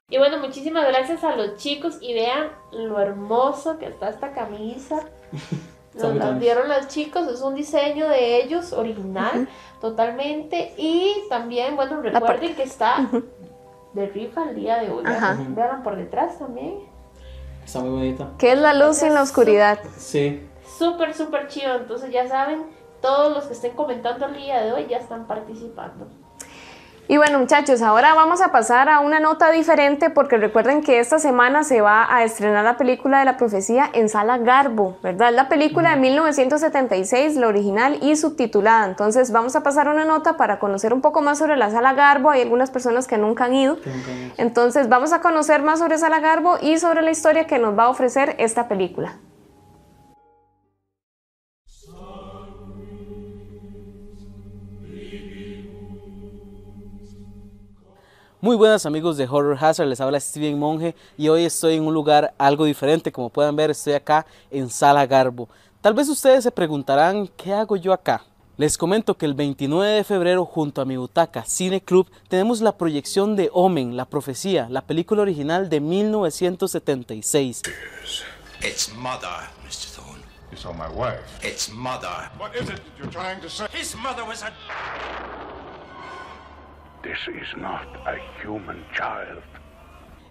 Y 0.09 0.19
bueno, 0.19 0.39
muchísimas 0.39 0.87
gracias 0.87 1.23
a 1.25 1.37
los 1.37 1.57
chicos 1.57 1.99
y 2.01 2.15
vean 2.15 2.49
lo 2.73 2.99
hermoso 3.01 3.77
que 3.77 3.87
está 3.87 4.09
esta 4.09 4.33
camisa. 4.33 5.01
Nos 5.95 6.15
la 6.15 6.33
dieron 6.33 6.69
los 6.69 6.89
chicos, 6.89 7.27
es 7.29 7.43
un 7.43 7.55
diseño 7.55 8.09
de 8.09 8.43
ellos 8.43 8.73
original, 8.73 9.47
totalmente. 9.81 10.75
Y 10.79 11.13
también, 11.29 11.77
bueno, 11.77 12.01
recuerden 12.01 12.55
que 12.55 12.63
está 12.63 13.11
de 13.93 14.07
rifa 14.07 14.49
el 14.49 14.57
día 14.57 14.79
de 14.79 14.91
hoy. 14.91 15.05
Vean 15.05 15.83
por 15.83 15.97
detrás 15.97 16.39
también. 16.39 16.96
Está 17.67 17.81
muy 17.81 17.91
bonita. 17.91 18.31
¿Qué 18.39 18.53
es 18.53 18.59
la 18.61 18.73
luz 18.75 19.03
en 19.03 19.13
la 19.13 19.23
oscuridad? 19.23 19.81
Sí. 19.97 20.49
Súper, 20.79 21.15
súper 21.15 21.49
chido. 21.49 21.75
Entonces 21.75 22.13
ya 22.13 22.29
saben, 22.29 22.63
todos 23.03 23.35
los 23.35 23.47
que 23.47 23.55
estén 23.55 23.75
comentando 23.75 24.27
el 24.27 24.37
día 24.37 24.63
de 24.63 24.73
hoy 24.73 24.87
ya 24.89 24.99
están 24.99 25.27
participando. 25.27 26.07
Y 27.09 27.19
bueno 27.19 27.39
muchachos, 27.39 27.83
ahora 27.83 28.15
vamos 28.15 28.41
a 28.41 28.51
pasar 28.51 28.89
a 28.89 28.99
una 28.99 29.21
nota 29.21 29.53
diferente 29.53 30.11
porque 30.11 30.39
recuerden 30.39 30.83
que 30.83 30.99
esta 30.99 31.21
semana 31.21 31.63
se 31.63 31.81
va 31.81 32.13
a 32.13 32.25
estrenar 32.25 32.65
la 32.65 32.77
película 32.77 33.21
de 33.21 33.25
la 33.25 33.37
profecía 33.37 33.89
en 33.93 34.09
Sala 34.09 34.39
Garbo, 34.39 34.97
¿verdad? 35.05 35.33
La 35.33 35.49
película 35.49 35.91
de 35.91 35.99
1976, 35.99 37.37
la 37.37 37.47
original 37.47 37.99
y 38.03 38.17
subtitulada. 38.17 38.87
Entonces 38.87 39.31
vamos 39.31 39.55
a 39.55 39.63
pasar 39.63 39.89
una 39.89 40.05
nota 40.05 40.37
para 40.37 40.59
conocer 40.59 40.93
un 40.93 41.01
poco 41.01 41.23
más 41.23 41.39
sobre 41.39 41.57
la 41.57 41.71
Sala 41.71 41.93
Garbo. 41.93 42.31
Hay 42.31 42.43
algunas 42.43 42.73
personas 42.73 43.07
que 43.07 43.19
nunca 43.19 43.45
han 43.45 43.55
ido. 43.55 43.79
Entonces 44.37 44.89
vamos 44.89 45.13
a 45.13 45.21
conocer 45.21 45.63
más 45.63 45.79
sobre 45.79 45.99
Sala 45.99 46.19
Garbo 46.19 46.59
y 46.61 46.79
sobre 46.79 47.03
la 47.03 47.13
historia 47.13 47.47
que 47.47 47.61
nos 47.61 47.79
va 47.79 47.85
a 47.85 47.89
ofrecer 47.89 48.35
esta 48.41 48.67
película. 48.67 49.15
Muy 58.43 58.55
buenas 58.55 58.85
amigos 58.85 59.17
de 59.17 59.25
Horror 59.25 59.57
Hazard, 59.59 59.89
les 59.89 59.99
habla 59.99 60.21
Steven 60.21 60.59
Monge 60.59 60.95
y 61.17 61.29
hoy 61.29 61.47
estoy 61.47 61.77
en 61.77 61.85
un 61.85 61.95
lugar 61.95 62.35
algo 62.37 62.67
diferente, 62.67 63.11
como 63.11 63.31
pueden 63.31 63.57
ver 63.57 63.71
estoy 63.71 63.95
acá 63.95 64.27
en 64.51 64.69
Sala 64.69 65.07
Garbo. 65.07 65.49
Tal 65.81 65.95
vez 65.95 66.07
ustedes 66.11 66.45
se 66.45 66.51
preguntarán, 66.51 67.29
¿qué 67.29 67.55
hago 67.55 67.77
yo 67.77 67.95
acá? 67.95 68.25
Les 68.59 68.77
comento 68.77 69.17
que 69.17 69.25
el 69.25 69.33
29 69.33 69.91
de 69.91 70.05
febrero 70.05 70.45
junto 70.45 70.83
a 70.83 70.85
mi 70.85 70.99
butaca 70.99 71.47
Cine 71.47 71.81
Club 71.81 72.11
tenemos 72.29 72.61
la 72.61 72.77
proyección 72.77 73.37
de 73.37 73.49
Omen, 73.55 73.97
la 73.97 74.05
profecía, 74.05 74.69
la 74.69 74.83
película 74.83 75.23
original 75.23 75.71
de 75.71 75.81
1976. 75.81 77.63
It's 78.61 78.93
mother, 78.95 79.49
Mr. 79.65 79.89
Thorne. 79.95 80.23
You 80.53 80.59
saw 80.59 80.75
my 80.75 80.89
wife. 80.95 81.25
It's 81.43 81.71
mother. 81.73 82.31
What 82.39 82.55
is 82.55 82.69
it 82.69 82.83
you're 82.99 83.11
trying 83.11 83.41
to 83.41 83.49
say? 83.49 83.67
His 83.73 83.97
mother 83.97 84.25
was 84.27 84.43
a... 84.43 84.53
This 87.07 87.29
is 87.29 87.57
not 87.57 87.87
a 88.05 88.17
human 88.43 88.85
child. 88.93 89.41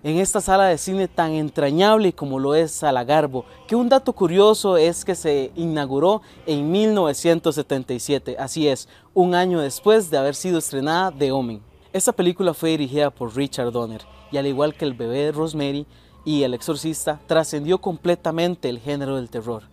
En 0.03 0.17
esta 0.17 0.41
sala 0.41 0.65
de 0.65 0.77
cine 0.77 1.07
tan 1.07 1.31
entrañable 1.31 2.11
como 2.11 2.37
lo 2.37 2.53
es 2.53 2.71
Sala 2.71 3.05
Garbo, 3.05 3.45
que 3.65 3.77
un 3.77 3.87
dato 3.87 4.11
curioso 4.11 4.75
es 4.75 5.05
que 5.05 5.15
se 5.15 5.53
inauguró 5.55 6.21
en 6.45 6.69
1977, 6.69 8.35
así 8.37 8.67
es, 8.67 8.89
un 9.13 9.35
año 9.35 9.61
después 9.61 10.09
de 10.09 10.17
haber 10.17 10.35
sido 10.35 10.57
estrenada 10.57 11.13
The 11.17 11.31
Omen. 11.31 11.61
Esta 11.93 12.11
película 12.11 12.53
fue 12.53 12.71
dirigida 12.71 13.09
por 13.09 13.33
Richard 13.33 13.71
Donner 13.71 14.01
y 14.29 14.35
al 14.35 14.45
igual 14.45 14.73
que 14.73 14.83
El 14.83 14.95
bebé 14.95 15.31
Rosemary 15.31 15.87
y 16.25 16.43
El 16.43 16.53
exorcista, 16.53 17.21
trascendió 17.25 17.79
completamente 17.79 18.67
el 18.67 18.79
género 18.79 19.15
del 19.15 19.29
terror. 19.29 19.63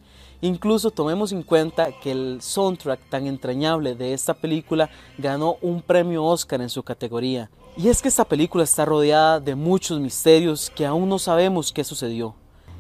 Incluso 0.45 0.91
tomemos 0.91 1.31
en 1.31 1.45
cuenta 1.45 1.93
que 2.03 2.11
el 2.11 2.43
soundtrack 2.43 3.09
tan 3.09 3.29
entrañable 3.29 3.95
de 3.95 4.13
esta 4.13 4.35
película 4.35 4.91
ganó 5.17 5.57
un 5.63 5.81
premio 5.81 6.25
Oscar 6.25 6.61
en 6.61 6.69
su 6.69 6.83
categoría. 6.83 7.49
Y 7.77 7.87
es 7.87 8.03
que 8.03 8.09
esta 8.09 8.25
película 8.25 8.65
está 8.65 8.85
rodeada 8.85 9.39
de 9.39 9.55
muchos 9.55 10.01
misterios 10.01 10.69
que 10.75 10.85
aún 10.85 11.09
no 11.09 11.21
sabemos 11.21 11.71
qué 11.71 11.85
sucedió. 11.85 12.35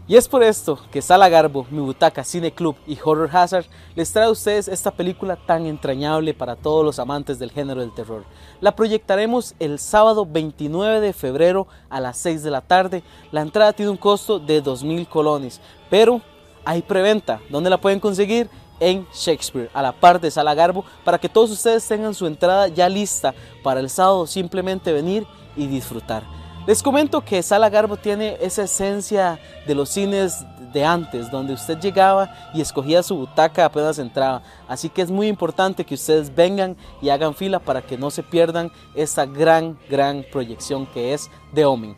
Y 0.08 0.16
es 0.16 0.26
por 0.26 0.42
esto 0.42 0.80
que 0.90 1.00
Sala 1.00 1.28
Garbo, 1.28 1.64
Mi 1.70 1.78
Butaca, 1.78 2.24
Cine 2.24 2.52
Club 2.52 2.74
y 2.84 2.98
Horror 3.00 3.30
Hazard 3.32 3.66
les 3.94 4.12
trae 4.12 4.26
a 4.26 4.30
ustedes 4.30 4.66
esta 4.66 4.90
película 4.90 5.36
tan 5.36 5.64
entrañable 5.66 6.34
para 6.34 6.56
todos 6.56 6.84
los 6.84 6.98
amantes 6.98 7.38
del 7.38 7.52
género 7.52 7.80
del 7.80 7.94
terror. 7.94 8.24
La 8.60 8.74
proyectaremos 8.74 9.54
el 9.60 9.78
sábado 9.78 10.26
29 10.26 11.00
de 11.00 11.12
febrero 11.12 11.68
a 11.88 12.00
las 12.00 12.18
6 12.18 12.42
de 12.42 12.50
la 12.50 12.62
tarde. 12.62 13.04
La 13.30 13.42
entrada 13.42 13.72
tiene 13.72 13.92
un 13.92 13.96
costo 13.96 14.40
de 14.40 14.60
2.000 14.64 15.08
colones, 15.08 15.60
pero 15.88 16.20
hay 16.64 16.82
preventa. 16.82 17.40
¿Dónde 17.48 17.70
la 17.70 17.80
pueden 17.80 18.00
conseguir? 18.00 18.48
En 18.80 19.06
Shakespeare, 19.12 19.70
a 19.72 19.82
la 19.82 19.92
par 19.92 20.20
de 20.20 20.30
Sala 20.30 20.54
Garbo, 20.54 20.84
para 21.04 21.18
que 21.18 21.28
todos 21.28 21.50
ustedes 21.52 21.86
tengan 21.86 22.14
su 22.14 22.26
entrada 22.26 22.66
ya 22.66 22.88
lista 22.88 23.32
para 23.62 23.78
el 23.78 23.88
sábado 23.88 24.26
simplemente 24.26 24.92
venir 24.92 25.24
y 25.56 25.68
disfrutar. 25.68 26.24
Les 26.66 26.82
comento 26.82 27.24
que 27.24 27.42
Sala 27.42 27.68
Garbo 27.68 27.96
tiene 27.96 28.36
esa 28.40 28.62
esencia 28.62 29.38
de 29.66 29.74
los 29.74 29.88
cines 29.88 30.44
de 30.72 30.84
antes, 30.84 31.30
donde 31.30 31.52
usted 31.52 31.78
llegaba 31.80 32.32
y 32.54 32.60
escogía 32.60 33.02
su 33.02 33.16
butaca 33.16 33.64
apenas 33.64 33.98
entraba. 33.98 34.42
Así 34.68 34.88
que 34.88 35.02
es 35.02 35.10
muy 35.10 35.26
importante 35.26 35.84
que 35.84 35.94
ustedes 35.94 36.34
vengan 36.34 36.76
y 37.00 37.08
hagan 37.08 37.34
fila 37.34 37.58
para 37.58 37.82
que 37.82 37.98
no 37.98 38.10
se 38.10 38.22
pierdan 38.22 38.70
esta 38.94 39.26
gran, 39.26 39.78
gran 39.90 40.24
proyección 40.30 40.86
que 40.86 41.12
es 41.12 41.28
The 41.52 41.64
Omen. 41.64 41.96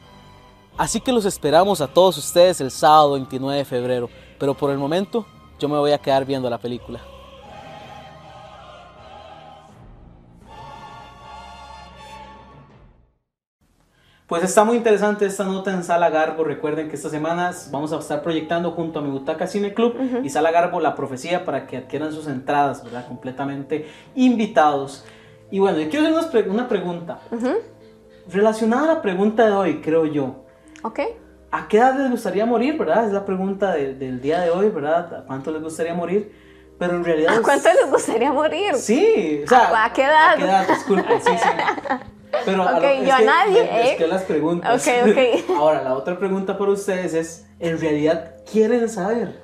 Así 0.77 1.01
que 1.01 1.13
los 1.13 1.25
esperamos 1.25 1.81
a 1.81 1.87
todos 1.87 2.19
ustedes 2.19 2.61
el 2.61 2.71
sábado 2.71 3.13
29 3.13 3.59
de 3.59 3.65
febrero. 3.65 4.11
Pero 4.39 4.55
por 4.55 4.71
el 4.71 4.79
momento 4.79 5.27
yo 5.59 5.69
me 5.69 5.79
voy 5.79 5.93
a 5.93 5.99
quedar 5.99 6.25
viendo 6.25 6.51
la 6.51 6.59
película. 6.59 7.01
Pues 14.27 14.43
está 14.43 14.65
muy 14.65 14.77
interesante 14.77 15.27
esta 15.27 15.45
nota 15.45 15.71
en 15.73 15.85
Sala 15.85 16.09
Garbo. 16.09 16.45
Recuerden 16.45 16.89
que 16.89 16.97
estas 16.97 17.13
semanas 17.13 17.69
vamos 17.71 17.93
a 17.93 17.99
estar 17.99 18.23
proyectando 18.23 18.71
junto 18.71 18.99
a 18.99 19.03
mi 19.03 19.11
Butaca 19.11 19.47
Cine 19.47 19.75
Club 19.75 19.97
y 20.25 20.31
Sala 20.31 20.51
Garbo 20.51 20.81
La 20.81 20.95
Profecía 20.95 21.45
para 21.45 21.67
que 21.67 21.77
adquieran 21.77 22.11
sus 22.11 22.27
entradas, 22.27 22.83
¿verdad? 22.83 23.07
Completamente 23.07 23.87
invitados. 24.15 25.05
Y 25.51 25.59
bueno, 25.59 25.79
yo 25.79 25.91
quiero 25.91 26.19
hacer 26.19 26.49
una, 26.49 26.69
pregunta. 26.69 27.21
Relacionada 28.29 28.85
a 28.85 28.95
la 28.95 29.03
pregunta 29.03 29.45
de 29.45 29.53
hoy, 29.53 29.81
creo 29.83 30.07
yo. 30.07 30.47
Ok. 30.83 31.01
¿A 31.57 31.69
qué 31.69 31.79
edad 31.79 31.97
les 31.97 32.11
gustaría 32.11 32.45
morir, 32.47 32.77
verdad? 32.77 33.07
Es 33.07 33.13
la 33.13 33.25
pregunta 33.25 33.73
del 33.75 34.21
día 34.21 34.41
de 34.41 34.51
hoy, 34.51 34.71
¿verdad? 34.71 35.15
¿A 35.19 35.25
cuánto 35.25 35.53
les 35.53 35.63
gustaría 35.63 35.95
morir? 35.95 36.35
Pero 36.79 36.97
en 36.97 37.05
realidad... 37.05 37.37
¿A 37.37 37.43
cuánto 37.43 37.69
les 37.73 37.89
gustaría 37.91 38.33
morir? 38.33 38.75
Sí, 38.75 39.43
o 39.45 39.49
sea... 39.49 39.85
¿A 39.85 39.93
qué 39.93 40.03
edad? 40.03 40.31
¿A 40.33 40.37
qué 40.37 40.43
edad? 40.45 40.67
Disculpe, 40.69 41.21
sí, 41.21 41.31
sí. 41.39 41.49
Pero 42.45 42.63
Ok, 42.65 42.69
a 42.69 42.81
lo- 42.81 43.03
yo 43.05 43.15
a 43.15 43.19
que 43.19 43.25
nadie, 43.25 43.63
me- 43.63 43.81
¿eh? 43.83 43.91
Es 43.93 43.97
que 43.99 44.07
las 44.09 44.23
preguntas. 44.25 44.89
Ok, 44.89 45.09
ok. 45.11 45.51
Ahora, 45.57 45.83
la 45.83 45.95
otra 45.95 46.19
pregunta 46.19 46.59
para 46.59 46.73
ustedes 46.73 47.15
es, 47.15 47.47
¿en 47.61 47.81
realidad 47.81 48.33
quieren 48.51 48.89
saber? 48.89 49.41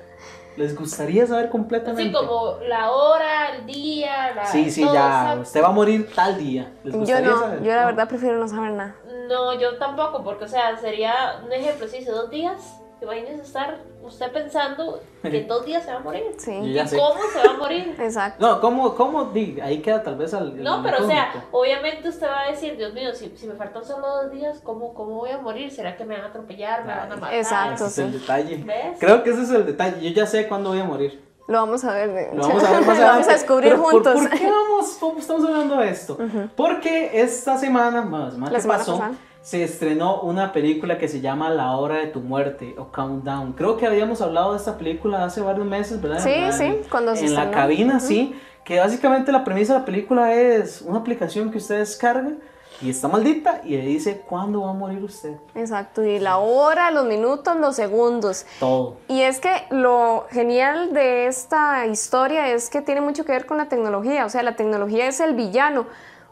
¿Les 0.57 0.75
gustaría 0.75 1.25
saber 1.25 1.49
completamente? 1.49 2.03
Así 2.03 2.11
como 2.27 2.57
la 2.67 2.91
hora, 2.91 3.55
el 3.55 3.65
día, 3.65 4.33
la. 4.35 4.45
Sí, 4.45 4.69
sí, 4.69 4.81
ya. 4.83 5.37
Usted 5.41 5.63
va 5.63 5.69
a 5.69 5.71
morir 5.71 6.09
tal 6.13 6.37
día. 6.37 6.73
¿Les 6.83 6.93
Yo 6.93 6.99
gustaría 6.99 7.29
no, 7.29 7.39
saber? 7.39 7.63
yo 7.63 7.73
la 7.73 7.85
verdad 7.85 8.09
prefiero 8.09 8.37
no 8.37 8.47
saber 8.49 8.71
nada. 8.71 8.95
No, 9.31 9.57
yo 9.57 9.77
tampoco, 9.77 10.23
porque, 10.23 10.43
o 10.43 10.47
sea, 10.47 10.77
sería 10.77 11.41
un 11.45 11.53
ejemplo, 11.53 11.87
si 11.87 11.99
dice 11.99 12.11
dos 12.11 12.29
días, 12.29 12.81
imagínese 13.01 13.41
estar 13.41 13.79
usted 14.03 14.31
pensando 14.31 15.01
que 15.21 15.39
en 15.41 15.47
dos 15.47 15.65
días 15.65 15.85
se 15.85 15.91
va 15.91 15.97
a 15.97 16.01
morir. 16.01 16.23
Sí. 16.37 16.51
¿Y 16.51 16.73
ya 16.73 16.85
sé. 16.85 16.97
cómo 16.97 17.19
se 17.33 17.47
va 17.47 17.53
a 17.53 17.57
morir? 17.57 17.95
Exacto. 17.99 18.45
No, 18.45 18.59
¿cómo, 18.59 18.93
cómo? 18.95 19.31
Ahí 19.63 19.81
queda 19.81 20.03
tal 20.03 20.17
vez 20.17 20.33
al... 20.33 20.61
No, 20.61 20.83
pero 20.83 21.03
o 21.03 21.07
sea, 21.07 21.45
obviamente 21.51 22.09
usted 22.09 22.27
va 22.27 22.41
a 22.41 22.51
decir, 22.51 22.75
Dios 22.75 22.93
mío, 22.93 23.13
si, 23.13 23.35
si 23.37 23.47
me 23.47 23.55
faltan 23.55 23.85
solo 23.85 24.05
dos 24.23 24.31
días, 24.31 24.59
¿cómo, 24.61 24.93
¿cómo 24.93 25.15
voy 25.15 25.31
a 25.31 25.37
morir? 25.37 25.71
¿Será 25.71 25.95
que 25.95 26.03
me 26.03 26.15
van 26.15 26.25
a 26.25 26.27
atropellar? 26.27 26.85
¿Me 26.85 26.93
van 26.93 27.11
a 27.11 27.15
matar? 27.15 27.33
Exacto, 27.33 27.85
Ese 27.85 27.85
es 27.85 27.97
el 27.99 28.13
sí. 28.13 28.19
detalle. 28.19 28.57
¿Ves? 28.57 28.97
Creo 28.99 29.23
que 29.23 29.29
ese 29.29 29.43
es 29.43 29.49
el 29.51 29.65
detalle. 29.65 30.01
Yo 30.01 30.13
ya 30.13 30.25
sé 30.25 30.47
cuándo 30.47 30.71
voy 30.71 30.79
a 30.79 30.83
morir. 30.83 31.30
Lo 31.47 31.59
vamos 31.59 31.83
a 31.83 31.93
ver. 31.93 32.11
de- 32.13 32.35
Lo 32.35 32.47
vamos 32.47 32.63
a 32.63 32.71
ver 32.71 32.81
más 32.87 32.99
Lo 32.99 33.05
vamos 33.05 33.27
a 33.27 33.31
descubrir 33.33 33.69
Pero, 33.71 33.81
¿por- 33.83 33.91
juntos. 33.93 34.13
¿Por, 34.21 34.29
qué 34.29 34.49
vamos, 35.01 35.17
estamos 35.19 35.43
hablando 35.45 35.77
de 35.77 35.89
esto? 35.89 36.17
Porque 36.55 37.11
esta 37.21 37.57
semana, 37.57 38.05
la 38.05 38.31
semana 38.31 38.51
La 38.51 38.59
que 38.61 38.67
pasó, 38.67 38.97
pasada. 38.99 39.15
se 39.41 39.63
estrenó 39.63 40.21
una 40.21 40.53
película 40.53 40.97
que 40.97 41.07
se 41.07 41.19
llama 41.21 41.49
La 41.49 41.71
Hora 41.75 41.95
de 41.95 42.07
tu 42.07 42.19
Muerte 42.21 42.75
o 42.77 42.85
Countdown. 42.91 43.53
Creo 43.53 43.75
que 43.77 43.87
habíamos 43.87 44.21
hablado 44.21 44.51
de 44.51 44.57
esta 44.59 44.77
película 44.77 45.25
hace 45.25 45.41
varios 45.41 45.65
meses, 45.65 46.01
¿verdad? 46.01 46.19
Sí, 46.19 46.35
la- 46.39 46.51
sí, 46.51 46.81
cuando 46.89 47.15
se 47.15 47.25
En 47.25 47.33
la 47.35 47.43
estrenó. 47.43 47.61
cabina, 47.61 47.97
Ujú. 47.97 48.05
sí. 48.07 48.35
Que 48.63 48.79
básicamente 48.79 49.31
la 49.31 49.43
premisa 49.43 49.73
de 49.73 49.79
la 49.79 49.85
película 49.85 50.33
es 50.33 50.81
una 50.83 50.99
aplicación 50.99 51.49
que 51.49 51.57
usted 51.57 51.79
descarga 51.79 52.33
y 52.81 52.89
está 52.89 53.07
maldita 53.07 53.61
y 53.63 53.77
le 53.77 53.85
dice 53.85 54.21
cuándo 54.27 54.61
va 54.61 54.71
a 54.71 54.73
morir 54.73 55.03
usted. 55.03 55.35
Exacto, 55.55 56.03
y 56.03 56.19
la 56.19 56.37
hora, 56.37 56.91
los 56.91 57.05
minutos, 57.05 57.55
los 57.57 57.75
segundos. 57.75 58.45
Todo. 58.59 58.97
Y 59.07 59.21
es 59.21 59.39
que 59.39 59.51
lo 59.69 60.25
genial 60.31 60.93
de 60.93 61.27
esta 61.27 61.85
historia 61.85 62.53
es 62.53 62.69
que 62.69 62.81
tiene 62.81 63.01
mucho 63.01 63.25
que 63.25 63.31
ver 63.31 63.45
con 63.45 63.57
la 63.57 63.69
tecnología, 63.69 64.25
o 64.25 64.29
sea, 64.29 64.43
la 64.43 64.55
tecnología 64.55 65.07
es 65.07 65.19
el 65.19 65.35
villano. 65.35 65.85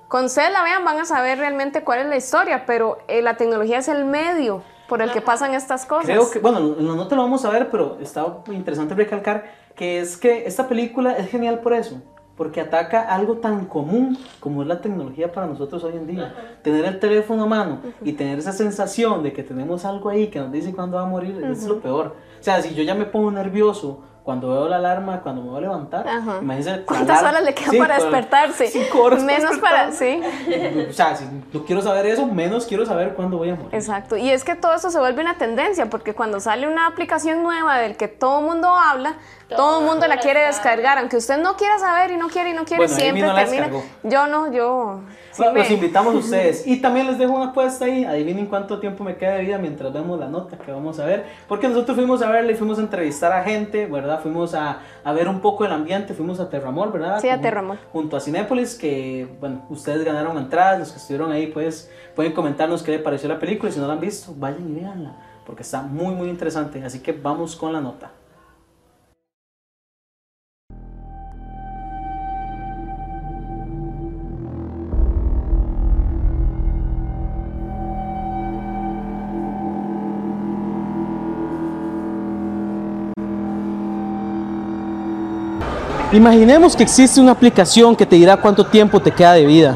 Cuando 0.08 0.28
ustedes 0.28 0.52
la 0.52 0.64
vean 0.64 0.84
van 0.84 1.00
a 1.00 1.06
saber 1.06 1.38
realmente 1.38 1.84
cuál 1.84 2.00
es 2.00 2.08
la 2.08 2.18
historia, 2.18 2.66
pero 2.66 2.98
eh, 3.08 3.22
la 3.22 3.38
tecnología 3.38 3.78
es 3.78 3.88
el 3.88 4.06
medio 4.06 4.64
por 4.88 5.04
el 5.04 5.12
que 5.12 5.22
pasan 5.22 5.54
estas 5.54 5.86
cosas. 5.86 6.06
Creo 6.06 6.32
que, 6.32 6.40
bueno, 6.40 6.60
no, 6.60 6.96
no 6.96 7.08
te 7.08 7.16
lo 7.16 7.22
vamos 7.22 7.46
a 7.46 7.52
ver, 7.52 7.70
pero 7.70 8.00
está 8.02 8.26
interesante 8.48 8.96
recalcar 8.96 9.52
que 9.76 10.00
es 10.00 10.18
que 10.18 10.46
esta 10.46 10.68
película 10.68 11.14
es 11.14 11.30
genial 11.30 11.60
por 11.60 11.74
eso, 11.74 12.02
porque 12.40 12.62
ataca 12.62 13.02
algo 13.02 13.40
tan 13.40 13.66
común 13.66 14.18
como 14.40 14.62
es 14.62 14.68
la 14.70 14.80
tecnología 14.80 15.30
para 15.34 15.46
nosotros 15.46 15.84
hoy 15.84 15.98
en 15.98 16.08
día. 16.08 16.34
Tener 16.62 16.86
el 16.86 16.98
teléfono 16.98 17.44
a 17.44 17.46
mano 17.48 17.82
y 18.02 18.14
tener 18.14 18.40
esa 18.40 18.54
sensación 18.54 19.24
de 19.24 19.34
que 19.34 19.44
tenemos 19.44 19.84
algo 19.84 20.08
ahí 20.08 20.28
que 20.28 20.40
nos 20.40 20.50
dice 20.50 20.74
cuándo 20.74 20.96
va 20.96 21.04
a 21.04 21.06
morir, 21.06 21.44
es 21.44 21.68
lo 21.68 21.82
peor. 21.82 22.16
O 22.40 22.42
sea, 22.44 22.62
si 22.62 22.74
yo 22.74 22.84
ya 22.84 22.96
me 22.96 23.04
pongo 23.04 23.30
nervioso 23.30 24.04
cuando 24.24 24.50
veo 24.50 24.68
la 24.68 24.76
alarma, 24.76 25.22
cuando 25.22 25.42
me 25.42 25.50
voy 25.50 25.58
a 25.58 25.62
levantar, 25.62 26.08
Ajá. 26.08 26.38
imagínense. 26.42 26.84
¿Cuántas 26.86 27.20
alarma- 27.20 27.30
horas 27.30 27.44
le 27.44 27.54
quedan 27.56 27.72
Sí, 27.72 27.78
para 27.80 27.96
despertarse? 27.96 28.68
Cinco 28.68 29.02
horas 29.04 29.24
Menos 29.24 29.58
para, 29.58 29.92
sí. 29.92 30.22
O 30.90 30.94
sea, 30.94 31.16
si 31.16 31.26
no 31.54 31.66
quiero 31.66 31.82
saber 31.82 32.06
eso, 32.06 32.26
menos 32.28 32.66
quiero 32.68 32.86
saber 32.86 33.16
cuándo 33.16 33.38
voy 33.38 33.50
a 33.50 33.56
morir. 33.56 33.74
Exacto, 33.74 34.18
y 34.18 34.30
es 34.30 34.44
que 34.44 34.56
todo 34.56 34.74
eso 34.76 34.90
se 34.92 35.00
vuelve 35.00 35.22
una 35.22 35.38
tendencia, 35.38 35.90
porque 35.90 36.14
cuando 36.14 36.40
sale 36.40 36.68
una 36.68 36.86
aplicación 36.88 37.42
nueva 37.44 37.78
del 37.80 37.98
que 37.98 38.08
todo 38.08 38.40
el 38.40 38.46
mundo 38.46 38.68
habla, 38.68 39.16
todo 39.56 39.80
el 39.80 39.86
mundo 39.86 40.08
la 40.08 40.18
quiere 40.18 40.42
descargar, 40.42 41.00
aunque 41.00 41.18
usted 41.18 41.38
no 41.42 41.56
quiera 41.56 41.80
saber 41.80 42.12
y 42.12 42.18
no 42.18 42.28
quiere 42.30 42.52
y 42.52 42.54
no 42.54 42.66
quiere, 42.66 42.84
Bueno, 42.86 42.96
siempre 43.00 43.24
no 43.28 43.34
termina. 43.34 43.70
Yo 44.04 44.28
no, 44.28 44.52
yo. 44.52 45.00
Bueno, 45.40 45.60
Los 45.60 45.72
invitamos 45.72 46.14
a 46.14 46.18
ustedes. 46.20 46.68
Y 46.68 46.82
también 46.82 47.08
les 47.08 47.18
dejo 47.18 47.34
una 47.34 47.48
apuesta 47.48 47.86
ahí. 47.86 48.06
Adivinen 48.06 48.46
cuánto 48.46 48.80
tiempo 48.80 49.04
me 49.04 49.16
queda 49.16 49.36
de 49.36 49.42
vida 49.42 49.58
mientras 49.58 49.92
vemos 49.92 50.20
la 50.20 50.28
nota 50.28 50.58
que 50.58 50.72
vamos 50.72 51.00
a 51.00 51.06
ver. 51.06 51.26
Porque 51.48 51.68
nosotros 51.68 51.96
fuimos 51.96 52.22
a 52.22 52.30
verla 52.30 52.52
y 52.52 52.56
fuimos 52.56 52.78
a 52.78 52.82
entrevistar 52.82 53.32
a 53.32 53.44
gente, 53.44 53.86
¿verdad? 53.88 54.22
Fuimos 54.22 54.54
a, 54.54 54.80
a 55.04 55.14
ver 55.14 55.28
un 55.28 55.40
poco 55.40 55.66
el 55.66 55.72
ambiente. 55.72 56.14
Fuimos 56.14 56.40
a 56.40 56.50
Terramol, 56.50 56.92
¿verdad? 56.92 57.20
Sí, 57.20 57.30
a 57.30 57.40
Terramol. 57.42 57.80
Junto 57.92 58.18
a 58.18 58.20
Cinépolis, 58.20 58.76
que, 58.76 59.28
bueno, 59.40 59.66
ustedes 59.70 60.04
ganaron 60.04 60.38
entradas. 60.38 60.80
Los 60.80 60.92
que 60.92 60.98
estuvieron 60.98 61.32
ahí, 61.32 61.48
pues, 61.48 61.90
pueden 62.16 62.34
comentarnos 62.34 62.84
qué 62.84 62.92
les 62.92 63.02
pareció 63.02 63.30
la 63.30 63.40
película. 63.40 63.70
Y 63.70 63.74
si 63.74 63.80
no 63.80 63.88
la 63.88 63.94
han 63.94 64.00
visto, 64.00 64.34
vayan 64.38 64.70
y 64.70 64.80
véanla. 64.80 65.16
Porque 65.46 65.64
está 65.64 65.82
muy, 65.82 66.14
muy 66.14 66.30
interesante. 66.30 66.84
Así 66.84 67.00
que 67.00 67.12
vamos 67.12 67.56
con 67.56 67.74
la 67.74 67.82
nota. 67.82 68.12
Imaginemos 86.12 86.76
que 86.76 86.82
existe 86.84 87.22
una 87.22 87.34
aplicación 87.34 87.96
que 87.96 88.06
te 88.06 88.16
dirá 88.16 88.38
cuánto 88.38 88.66
tiempo 88.66 89.00
te 89.00 89.12
queda 89.12 89.34
de 89.34 89.46
vida. 89.46 89.76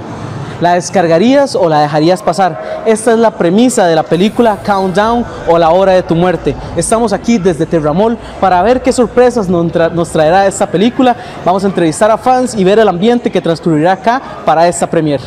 ¿La 0.61 0.73
descargarías 0.73 1.55
o 1.55 1.69
la 1.69 1.81
dejarías 1.81 2.23
pasar? 2.23 2.83
Esta 2.85 3.11
es 3.11 3.19
la 3.19 3.31
premisa 3.31 3.85
de 3.85 3.95
la 3.95 4.01
película 4.03 4.57
Countdown 4.65 5.25
o 5.47 5.57
La 5.59 5.69
Hora 5.69 5.91
de 5.91 6.01
tu 6.01 6.15
Muerte. 6.15 6.55
Estamos 6.75 7.13
aquí 7.13 7.37
desde 7.37 7.65
Terramol 7.67 8.17
para 8.39 8.61
ver 8.63 8.81
qué 8.81 8.91
sorpresas 8.91 9.47
nos 9.47 9.67
tra- 9.67 9.91
nos 9.91 10.09
traerá 10.09 10.47
esta 10.47 10.65
película. 10.65 11.15
Vamos 11.45 11.63
a 11.65 11.67
entrevistar 11.67 12.09
a 12.09 12.17
fans 12.17 12.55
y 12.55 12.63
ver 12.63 12.79
el 12.79 12.87
ambiente 12.87 13.29
que 13.29 13.41
transcurrirá 13.41 13.91
acá 13.91 14.21
para 14.45 14.67
esta 14.67 14.87
premiere. 14.87 15.23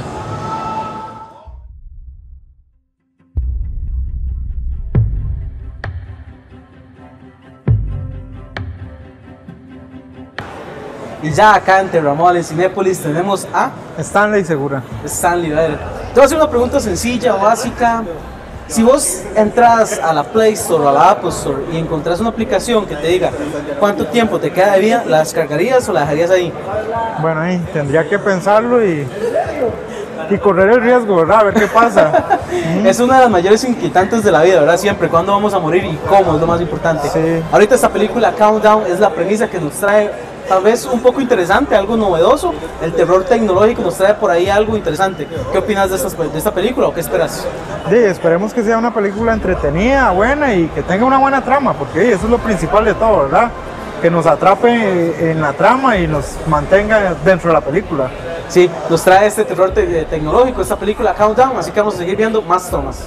Y 11.26 11.32
ya 11.32 11.56
acá 11.56 11.80
en 11.80 11.88
Terramol, 11.88 12.36
en 12.36 12.44
Cinépolis, 12.44 13.00
tenemos 13.00 13.48
a 13.52 13.70
Stanley 13.98 14.44
Segura. 14.44 14.80
Stanley. 15.04 15.50
A 15.50 15.56
ver, 15.56 15.70
te 15.70 16.14
voy 16.14 16.22
a 16.22 16.24
hacer 16.24 16.38
una 16.38 16.48
pregunta 16.48 16.78
sencilla, 16.78 17.34
básica. 17.34 18.04
Si 18.68 18.84
vos 18.84 19.22
entras 19.34 19.98
a 19.98 20.12
la 20.12 20.22
Play 20.22 20.52
Store 20.52 20.84
o 20.84 20.88
a 20.88 20.92
la 20.92 21.10
Apple 21.10 21.30
Store 21.30 21.64
y 21.72 21.78
encontrás 21.78 22.20
una 22.20 22.28
aplicación 22.28 22.86
que 22.86 22.94
te 22.94 23.08
diga 23.08 23.30
cuánto 23.80 24.06
tiempo 24.06 24.38
te 24.38 24.52
queda 24.52 24.74
de 24.74 24.80
vida, 24.80 25.04
¿la 25.04 25.18
descargarías 25.18 25.88
o 25.88 25.92
la 25.92 26.02
dejarías 26.02 26.30
ahí? 26.30 26.52
Bueno, 27.20 27.40
ahí 27.40 27.58
tendría 27.72 28.08
que 28.08 28.20
pensarlo 28.20 28.84
y, 28.84 29.04
y 30.30 30.38
correr 30.38 30.70
el 30.70 30.80
riesgo, 30.80 31.16
¿verdad? 31.16 31.40
A 31.40 31.44
ver 31.44 31.54
qué 31.54 31.66
pasa. 31.66 32.38
Es 32.84 33.00
una 33.00 33.16
de 33.16 33.22
las 33.22 33.30
mayores 33.30 33.64
inquietantes 33.64 34.22
de 34.22 34.30
la 34.30 34.42
vida, 34.44 34.60
¿verdad? 34.60 34.76
Siempre, 34.76 35.08
¿cuándo 35.08 35.32
vamos 35.32 35.52
a 35.52 35.58
morir 35.58 35.84
y 35.84 35.96
cómo? 36.08 36.36
Es 36.36 36.40
lo 36.40 36.46
más 36.46 36.60
importante. 36.60 37.42
Ahorita 37.50 37.74
esta 37.74 37.88
película 37.88 38.30
Countdown 38.30 38.86
es 38.86 39.00
la 39.00 39.10
premisa 39.10 39.48
que 39.48 39.58
nos 39.58 39.72
trae 39.74 40.35
tal 40.48 40.62
vez 40.62 40.84
un 40.86 41.00
poco 41.00 41.20
interesante, 41.20 41.74
algo 41.76 41.96
novedoso. 41.96 42.52
El 42.82 42.92
terror 42.92 43.24
tecnológico 43.24 43.82
nos 43.82 43.96
trae 43.96 44.14
por 44.14 44.30
ahí 44.30 44.48
algo 44.48 44.76
interesante. 44.76 45.26
¿Qué 45.52 45.58
opinas 45.58 45.90
de, 45.90 45.96
estas- 45.96 46.16
de 46.16 46.38
esta 46.38 46.52
película 46.52 46.88
o 46.88 46.94
qué 46.94 47.00
esperas? 47.00 47.46
Sí, 47.88 47.96
esperemos 47.96 48.52
que 48.52 48.62
sea 48.62 48.78
una 48.78 48.92
película 48.92 49.32
entretenida, 49.32 50.10
buena 50.10 50.54
y 50.54 50.66
que 50.68 50.82
tenga 50.82 51.04
una 51.04 51.18
buena 51.18 51.42
trama, 51.42 51.72
porque 51.74 52.12
eso 52.12 52.24
es 52.24 52.30
lo 52.30 52.38
principal 52.38 52.84
de 52.84 52.94
todo, 52.94 53.24
¿verdad? 53.24 53.50
Que 54.02 54.10
nos 54.10 54.26
atrape 54.26 55.30
en 55.30 55.40
la 55.40 55.52
trama 55.52 55.96
y 55.96 56.06
nos 56.06 56.36
mantenga 56.48 57.14
dentro 57.24 57.48
de 57.48 57.54
la 57.54 57.60
película. 57.60 58.10
Sí, 58.48 58.70
nos 58.90 59.02
trae 59.02 59.26
este 59.26 59.44
terror 59.44 59.70
te- 59.72 60.04
tecnológico, 60.04 60.62
esta 60.62 60.76
película 60.76 61.14
Countdown, 61.14 61.56
así 61.58 61.70
que 61.72 61.80
vamos 61.80 61.94
a 61.94 61.98
seguir 61.98 62.16
viendo 62.16 62.42
más 62.42 62.70
tomas. 62.70 63.04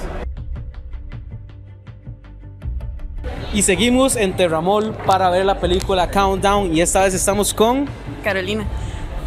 Y 3.52 3.62
seguimos 3.62 4.16
en 4.16 4.36
Terramol 4.36 4.92
para 5.06 5.28
ver 5.30 5.44
la 5.44 5.58
película 5.58 6.08
Countdown 6.10 6.74
y 6.74 6.80
esta 6.80 7.02
vez 7.02 7.14
estamos 7.14 7.52
con 7.52 7.86
Carolina. 8.22 8.64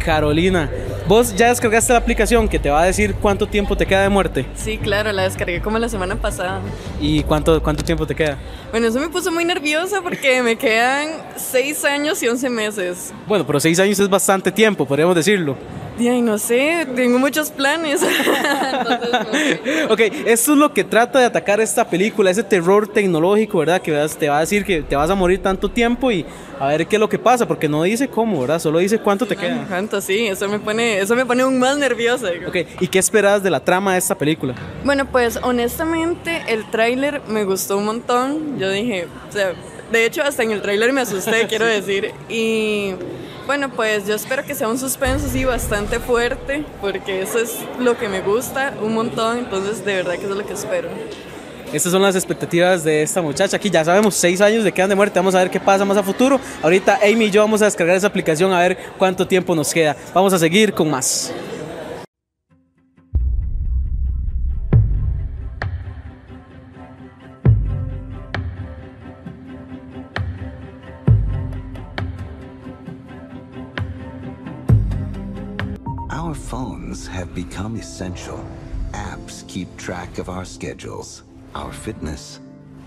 Carolina. 0.02 0.70
Vos 1.06 1.34
ya 1.34 1.48
descargaste 1.48 1.92
la 1.92 1.98
aplicación 1.98 2.48
que 2.48 2.58
te 2.58 2.70
va 2.70 2.82
a 2.82 2.86
decir 2.86 3.14
cuánto 3.14 3.46
tiempo 3.46 3.76
te 3.76 3.84
queda 3.86 4.02
de 4.02 4.08
muerte 4.08 4.46
Sí, 4.54 4.78
claro, 4.78 5.12
la 5.12 5.22
descargué 5.24 5.60
como 5.60 5.78
la 5.78 5.88
semana 5.90 6.16
pasada. 6.16 6.60
y 7.00 7.22
cuánto, 7.22 7.62
cuánto 7.62 7.84
tiempo 7.84 8.06
te 8.06 8.14
queda. 8.14 8.38
Bueno, 8.70 8.86
eso 8.86 8.98
me 8.98 9.08
puso 9.08 9.30
muy 9.30 9.44
nerviosa 9.44 10.00
porque 10.02 10.42
me 10.42 10.56
quedan 10.56 11.08
6 11.36 11.84
años 11.84 12.22
y 12.22 12.28
11 12.28 12.48
meses. 12.50 13.12
Bueno, 13.26 13.46
pero 13.46 13.60
seis 13.60 13.78
años 13.78 13.98
es 13.98 14.08
bastante 14.08 14.50
tiempo, 14.50 14.86
podríamos 14.86 15.14
decirlo. 15.14 15.56
Y 15.98 16.08
ay, 16.08 16.22
no 16.22 16.38
sé, 16.38 16.88
tengo 16.96 17.18
muchos 17.20 17.50
planes. 17.50 18.02
Entonces, 18.02 19.10
no 19.12 19.32
sé. 19.32 19.84
Ok, 19.90 20.00
esto 20.26 20.52
es 20.52 20.58
lo 20.58 20.72
que 20.72 20.82
trata 20.82 21.20
de 21.20 21.26
atacar 21.26 21.60
esta 21.60 21.88
película, 21.88 22.30
ese 22.30 22.42
terror 22.42 22.88
tecnológico, 22.88 23.58
¿verdad? 23.58 23.80
Que 23.80 23.92
vas- 23.92 24.16
te 24.16 24.28
va 24.28 24.38
a 24.38 24.40
decir 24.40 24.64
que 24.64 24.82
te 24.82 24.96
vas 24.96 25.08
a 25.10 25.14
morir 25.14 25.40
tanto 25.40 25.70
tiempo 25.70 26.10
y 26.10 26.26
a 26.58 26.66
ver 26.68 26.86
qué 26.88 26.96
es 26.96 27.00
lo 27.00 27.08
que 27.08 27.18
pasa, 27.18 27.46
porque 27.46 27.68
no 27.68 27.82
dice 27.84 28.08
cómo, 28.08 28.40
¿verdad? 28.40 28.58
Solo 28.58 28.80
dice 28.80 28.98
cuánto 28.98 29.24
te 29.26 29.36
queda. 29.36 29.64
¿Cuánto? 29.68 30.00
Sí, 30.00 30.26
eso 30.26 30.48
me 30.48 30.58
pone, 30.58 30.98
eso 30.98 31.14
me 31.14 31.24
pone 31.24 31.42
aún 31.42 31.58
más 31.60 31.76
nerviosa. 31.78 32.30
digo. 32.30 32.48
Ok, 32.48 32.56
¿y 32.80 32.88
qué 32.88 32.98
esperas 32.98 33.42
de 33.44 33.50
la 33.50 33.60
trama 33.60 33.92
de 33.92 33.98
esta 33.98 34.16
película? 34.16 34.54
Bueno, 34.84 35.06
pues 35.10 35.38
honestamente 35.42 36.42
el 36.48 36.68
tráiler 36.70 37.22
me 37.28 37.44
gustó 37.44 37.78
un 37.78 37.84
montón. 37.84 38.58
Yo 38.58 38.68
dije, 38.70 39.06
o 39.28 39.32
sea, 39.32 39.52
de 39.92 40.06
hecho 40.06 40.22
hasta 40.22 40.42
en 40.42 40.50
el 40.50 40.60
tráiler 40.60 40.92
me 40.92 41.02
asusté, 41.02 41.46
quiero 41.48 41.66
decir. 41.66 42.12
Y 42.28 42.94
bueno, 43.46 43.70
pues 43.70 44.06
yo 44.06 44.14
espero 44.14 44.44
que 44.44 44.54
sea 44.54 44.68
un 44.68 44.78
suspenso 44.78 45.26
así 45.26 45.44
bastante 45.44 46.00
fuerte, 46.00 46.64
porque 46.80 47.22
eso 47.22 47.38
es 47.38 47.58
lo 47.78 47.96
que 47.98 48.08
me 48.08 48.20
gusta 48.20 48.74
un 48.82 48.94
montón. 48.94 49.38
Entonces, 49.38 49.84
de 49.84 49.96
verdad 49.96 50.14
que 50.14 50.24
eso 50.24 50.32
es 50.32 50.36
lo 50.38 50.46
que 50.46 50.54
espero. 50.54 50.88
Estas 51.72 51.90
son 51.90 52.02
las 52.02 52.14
expectativas 52.14 52.84
de 52.84 53.02
esta 53.02 53.20
muchacha. 53.20 53.56
Aquí 53.56 53.68
ya 53.68 53.84
sabemos, 53.84 54.14
seis 54.14 54.40
años 54.40 54.62
de 54.62 54.72
quedan 54.72 54.90
de 54.90 54.94
muerte. 54.94 55.18
Vamos 55.18 55.34
a 55.34 55.38
ver 55.38 55.50
qué 55.50 55.58
pasa 55.58 55.84
más 55.84 55.96
a 55.96 56.02
futuro. 56.02 56.40
Ahorita 56.62 57.00
Amy 57.02 57.26
y 57.26 57.30
yo 57.30 57.40
vamos 57.40 57.62
a 57.62 57.64
descargar 57.64 57.96
esa 57.96 58.06
aplicación 58.06 58.52
a 58.52 58.60
ver 58.60 58.78
cuánto 58.96 59.26
tiempo 59.26 59.54
nos 59.56 59.72
queda. 59.72 59.96
Vamos 60.14 60.32
a 60.32 60.38
seguir 60.38 60.72
con 60.72 60.88
más. 60.88 61.32
Phones 76.44 77.06
have 77.06 77.34
become 77.34 77.76
essential. 77.76 78.44
Apps 78.92 79.46
keep 79.48 79.68
track 79.76 80.18
of 80.18 80.28
our 80.28 80.44
schedules, 80.44 81.22
our 81.54 81.72
fitness, 81.72 82.40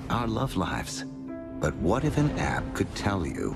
our 0.10 0.28
love 0.28 0.56
lives. 0.56 1.06
But 1.60 1.74
what 1.78 2.04
if 2.04 2.18
an 2.18 2.30
app 2.38 2.64
could 2.76 2.94
tell 2.96 3.26
you 3.26 3.56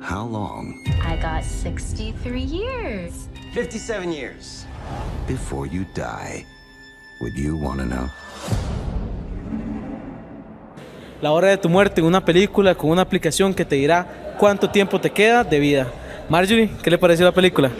how 0.00 0.26
long 0.26 0.74
I 1.02 1.16
got 1.16 1.44
63 1.44 2.40
years. 2.40 3.28
57 3.54 4.12
years 4.12 4.66
before 5.26 5.66
you 5.66 5.86
die? 5.94 6.44
Would 7.20 7.36
you 7.36 7.56
want 7.56 7.80
to 7.80 7.86
know? 7.86 8.08
La 11.20 11.32
hora 11.32 11.48
de 11.48 11.56
tu 11.56 11.68
muerte 11.68 12.00
en 12.00 12.06
una 12.06 12.24
película 12.24 12.74
con 12.74 12.90
una 12.90 13.02
aplicación 13.02 13.54
que 13.54 13.64
te 13.64 13.76
dirá 13.76 14.34
cuánto 14.38 14.70
tiempo 14.70 15.00
te 15.00 15.10
queda 15.10 15.42
de 15.42 15.58
vida. 15.58 15.86
Marjorie, 16.28 16.70
¿qué 16.82 16.90
le 16.90 16.98
pareció 16.98 17.24
la 17.24 17.32
película? 17.32 17.70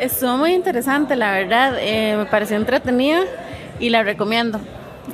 Estuvo 0.00 0.36
muy 0.36 0.52
interesante, 0.52 1.16
la 1.16 1.32
verdad. 1.32 1.74
eh, 1.78 2.16
me 2.18 2.26
pareció 2.26 2.56
entretenida 2.56 3.22
y 3.80 3.88
la 3.90 4.02
recomiendo. 4.02 4.60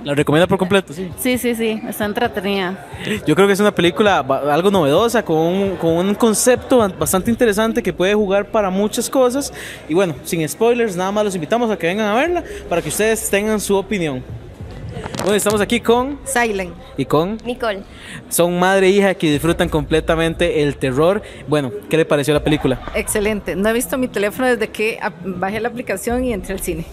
La 0.04 0.14
recomienda 0.14 0.46
por 0.46 0.56
completo, 0.58 0.92
sí. 0.94 1.10
Sí, 1.18 1.36
sí, 1.36 1.54
sí, 1.54 1.80
está 1.86 2.06
entretenida. 2.06 2.86
Yo 3.26 3.34
creo 3.34 3.46
que 3.46 3.52
es 3.52 3.60
una 3.60 3.74
película 3.74 4.18
algo 4.20 4.70
novedosa, 4.70 5.22
con 5.22 5.36
un, 5.36 5.76
con 5.76 5.90
un 5.96 6.14
concepto 6.14 6.78
ba- 6.78 6.88
bastante 6.88 7.30
interesante 7.30 7.82
que 7.82 7.92
puede 7.92 8.14
jugar 8.14 8.46
para 8.46 8.70
muchas 8.70 9.10
cosas. 9.10 9.52
Y 9.90 9.94
bueno, 9.94 10.14
sin 10.24 10.48
spoilers, 10.48 10.96
nada 10.96 11.12
más 11.12 11.24
los 11.26 11.34
invitamos 11.34 11.70
a 11.70 11.76
que 11.76 11.86
vengan 11.88 12.06
a 12.08 12.14
verla 12.14 12.42
para 12.70 12.80
que 12.80 12.88
ustedes 12.88 13.28
tengan 13.28 13.60
su 13.60 13.76
opinión. 13.76 14.24
Bueno, 15.22 15.36
estamos 15.36 15.60
aquí 15.60 15.78
con 15.78 16.18
Silent. 16.24 16.74
y 16.96 17.04
con 17.04 17.38
Nicole. 17.44 17.82
son 18.28 18.58
madre 18.58 18.88
e 18.88 18.90
hija 18.90 19.14
que 19.14 19.30
disfrutan 19.30 19.68
completamente 19.68 20.62
el 20.62 20.76
terror. 20.76 21.22
Bueno, 21.46 21.70
¿qué 21.88 21.96
le 21.96 22.04
pareció 22.04 22.34
la 22.34 22.42
película? 22.42 22.80
Excelente. 22.94 23.54
No 23.54 23.68
he 23.68 23.72
visto 23.72 23.96
mi 23.98 24.08
teléfono 24.08 24.48
desde 24.48 24.68
que 24.68 24.98
bajé 25.24 25.60
la 25.60 25.68
aplicación 25.68 26.24
y 26.24 26.32
entré 26.32 26.54
al 26.54 26.60
cine. 26.60 26.86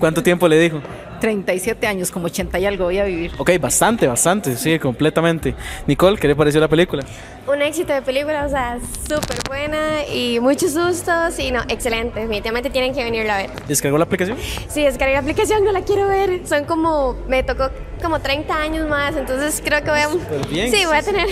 ¿Cuánto 0.00 0.22
tiempo 0.24 0.48
le 0.48 0.58
dijo? 0.58 0.80
37 1.20 1.86
años, 1.86 2.10
como 2.10 2.26
80 2.26 2.58
y 2.58 2.66
algo 2.66 2.84
voy 2.84 2.98
a 2.98 3.04
vivir. 3.04 3.32
Ok, 3.38 3.50
bastante, 3.60 4.06
bastante, 4.06 4.56
sí, 4.56 4.78
completamente. 4.78 5.54
Nicole, 5.86 6.18
¿qué 6.18 6.28
le 6.28 6.36
pareció 6.36 6.60
la 6.60 6.68
película? 6.68 7.04
Un 7.46 7.62
éxito 7.62 7.92
de 7.94 8.02
película, 8.02 8.44
o 8.44 8.48
sea, 8.48 8.78
súper 9.02 9.38
buena 9.48 10.06
y 10.06 10.38
muchos 10.40 10.72
sustos 10.72 11.38
y 11.38 11.50
no, 11.50 11.62
excelente. 11.68 12.20
Definitivamente 12.20 12.70
tienen 12.70 12.94
que 12.94 13.02
venirla 13.02 13.36
a 13.36 13.38
ver. 13.38 13.50
¿Descargó 13.66 13.96
la 13.96 14.04
aplicación? 14.04 14.36
Sí, 14.68 14.82
descargué 14.82 15.14
la 15.14 15.20
aplicación, 15.20 15.64
no 15.64 15.72
la 15.72 15.82
quiero 15.82 16.06
ver. 16.08 16.46
Son 16.46 16.64
como, 16.64 17.16
me 17.26 17.42
tocó 17.42 17.70
como 18.02 18.20
30 18.20 18.54
años 18.54 18.88
más, 18.88 19.16
entonces 19.16 19.62
creo 19.64 19.82
que 19.82 19.90
voy 19.90 20.00
a... 20.00 20.08
Súper 20.08 20.46
bien, 20.48 20.70
sí, 20.70 20.84
voy 20.84 20.96
a 20.96 21.02
tener 21.02 21.26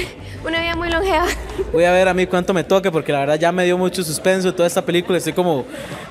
una 0.45 0.61
vida 0.61 0.75
muy 0.77 0.91
longeva. 0.91 1.27
Voy 1.73 1.85
a 1.85 1.93
ver 1.93 2.09
a 2.09 2.15
mí 2.15 2.27
cuánto 2.27 2.55
me 2.55 2.65
toca 2.65 2.91
porque 2.91 3.13
la 3.13 3.21
verdad 3.21 3.39
ya 3.39 3.53
me 3.53 3.65
dio 3.65 3.77
mucho 3.77 4.03
suspenso 4.03 4.55
toda 4.55 4.67
esta 4.67 4.83
película. 4.85 5.19
Estoy 5.19 5.33
como, 5.33 5.65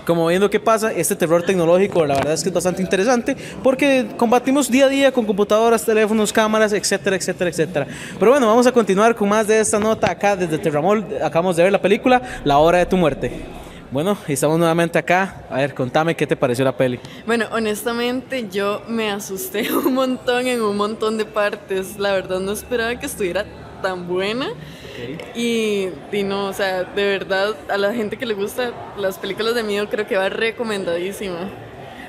como 0.05 0.28
viendo 0.28 0.49
qué 0.49 0.59
pasa. 0.59 0.91
Este 0.91 1.15
terror 1.15 1.43
tecnológico, 1.43 2.05
la 2.05 2.15
verdad 2.15 2.34
es 2.34 2.43
que 2.43 2.49
es 2.49 2.55
bastante 2.55 2.82
interesante 2.82 3.36
porque 3.66 4.05
combatimos 4.16 4.70
día 4.70 4.86
a 4.86 4.89
día 4.89 5.11
con 5.11 5.26
computadoras, 5.26 5.84
teléfonos, 5.84 6.32
cámaras, 6.32 6.72
etcétera, 6.72 7.16
etcétera, 7.16 7.49
etcétera. 7.49 7.88
Pero 8.20 8.30
bueno, 8.30 8.45
vamos 8.45 8.68
a 8.68 8.72
continuar 8.72 9.16
con 9.16 9.28
más 9.28 9.47
de 9.47 9.59
esta 9.59 9.80
nota 9.80 10.11
acá 10.11 10.36
desde 10.36 10.59
Terramol. 10.59 11.03
Acabamos 11.20 11.55
de 11.55 11.63
ver 11.63 11.72
la 11.72 11.82
película 11.82 12.22
La 12.43 12.59
Hora 12.59 12.78
de 12.78 12.86
tu 12.86 12.95
Muerte. 12.95 13.32
Bueno, 13.89 14.16
estamos 14.28 14.59
nuevamente 14.59 14.99
acá. 14.99 15.47
A 15.49 15.55
ver, 15.55 15.74
contame 15.74 16.16
qué 16.16 16.28
te 16.28 16.36
pareció 16.36 16.63
la 16.63 16.78
peli. 16.78 16.99
Bueno, 17.26 17.47
honestamente 17.51 18.47
yo 18.51 18.84
me 18.88 19.09
asusté 19.09 19.74
un 19.74 19.95
montón 19.95 20.45
en 20.45 20.61
un 20.61 20.78
montón 20.78 21.18
de 21.18 21.26
partes. 21.26 21.97
La 21.97 22.13
verdad 22.13 22.39
no 22.41 22.51
esperaba 22.51 22.99
que 22.99 23.07
estuviera 23.07 23.47
tan 23.82 24.07
buena. 24.07 24.49
Y, 25.34 25.88
y 26.11 26.22
no, 26.22 26.49
o 26.49 26.53
sea, 26.53 26.84
de 26.84 27.03
verdad 27.03 27.55
a 27.68 27.80
la 27.80 27.91
gente 27.95 28.16
que 28.16 28.28
le 28.28 28.36
gusta 28.36 28.93
las 28.95 29.18
películas 29.18 29.55
de 29.55 29.63
miedo 29.63 29.89
creo 29.89 30.05
que 30.05 30.18
va 30.18 30.30
recomendadísima. 30.30 31.49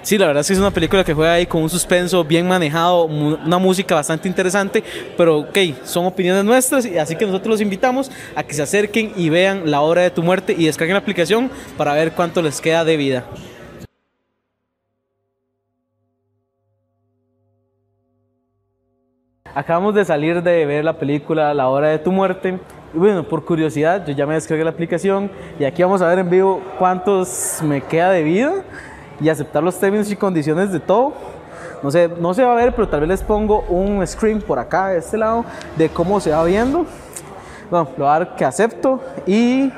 Sí, 0.07 0.17
la 0.19 0.29
verdad 0.29 0.43
es 0.43 0.47
que 0.47 0.53
es 0.53 0.61
una 0.61 0.71
película 0.71 1.03
que 1.03 1.13
juega 1.13 1.33
ahí 1.33 1.47
con 1.47 1.65
un 1.65 1.69
suspenso 1.69 2.23
bien 2.23 2.47
manejado, 2.47 3.07
una 3.07 3.59
música 3.59 3.97
bastante 3.97 4.29
interesante, 4.29 4.85
pero 5.17 5.39
ok, 5.39 5.59
son 5.83 6.07
opiniones 6.07 6.45
nuestras, 6.45 6.87
y 6.87 6.97
así 6.97 7.17
que 7.17 7.27
nosotros 7.27 7.55
los 7.55 7.61
invitamos 7.61 8.09
a 8.37 8.45
que 8.45 8.55
se 8.55 8.63
acerquen 8.63 9.13
y 9.17 9.31
vean 9.31 9.69
La 9.69 9.81
Hora 9.81 10.03
de 10.03 10.11
tu 10.13 10.23
Muerte 10.23 10.55
y 10.57 10.67
descarguen 10.67 10.95
la 10.95 11.01
aplicación 11.01 11.51
para 11.77 11.93
ver 11.95 12.13
cuánto 12.13 12.41
les 12.41 12.61
queda 12.61 12.85
de 12.85 12.97
vida. 12.97 13.25
Acabamos 19.57 19.93
de 19.97 20.05
salir 20.05 20.41
de 20.41 20.67
ver 20.67 20.85
la 20.85 20.93
película 20.93 21.53
La 21.53 21.69
Hora 21.69 21.89
de 21.89 21.99
tu 21.99 22.13
Muerte. 22.13 22.61
Y 22.95 22.99
bueno, 22.99 23.27
por 23.27 23.45
curiosidad, 23.45 24.07
yo 24.07 24.15
ya 24.15 24.25
me 24.25 24.35
descargué 24.35 24.63
la 24.63 24.71
aplicación 24.71 25.33
y 25.59 25.65
aquí 25.65 25.83
vamos 25.83 26.01
a 26.01 26.07
ver 26.07 26.21
en 26.21 26.31
vivo 26.31 26.63
cuántos 26.79 27.59
me 27.65 27.81
queda 27.81 28.11
de 28.11 28.23
vida 28.23 28.65
y 29.21 29.29
aceptar 29.29 29.63
los 29.63 29.79
términos 29.79 30.11
y 30.11 30.17
condiciones 30.17 30.73
de 30.73 30.81
todo. 30.81 31.13
No 31.83 31.91
sé, 31.91 32.09
no 32.21 32.35
se 32.35 32.43
va 32.43 32.53
a 32.53 32.57
ver, 32.57 32.75
pero 32.75 32.89
tal 32.89 33.01
vez 33.01 33.09
les 33.09 33.23
pongo 33.23 33.61
un 33.69 34.07
screen 34.07 34.41
por 34.41 34.59
acá, 34.59 34.89
de 34.89 34.99
este 34.99 35.19
lado, 35.19 35.45
de 35.77 35.89
cómo 35.89 36.21
se 36.21 36.31
va 36.31 36.43
viendo. 36.45 36.87
Bueno, 37.71 37.89
lo 37.97 38.05
voy 38.05 38.15
a 38.15 38.19
dar 38.19 38.37
que 38.37 38.45
acepto 38.45 39.01
y 39.27 39.71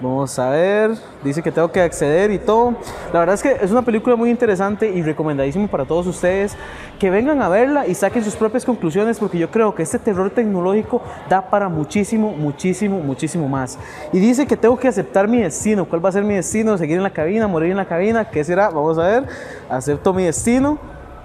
Vamos 0.00 0.38
a 0.38 0.48
ver, 0.48 0.92
dice 1.22 1.42
que 1.42 1.52
tengo 1.52 1.70
que 1.70 1.82
acceder 1.82 2.30
y 2.30 2.38
todo. 2.38 2.74
La 3.12 3.18
verdad 3.18 3.34
es 3.34 3.42
que 3.42 3.58
es 3.60 3.70
una 3.70 3.82
película 3.82 4.16
muy 4.16 4.30
interesante 4.30 4.88
y 4.88 5.02
recomendadísimo 5.02 5.68
para 5.68 5.84
todos 5.84 6.06
ustedes 6.06 6.56
que 6.98 7.10
vengan 7.10 7.42
a 7.42 7.50
verla 7.50 7.86
y 7.86 7.94
saquen 7.94 8.24
sus 8.24 8.34
propias 8.34 8.64
conclusiones 8.64 9.18
porque 9.18 9.36
yo 9.36 9.50
creo 9.50 9.74
que 9.74 9.82
este 9.82 9.98
terror 9.98 10.30
tecnológico 10.30 11.02
da 11.28 11.50
para 11.50 11.68
muchísimo, 11.68 12.32
muchísimo, 12.32 12.98
muchísimo 13.00 13.46
más. 13.46 13.78
Y 14.10 14.20
dice 14.20 14.46
que 14.46 14.56
tengo 14.56 14.78
que 14.78 14.88
aceptar 14.88 15.28
mi 15.28 15.42
destino. 15.42 15.84
¿Cuál 15.84 16.02
va 16.02 16.08
a 16.08 16.12
ser 16.12 16.24
mi 16.24 16.34
destino? 16.34 16.78
¿Seguir 16.78 16.96
en 16.96 17.02
la 17.02 17.10
cabina? 17.10 17.46
¿Morir 17.46 17.70
en 17.70 17.76
la 17.76 17.86
cabina? 17.86 18.30
¿Qué 18.30 18.42
será? 18.42 18.70
Vamos 18.70 18.96
a 18.96 19.06
ver. 19.06 19.24
Acepto 19.68 20.14
mi 20.14 20.24
destino. 20.24 20.78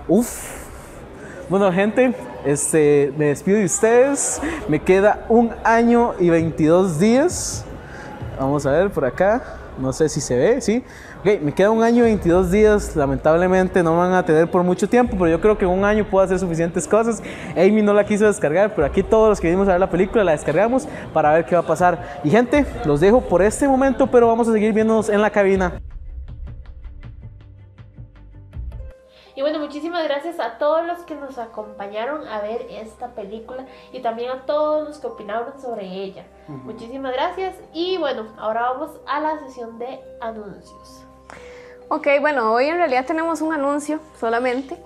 Uf. 0.10 0.66
Bueno, 1.48 1.72
gente, 1.72 2.14
este, 2.44 3.14
me 3.18 3.28
despido 3.28 3.58
de 3.58 3.66
ustedes. 3.66 4.42
Me 4.68 4.82
queda 4.82 5.26
un 5.30 5.52
año 5.64 6.14
y 6.20 6.30
22 6.30 7.00
días. 7.00 7.66
Vamos 8.40 8.66
a 8.66 8.72
ver 8.72 8.90
por 8.90 9.06
acá. 9.06 9.42
No 9.78 9.92
sé 9.92 10.08
si 10.08 10.22
se 10.22 10.36
ve, 10.38 10.62
sí. 10.62 10.84
Ok, 11.20 11.42
me 11.42 11.54
queda 11.54 11.70
un 11.70 11.84
año 11.84 12.00
y 12.00 12.08
22 12.08 12.52
días. 12.52 12.96
Lamentablemente 12.96 13.84
no 13.84 13.98
van 13.98 14.14
a 14.14 14.24
tener 14.24 14.50
por 14.50 14.64
mucho 14.64 14.88
tiempo, 14.88 15.16
pero 15.18 15.30
yo 15.30 15.42
creo 15.42 15.58
que 15.58 15.66
en 15.66 15.72
un 15.72 15.84
año 15.84 16.06
puedo 16.10 16.24
hacer 16.24 16.40
suficientes 16.40 16.88
cosas. 16.88 17.22
Amy 17.58 17.82
no 17.82 17.94
la 17.94 18.06
quiso 18.06 18.26
descargar, 18.26 18.74
pero 18.74 18.88
aquí 18.88 19.04
todos 19.04 19.30
los 19.30 19.40
que 19.40 19.48
vinimos 19.48 19.68
a 19.68 19.72
ver 19.72 19.80
la 19.80 19.90
película 19.90 20.24
la 20.24 20.32
descargamos 20.32 20.88
para 21.14 21.34
ver 21.34 21.46
qué 21.46 21.56
va 21.56 21.62
a 21.62 21.68
pasar. 21.68 22.20
Y 22.24 22.30
gente, 22.30 22.66
los 22.86 23.00
dejo 23.00 23.22
por 23.22 23.42
este 23.42 23.68
momento, 23.68 24.08
pero 24.08 24.28
vamos 24.28 24.48
a 24.48 24.54
seguir 24.54 24.74
viéndonos 24.74 25.10
en 25.10 25.22
la 25.22 25.30
cabina. 25.30 25.82
Y 29.36 29.42
bueno, 29.42 29.60
muchísimas 29.60 30.04
gracias 30.06 30.40
a 30.40 30.58
todos 30.58 30.86
los 30.86 31.00
que 31.00 31.14
nos 31.14 31.38
acompañaron 31.38 32.26
a 32.28 32.42
ver 32.42 32.68
esta 32.70 33.10
película 33.10 33.66
y 33.92 34.02
también 34.02 34.32
a 34.32 34.46
todos 34.46 34.88
los 34.88 34.98
que 35.00 35.08
opinaron 35.08 35.60
sobre 35.62 35.86
ella. 35.86 36.26
Muchísimas 36.48 37.12
gracias 37.12 37.56
y 37.74 37.98
bueno, 37.98 38.28
ahora 38.38 38.72
vamos 38.72 38.92
a 39.06 39.20
la 39.20 39.40
sesión 39.40 39.78
de 39.78 40.00
anuncios. 40.22 41.06
Ok, 41.90 42.08
bueno, 42.22 42.54
hoy 42.54 42.68
en 42.68 42.78
realidad 42.78 43.06
tenemos 43.06 43.42
un 43.42 43.54
anuncio 43.54 44.00
solamente. 44.20 44.78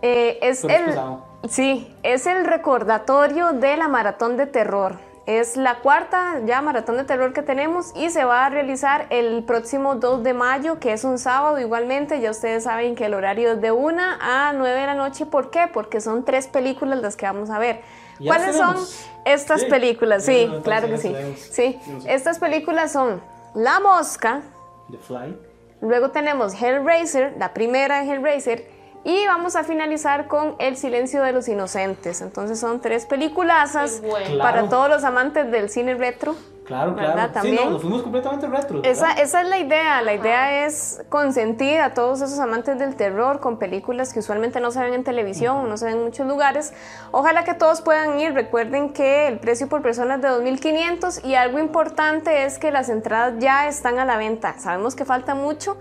Eh, 0.00 0.38
es 0.42 0.62
Pero 0.62 0.78
el, 0.78 0.84
pesado. 0.86 1.24
sí, 1.48 1.94
es 2.02 2.26
el 2.26 2.44
recordatorio 2.44 3.52
de 3.52 3.76
la 3.76 3.88
maratón 3.88 4.36
de 4.36 4.46
terror. 4.46 4.96
Es 5.24 5.56
la 5.56 5.76
cuarta 5.76 6.40
ya 6.46 6.60
maratón 6.62 6.96
de 6.96 7.04
terror 7.04 7.32
que 7.32 7.42
tenemos 7.42 7.92
y 7.94 8.10
se 8.10 8.24
va 8.24 8.44
a 8.46 8.48
realizar 8.50 9.06
el 9.10 9.44
próximo 9.44 9.94
2 9.94 10.24
de 10.24 10.34
mayo, 10.34 10.80
que 10.80 10.92
es 10.92 11.04
un 11.04 11.16
sábado 11.18 11.60
igualmente. 11.60 12.20
Ya 12.20 12.32
ustedes 12.32 12.64
saben 12.64 12.96
que 12.96 13.04
el 13.06 13.14
horario 13.14 13.52
es 13.52 13.60
de 13.60 13.70
1 13.70 14.02
a 14.20 14.52
9 14.52 14.80
de 14.80 14.86
la 14.86 14.94
noche. 14.94 15.24
¿Por 15.24 15.50
qué? 15.50 15.68
Porque 15.72 16.00
son 16.00 16.24
tres 16.24 16.48
películas 16.48 17.00
las 17.00 17.14
que 17.14 17.26
vamos 17.26 17.50
a 17.50 17.58
ver. 17.60 17.82
¿Cuáles 18.24 18.56
son 18.56 18.76
estas 19.24 19.60
Sí. 19.62 19.66
películas? 19.68 20.24
Sí, 20.24 20.50
claro 20.64 20.88
que 20.88 20.98
sí. 20.98 21.14
Sí, 21.36 21.80
estas 22.06 22.40
películas 22.40 22.90
son 22.92 23.20
La 23.54 23.78
Mosca, 23.78 24.40
The 24.90 24.98
Fly. 24.98 25.38
Luego 25.82 26.10
tenemos 26.10 26.60
Hellraiser, 26.60 27.34
la 27.38 27.52
primera 27.54 28.02
de 28.02 28.10
Hellraiser, 28.12 28.66
y 29.04 29.26
vamos 29.26 29.56
a 29.56 29.64
finalizar 29.64 30.28
con 30.28 30.54
El 30.58 30.76
silencio 30.76 31.22
de 31.22 31.32
los 31.32 31.48
inocentes. 31.48 32.20
Entonces 32.22 32.58
son 32.60 32.80
tres 32.80 33.06
peliculazas 33.06 34.00
bueno. 34.00 34.38
para 34.38 34.52
Claro. 34.60 34.68
todos 34.68 34.88
los 34.88 35.04
amantes 35.04 35.50
del 35.50 35.68
cine 35.70 35.94
retro. 35.94 36.34
Claro, 36.64 36.94
¿Verdad? 36.94 37.12
claro. 37.14 37.28
Sí, 37.28 37.34
También. 37.34 37.64
no, 37.64 37.70
nos 37.72 37.82
fuimos 37.82 38.02
completamente 38.02 38.46
retro. 38.46 38.80
Esa, 38.84 39.12
esa 39.14 39.40
es 39.42 39.48
la 39.48 39.58
idea, 39.58 40.00
la 40.02 40.14
idea 40.14 40.64
es 40.64 41.02
consentir 41.08 41.80
a 41.80 41.92
todos 41.92 42.20
esos 42.22 42.38
amantes 42.38 42.78
del 42.78 42.94
terror 42.94 43.40
con 43.40 43.58
películas 43.58 44.12
que 44.12 44.20
usualmente 44.20 44.60
no 44.60 44.70
se 44.70 44.78
ven 44.80 44.94
en 44.94 45.02
televisión, 45.02 45.68
no 45.68 45.76
se 45.76 45.86
ven 45.86 45.96
en 45.98 46.04
muchos 46.04 46.24
lugares. 46.26 46.72
Ojalá 47.10 47.42
que 47.42 47.54
todos 47.54 47.80
puedan 47.82 48.18
ir, 48.20 48.32
recuerden 48.32 48.92
que 48.92 49.26
el 49.26 49.40
precio 49.40 49.68
por 49.68 49.82
persona 49.82 50.14
es 50.14 50.22
de 50.22 50.28
2.500 50.28 51.24
y 51.24 51.34
algo 51.34 51.58
importante 51.58 52.44
es 52.44 52.60
que 52.60 52.70
las 52.70 52.88
entradas 52.88 53.34
ya 53.38 53.66
están 53.66 53.98
a 53.98 54.04
la 54.04 54.16
venta. 54.16 54.54
Sabemos 54.60 54.94
que 54.94 55.04
falta 55.04 55.34
mucho, 55.34 55.76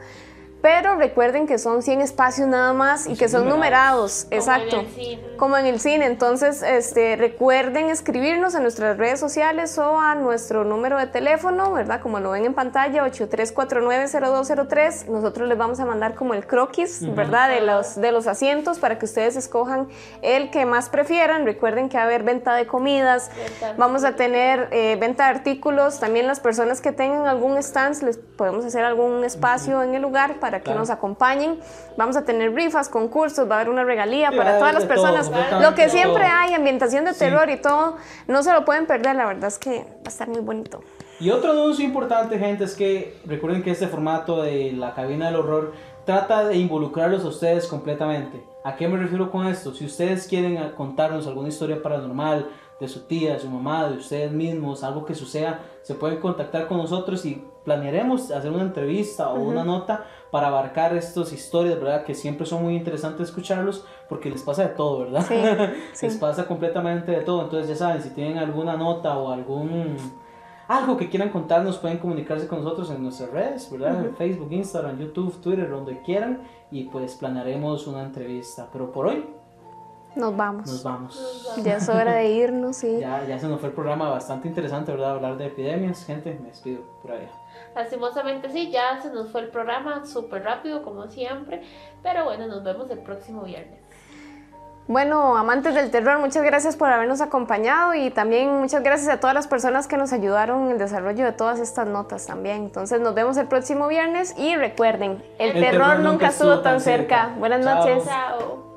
pero 0.62 0.95
recuerden 0.95 1.47
que 1.47 1.57
son 1.57 1.82
100 1.82 2.01
espacios 2.01 2.47
nada 2.47 2.74
más 2.74 3.07
y 3.07 3.16
que 3.16 3.30
son 3.30 3.47
numerados, 3.49 4.26
Como 4.26 4.34
en 4.34 4.39
exacto 4.39 4.80
el 4.82 4.88
cine. 4.88 5.22
como 5.38 5.57
en 5.57 5.66
el 5.66 5.80
cine. 5.80 6.05
Entonces, 6.05 6.62
este, 6.62 7.16
recuerden 7.16 7.89
escribirnos 7.89 8.55
en 8.55 8.64
nuestras 8.64 8.97
redes 8.97 9.20
sociales 9.20 9.78
o 9.78 9.99
a 9.99 10.16
nuestro 10.16 10.64
número 10.64 10.97
de 10.97 11.07
teléfono, 11.07 11.72
¿verdad? 11.74 12.01
Como 12.01 12.20
lo 12.20 12.32
ven 12.32 12.45
en 12.45 12.53
pantalla, 12.53 13.03
8349-0203. 13.05 15.07
Nosotros 15.07 15.47
les 15.47 15.57
vamos 15.57 15.80
a 15.80 15.86
mandar 15.86 16.16
como 16.16 16.34
el 16.34 16.45
croquis. 16.45 17.01
¿verdad? 17.16 17.49
De 17.49 17.62
los, 17.62 17.95
de 17.95 18.12
los 18.12 18.28
asientos 18.28 18.80
para 18.80 18.99
que 18.99 19.05
ustedes 19.05 19.36
escojan 19.36 19.88
el 20.22 20.51
que 20.51 20.66
más 20.66 20.89
prefieran. 20.89 21.45
Recuerden 21.45 21.89
que 21.89 21.97
va 21.97 22.03
a 22.03 22.05
haber 22.05 22.24
venta 22.24 22.55
de 22.55 22.68
comidas, 22.68 23.32
vamos 23.78 24.03
a 24.03 24.16
tener 24.16 24.68
eh, 24.72 24.97
venta 24.99 25.26
de 25.26 25.30
artículos. 25.32 25.99
También 25.99 26.28
las 26.28 26.39
personas 26.39 26.82
que 26.82 26.91
tengan 26.91 27.28
algún 27.28 27.57
stand, 27.57 28.03
les 28.03 28.18
podemos 28.18 28.66
hacer 28.66 28.84
algún 28.84 29.24
espacio 29.24 29.82
en 29.84 29.93
el 29.95 30.01
lugar 30.01 30.36
para 30.39 30.51
que 30.60 30.66
Claro. 30.66 30.80
nos 30.82 30.89
acompañen. 30.89 31.60
Vamos 31.97 32.16
a 32.18 32.24
tener 32.26 32.54
rifas, 32.54 32.89
concursos, 32.89 33.49
va 33.49 33.56
a 33.56 33.60
haber 33.62 33.70
una 33.70 33.84
regalía 33.84 34.30
Sí, 34.32 34.38
para 34.38 34.58
todas 34.60 34.74
las 34.74 34.84
todo, 34.84 34.93
personas. 34.93 35.26
completamente 35.30 35.70
Lo 35.70 35.76
que 35.76 35.89
siempre 35.89 36.24
todo. 36.24 36.34
hay, 36.38 36.54
ambientación 36.54 37.06
de 37.06 37.14
Sí. 37.14 37.20
terror 37.20 37.49
y 37.49 37.58
todo, 37.58 37.95
no 38.28 38.43
se 38.43 38.52
lo 38.54 38.66
pueden 38.66 38.86
perder, 38.86 39.16
la 39.16 39.26
verdad 39.26 39.45
es 39.47 39.58
que 39.60 39.80
va 39.84 40.06
a 40.06 40.10
estar 40.10 40.28
muy 40.28 40.41
bonito. 40.41 40.82
Y 41.20 41.30
otro 41.30 41.52
anuncio 41.52 41.86
importante, 41.86 42.39
gente, 42.39 42.64
es 42.64 42.76
que 42.76 43.20
recuerden 43.26 43.62
que 43.64 43.72
este 43.72 43.88
formato 43.88 44.41
de 44.41 44.72
la 44.74 44.93
cabina 44.95 45.28
del 45.28 45.36
horror 45.36 45.74
trata 46.06 46.45
de 46.45 46.58
involucrarlos 46.58 47.24
a 47.24 47.28
ustedes 47.28 47.68
completamente. 47.68 48.43
¿A 48.64 48.76
qué 48.76 48.88
me 48.88 48.97
refiero 48.97 49.30
con 49.32 49.45
esto? 49.47 49.74
Si 49.74 49.86
ustedes 49.86 50.28
quieren 50.28 50.72
contarnos 50.76 51.28
alguna 51.28 51.49
historia 51.49 51.82
paranormal 51.82 52.47
de 52.80 52.88
su 52.88 53.02
tía, 53.02 53.34
de 53.34 53.39
su 53.39 53.47
mamá, 53.49 53.88
de 53.89 53.97
ustedes 53.97 54.32
mismos, 54.32 54.84
algo 54.84 55.06
que 55.06 55.14
suceda, 55.14 55.60
se 55.84 55.93
pueden 55.93 56.20
contactar 56.20 56.68
con 56.68 56.78
nosotros 56.78 57.24
y 57.26 57.43
planearemos 57.66 58.32
hacer 58.32 58.52
una 58.52 58.64
entrevista 58.64 59.30
o 59.30 59.36
Ujú. 59.36 59.49
una 59.52 59.64
nota 59.64 60.06
para 60.32 60.48
abarcar 60.48 60.96
estas 60.96 61.34
historias, 61.34 61.78
¿verdad? 61.80 62.04
Que 62.06 62.16
siempre 62.16 62.46
son 62.46 62.64
muy 62.64 62.76
interesantes 62.76 63.28
escucharlos 63.30 63.86
porque 64.10 64.30
les 64.30 64.42
pasa 64.44 64.64
de 64.64 64.70
todo, 64.70 65.00
¿verdad? 65.00 65.26
Sí, 65.28 65.36
sí. 65.94 66.06
les 66.08 66.18
pasa 66.18 66.48
completamente 66.48 67.12
de 67.12 67.22
todo. 67.22 67.44
Entonces 67.44 67.68
ya 67.70 67.76
saben, 67.76 68.02
si 68.02 68.10
tienen 68.12 68.38
alguna 68.38 68.78
nota 68.78 69.18
o 69.18 69.32
algún 69.32 69.98
algo 70.68 70.96
que 70.96 71.10
quieran 71.10 71.30
contarnos, 71.30 71.78
pueden 71.80 71.98
comunicarse 71.98 72.48
con 72.48 72.64
nosotros 72.64 72.90
en 72.92 73.04
nuestras 73.04 73.30
redes, 73.32 73.70
¿verdad? 73.70 74.00
En 74.00 74.08
Ujú. 74.08 74.16
Facebook, 74.16 74.52
Instagram, 74.54 74.98
YouTube, 75.00 75.42
Twitter, 75.42 75.70
donde 75.70 76.02
quieran 76.02 76.44
y 76.72 76.86
pues 76.86 77.16
planearemos 77.16 77.86
una 77.88 78.04
entrevista. 78.04 78.70
Pero 78.72 78.90
por 78.90 79.08
hoy 79.08 79.26
Nos 80.16 80.36
vamos. 80.38 80.68
nos 80.68 80.82
vamos. 80.84 81.52
Ya 81.62 81.76
es 81.76 81.90
hora 81.90 82.14
de 82.14 82.30
irnos, 82.32 82.78
sí. 82.78 83.00
Ya, 83.02 83.26
ya 83.28 83.38
se 83.38 83.50
nos 83.50 83.60
fue 83.60 83.68
el 83.70 83.76
programa 83.76 84.10
bastante 84.10 84.48
interesante, 84.48 84.94
¿verdad? 84.94 85.12
Hablar 85.12 85.38
de 85.38 85.48
epidemias. 85.48 86.06
Gente, 86.06 86.40
me 86.42 86.48
despido 86.48 86.84
por 87.02 87.12
allá. 87.12 87.30
Lastimosamente 87.76 88.49
sí, 88.49 88.69
ya 88.69 89.01
se 89.01 89.11
nos 89.11 89.32
fue 89.32 89.41
el 89.41 89.47
programa 89.49 90.05
súper 90.05 90.43
rápido 90.43 90.84
como 90.84 91.07
siempre, 91.07 91.61
pero 92.03 92.26
bueno, 92.26 92.47
nos 92.47 92.63
vemos 92.63 92.89
el 92.89 92.99
próximo 92.99 93.43
viernes. 93.43 93.80
Bueno, 94.88 95.38
amantes 95.38 95.74
del 95.74 95.89
terror, 95.89 96.19
muchas 96.19 96.43
gracias 96.43 96.76
por 96.76 96.89
habernos 96.89 97.22
acompañado 97.22 97.93
y 97.93 98.09
también 98.09 98.59
muchas 98.59 98.84
gracias 98.84 99.09
a 99.13 99.22
todas 99.22 99.34
las 99.34 99.47
personas 99.47 99.88
que 99.88 99.95
nos 99.95 100.11
ayudaron 100.11 100.65
en 100.65 100.72
el 100.72 100.78
desarrollo 100.80 101.24
de 101.24 101.32
todas 101.32 101.59
estas 101.59 101.88
notas 101.88 102.26
también. 102.26 102.63
Entonces 102.63 102.99
nos 102.99 103.13
vemos 103.13 103.38
el 103.38 103.47
próximo 103.47 103.88
viernes 103.88 104.36
y 104.38 104.55
recuerden, 104.55 105.24
el, 105.39 105.53
terror, 105.53 105.99
nunca 105.99 106.28
estuvo 106.28 106.59
tan 106.59 106.82
cerca. 106.82 107.34
Buenas 107.38 107.63
Chao. 107.63 107.76
noches. 107.76 108.03
Chao. 108.05 108.70